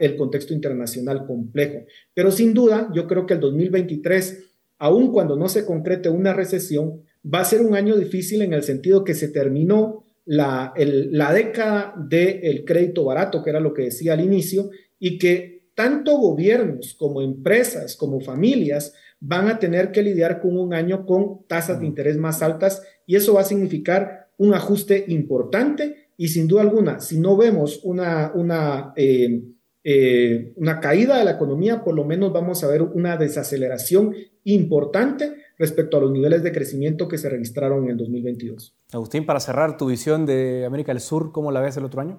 el 0.00 0.16
contexto 0.16 0.52
internacional 0.52 1.24
complejo. 1.24 1.86
Pero 2.12 2.32
sin 2.32 2.52
duda, 2.52 2.90
yo 2.92 3.06
creo 3.06 3.26
que 3.26 3.34
el 3.34 3.40
2023, 3.40 4.53
aun 4.84 5.12
cuando 5.12 5.34
no 5.34 5.48
se 5.48 5.64
concrete 5.64 6.10
una 6.10 6.34
recesión, 6.34 7.00
va 7.24 7.40
a 7.40 7.46
ser 7.46 7.62
un 7.62 7.74
año 7.74 7.96
difícil 7.96 8.42
en 8.42 8.52
el 8.52 8.62
sentido 8.62 9.02
que 9.02 9.14
se 9.14 9.28
terminó 9.28 10.04
la, 10.26 10.74
la 10.76 11.32
década 11.32 11.94
del 11.96 12.66
crédito 12.66 13.02
barato, 13.02 13.42
que 13.42 13.48
era 13.48 13.60
lo 13.60 13.72
que 13.72 13.84
decía 13.84 14.12
al 14.12 14.20
inicio, 14.20 14.68
y 14.98 15.16
que 15.16 15.70
tanto 15.74 16.18
gobiernos 16.18 16.94
como 16.98 17.22
empresas, 17.22 17.96
como 17.96 18.20
familias, 18.20 18.92
van 19.20 19.48
a 19.48 19.58
tener 19.58 19.90
que 19.90 20.02
lidiar 20.02 20.38
con 20.42 20.58
un 20.58 20.74
año 20.74 21.06
con 21.06 21.46
tasas 21.46 21.80
de 21.80 21.86
interés 21.86 22.18
más 22.18 22.42
altas 22.42 22.82
y 23.06 23.16
eso 23.16 23.32
va 23.32 23.40
a 23.40 23.44
significar 23.44 24.28
un 24.36 24.52
ajuste 24.52 25.06
importante 25.08 26.08
y 26.18 26.28
sin 26.28 26.46
duda 26.46 26.60
alguna, 26.60 27.00
si 27.00 27.18
no 27.18 27.38
vemos 27.38 27.80
una, 27.84 28.32
una, 28.34 28.92
eh, 28.96 29.44
eh, 29.86 30.54
una 30.56 30.80
caída 30.80 31.18
de 31.18 31.24
la 31.24 31.32
economía, 31.32 31.84
por 31.84 31.94
lo 31.94 32.04
menos 32.04 32.32
vamos 32.32 32.64
a 32.64 32.68
ver 32.68 32.80
una 32.80 33.18
desaceleración 33.18 34.14
importante 34.44 35.34
respecto 35.58 35.98
a 35.98 36.00
los 36.00 36.10
niveles 36.10 36.42
de 36.42 36.52
crecimiento 36.52 37.06
que 37.06 37.18
se 37.18 37.28
registraron 37.28 37.84
en 37.84 37.90
el 37.90 37.96
2022. 37.98 38.74
Agustín, 38.92 39.26
para 39.26 39.40
cerrar 39.40 39.76
tu 39.76 39.86
visión 39.86 40.24
de 40.24 40.64
América 40.64 40.92
del 40.92 41.02
Sur, 41.02 41.32
¿cómo 41.32 41.52
la 41.52 41.60
ves 41.60 41.76
el 41.76 41.84
otro 41.84 42.00
año? 42.00 42.18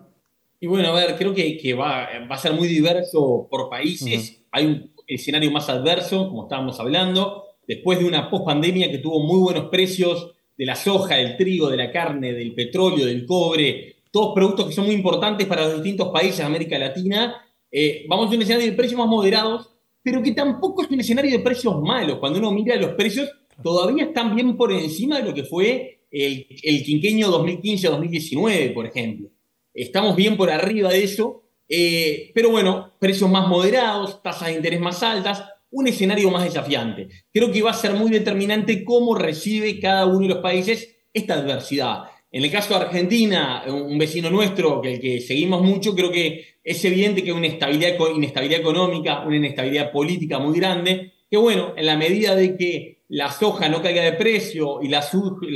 Y 0.60 0.68
bueno, 0.68 0.90
a 0.90 0.94
ver, 0.94 1.16
creo 1.18 1.34
que, 1.34 1.58
que 1.58 1.74
va, 1.74 2.08
va, 2.30 2.36
a 2.36 2.38
ser 2.38 2.54
muy 2.54 2.68
diverso 2.68 3.48
por 3.50 3.70
países. 3.70 4.44
Hay 4.52 4.66
un 4.66 4.92
escenario 5.08 5.52
más 5.52 5.68
adverso, 5.68 6.30
como 6.30 6.44
estábamos 6.44 6.80
hablando, 6.80 7.44
después 7.68 8.00
de 8.00 8.06
una 8.06 8.30
post-pandemia 8.30 8.92
que 8.92 9.00
tuvo 9.00 9.20
muy 9.20 9.40
buenos 9.40 9.66
precios 9.66 10.36
de 10.58 10.66
la 10.66 10.76
soja, 10.76 11.16
del 11.16 11.36
trigo, 11.36 11.70
de 11.70 11.78
la 11.78 11.92
carne, 11.92 12.34
del 12.34 12.54
petróleo, 12.54 13.06
del 13.06 13.26
cobre, 13.26 13.96
todos 14.12 14.34
productos 14.34 14.68
que 14.68 14.74
son 14.74 14.86
muy 14.86 14.96
importantes 14.96 15.46
para 15.46 15.64
los 15.64 15.76
distintos 15.76 16.10
países 16.10 16.38
de 16.38 16.44
América 16.46 16.80
Latina. 16.80 17.45
Eh, 17.78 18.06
vamos 18.08 18.32
a 18.32 18.36
un 18.36 18.42
escenario 18.42 18.70
de 18.70 18.78
precios 18.78 18.98
más 18.98 19.08
moderados, 19.08 19.70
pero 20.02 20.24
que 20.24 20.32
tampoco 20.32 20.84
es 20.84 20.90
un 20.90 21.00
escenario 21.00 21.32
de 21.32 21.44
precios 21.44 21.82
malos. 21.82 22.20
Cuando 22.20 22.40
uno 22.40 22.52
mira 22.52 22.76
los 22.78 22.92
precios, 22.92 23.30
todavía 23.62 24.06
están 24.06 24.36
bien 24.36 24.56
por 24.56 24.72
encima 24.72 25.18
de 25.18 25.24
lo 25.24 25.34
que 25.34 25.44
fue 25.44 26.06
el, 26.10 26.48
el 26.64 26.84
quinquenio 26.84 27.30
2015-2019, 27.32 28.74
por 28.74 28.86
ejemplo 28.86 29.30
estamos 29.76 30.16
bien 30.16 30.38
por 30.38 30.50
arriba 30.50 30.90
de 30.90 31.04
eso, 31.04 31.44
eh, 31.68 32.32
pero 32.34 32.50
bueno, 32.50 32.94
precios 32.98 33.30
más 33.30 33.48
moderados, 33.48 34.24
tasas 34.24 34.48
de 34.48 34.56
interés 34.56 34.80
más 34.80 35.04
altas, 35.04 35.44
un 35.70 35.88
escenario 35.88 36.32
más 36.32 36.46
desafiante. 36.46 37.10
Creo 37.32 37.52
que 37.52 37.62
va 37.62 37.72
a 37.72 37.76
ser 37.76 37.94
muy 37.94 38.10
determinante 38.10 38.86
cómo 38.86 39.14
recibe 39.14 39.80
cada 39.80 40.06
uno 40.06 40.22
de 40.22 40.34
los 40.36 40.38
países 40.38 40.96
esta 41.14 41.36
adversidad. 41.36 42.04
En 42.36 42.44
el 42.44 42.52
caso 42.52 42.78
de 42.78 42.84
Argentina, 42.84 43.64
un 43.66 43.98
vecino 43.98 44.30
nuestro, 44.30 44.82
que 44.82 44.96
el 44.96 45.00
que 45.00 45.22
seguimos 45.22 45.62
mucho, 45.62 45.96
creo 45.96 46.12
que 46.12 46.58
es 46.66 46.84
evidente 46.84 47.24
que 47.24 47.30
hay 47.30 47.38
una 47.38 47.48
inestabilidad, 47.48 48.60
económica, 48.60 49.24
una 49.26 49.38
inestabilidad 49.38 49.90
política 49.90 50.38
muy 50.38 50.60
grande, 50.60 51.14
que 51.32 51.38
bueno, 51.38 51.74
en 51.78 51.86
la 51.86 51.96
medida 51.96 52.36
de 52.36 52.58
que 52.58 53.04
la 53.08 53.32
soja 53.32 53.70
no 53.70 53.82
caiga 53.82 54.04
de 54.04 54.12
precio 54.12 54.82
y 54.82 54.90
la, 54.90 55.00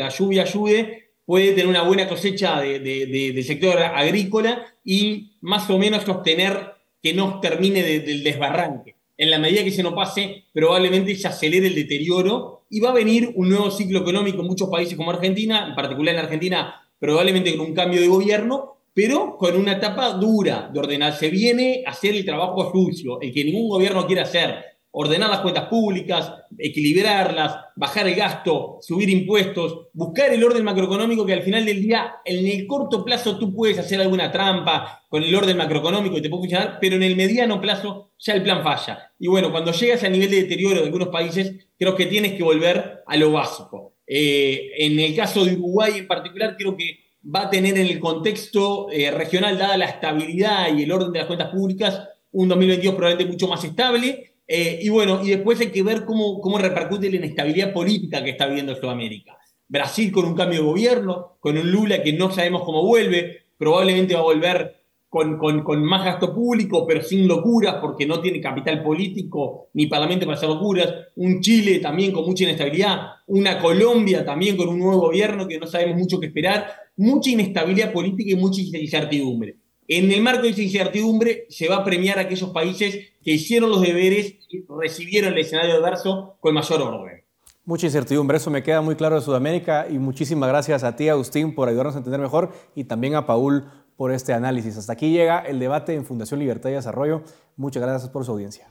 lluvia 0.09 0.43
ayude, 0.43 1.09
puede 1.25 1.49
tener 1.49 1.67
una 1.67 1.83
buena 1.83 2.07
cosecha 2.07 2.61
de, 2.61 3.43
sector 3.45 3.77
agrícola 3.77 4.65
y 4.81 5.33
más 5.41 5.69
o 5.69 5.77
menos 5.77 6.03
sostener 6.03 6.75
que 7.03 7.13
no 7.13 7.41
termine 7.41 7.83
del 7.83 8.23
desbarranque. 8.23 8.95
En 9.19 9.29
la 9.29 9.37
medida 9.37 9.65
que 9.65 9.71
se 9.71 9.83
no 9.83 9.93
pase, 9.93 10.45
probablemente 10.53 11.13
se 11.13 11.27
acelere 11.27 11.67
el 11.67 11.75
deterioro 11.75 12.61
y 12.69 12.79
va 12.79 12.91
a 12.91 12.93
venir 12.93 13.33
un 13.35 13.49
nuevo 13.49 13.69
ciclo 13.69 13.99
económico 13.99 14.39
en 14.39 14.47
muchos 14.47 14.69
países 14.69 14.95
como 14.95 15.11
Argentina, 15.11 15.67
en 15.67 15.75
particular 15.75 16.15
en 16.15 16.21
Argentina, 16.21 16.81
probablemente 16.97 17.57
con 17.57 17.67
un 17.67 17.73
cambio 17.73 17.99
de 17.99 18.07
gobierno, 18.07 18.77
pero 18.93 19.35
con 19.35 19.57
una 19.57 19.73
etapa 19.73 20.13
dura 20.13 20.69
de 20.71 20.79
ordenar. 20.79 21.17
Se 21.17 21.29
viene 21.29 21.83
a 21.85 21.89
hacer 21.89 22.15
el 22.15 22.23
trabajo 22.23 22.71
sucio, 22.71 23.19
el 23.19 23.33
que 23.33 23.43
ningún 23.43 23.67
gobierno 23.67 24.07
quiere 24.07 24.21
hacer, 24.21 24.63
ordenar 24.91 25.29
las 25.29 25.41
cuentas 25.41 25.67
públicas, 25.67 26.33
equilibrarlas, 26.57 27.55
bajar 27.75 28.07
el 28.07 28.15
gasto, 28.15 28.79
subir 28.81 29.09
impuestos, 29.09 29.87
buscar 29.93 30.33
el 30.33 30.43
orden 30.43 30.63
macroeconómico 30.63 31.25
que 31.25 31.33
al 31.33 31.43
final 31.43 31.65
del 31.65 31.81
día, 31.81 32.15
en 32.25 32.45
el 32.45 32.65
corto 32.65 33.05
plazo 33.05 33.37
tú 33.37 33.53
puedes 33.53 33.77
hacer 33.77 34.01
alguna 34.01 34.31
trampa 34.31 35.03
con 35.07 35.23
el 35.23 35.33
orden 35.35 35.57
macroeconómico 35.57 36.17
y 36.17 36.21
te 36.21 36.29
puede 36.29 36.41
funcionar, 36.41 36.77
pero 36.81 36.95
en 36.95 37.03
el 37.03 37.15
mediano 37.15 37.61
plazo 37.61 38.11
ya 38.17 38.33
el 38.33 38.43
plan 38.43 38.63
falla. 38.63 39.13
Y 39.19 39.27
bueno, 39.27 39.51
cuando 39.51 39.71
llegas 39.71 40.03
al 40.03 40.11
nivel 40.11 40.31
de 40.31 40.43
deterioro 40.43 40.79
de 40.79 40.85
algunos 40.85 41.09
países, 41.09 41.67
creo 41.77 41.95
que 41.95 42.07
tienes 42.07 42.33
que 42.33 42.43
volver 42.43 43.03
a 43.05 43.17
lo 43.17 43.31
básico. 43.31 43.93
Eh, 44.07 44.71
en 44.77 44.99
el 44.99 45.15
caso 45.15 45.45
de 45.45 45.53
Uruguay 45.53 45.99
en 45.99 46.07
particular, 46.07 46.55
creo 46.57 46.75
que 46.75 46.99
va 47.23 47.43
a 47.43 47.49
tener 47.49 47.77
en 47.77 47.85
el 47.85 47.99
contexto 47.99 48.89
eh, 48.91 49.11
regional, 49.11 49.57
dada 49.57 49.77
la 49.77 49.85
estabilidad 49.85 50.75
y 50.75 50.83
el 50.83 50.91
orden 50.91 51.11
de 51.11 51.19
las 51.19 51.27
cuentas 51.27 51.49
públicas, 51.49 52.01
un 52.31 52.47
2022 52.47 52.95
probablemente 52.95 53.31
mucho 53.31 53.47
más 53.47 53.63
estable 53.63 54.29
eh, 54.51 54.79
y 54.81 54.89
bueno, 54.89 55.23
y 55.23 55.29
después 55.29 55.59
hay 55.59 55.69
que 55.69 55.83
ver 55.83 56.05
cómo, 56.05 56.41
cómo 56.41 56.57
repercute 56.57 57.07
la 57.11 57.17
inestabilidad 57.17 57.71
política 57.71 58.23
que 58.23 58.31
está 58.31 58.47
viviendo 58.47 58.75
Sudamérica. 58.75 59.37
Brasil 59.67 60.11
con 60.11 60.25
un 60.25 60.33
cambio 60.33 60.61
de 60.61 60.65
gobierno, 60.65 61.37
con 61.39 61.55
un 61.55 61.71
Lula 61.71 62.01
que 62.01 62.13
no 62.13 62.31
sabemos 62.31 62.63
cómo 62.63 62.83
vuelve, 62.83 63.43
probablemente 63.59 64.15
va 64.15 64.21
a 64.21 64.23
volver 64.23 64.81
con, 65.07 65.37
con, 65.37 65.63
con, 65.63 65.83
más 65.83 66.03
gasto 66.03 66.33
público, 66.33 66.87
pero 66.87 67.03
sin 67.03 67.27
locuras, 67.27 67.75
porque 67.75 68.07
no 68.07 68.21
tiene 68.21 68.41
capital 68.41 68.81
político 68.81 69.67
ni 69.73 69.85
parlamento 69.85 70.25
para 70.25 70.35
hacer 70.35 70.49
locuras. 70.49 70.91
Un 71.17 71.41
Chile 71.41 71.77
también 71.77 72.11
con 72.11 72.25
mucha 72.25 72.45
inestabilidad. 72.45 73.01
Una 73.27 73.59
Colombia 73.59 74.25
también 74.25 74.57
con 74.57 74.67
un 74.67 74.79
nuevo 74.79 74.99
gobierno 74.99 75.47
que 75.47 75.59
no 75.59 75.67
sabemos 75.67 75.95
mucho 75.95 76.19
qué 76.19 76.25
esperar. 76.25 76.73
Mucha 76.97 77.29
inestabilidad 77.29 77.93
política 77.93 78.31
y 78.31 78.35
mucha 78.35 78.61
incertidumbre. 78.61 79.57
En 79.91 80.11
el 80.11 80.21
marco 80.21 80.43
de 80.43 80.49
esa 80.49 80.61
incertidumbre 80.61 81.47
se 81.49 81.67
va 81.67 81.77
a 81.77 81.83
premiar 81.83 82.19
a 82.19 82.21
aquellos 82.21 82.51
países 82.51 83.07
que 83.23 83.31
hicieron 83.31 83.71
los 83.71 83.81
deberes 83.81 84.35
y 84.47 84.63
recibieron 84.69 85.33
el 85.33 85.39
escenario 85.39 85.77
adverso 85.77 86.37
con 86.39 86.53
mayor 86.53 86.83
orden. 86.83 87.23
Mucha 87.65 87.87
incertidumbre, 87.87 88.37
eso 88.37 88.51
me 88.51 88.61
queda 88.61 88.81
muy 88.81 88.95
claro 88.95 89.15
de 89.15 89.21
Sudamérica 89.21 89.87
y 89.89 89.97
muchísimas 89.97 90.47
gracias 90.47 90.83
a 90.83 90.95
ti, 90.95 91.09
Agustín, 91.09 91.55
por 91.55 91.69
ayudarnos 91.69 91.95
a 91.95 91.97
entender 91.97 92.19
mejor 92.19 92.51
y 92.75 92.83
también 92.83 93.15
a 93.15 93.25
Paul 93.25 93.65
por 93.97 94.11
este 94.11 94.31
análisis. 94.31 94.77
Hasta 94.77 94.93
aquí 94.93 95.09
llega 95.09 95.39
el 95.39 95.57
debate 95.57 95.95
en 95.95 96.05
Fundación 96.05 96.39
Libertad 96.39 96.69
y 96.69 96.73
Desarrollo. 96.73 97.23
Muchas 97.57 97.81
gracias 97.81 98.11
por 98.11 98.23
su 98.25 98.31
audiencia. 98.33 98.67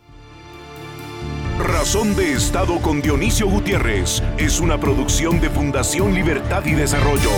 Razón 1.59 2.15
de 2.15 2.35
Estado 2.35 2.81
con 2.81 3.03
Dionisio 3.03 3.49
Gutiérrez 3.49 4.23
es 4.39 4.61
una 4.61 4.79
producción 4.79 5.41
de 5.41 5.51
Fundación 5.51 6.15
Libertad 6.15 6.65
y 6.65 6.75
Desarrollo. 6.75 7.31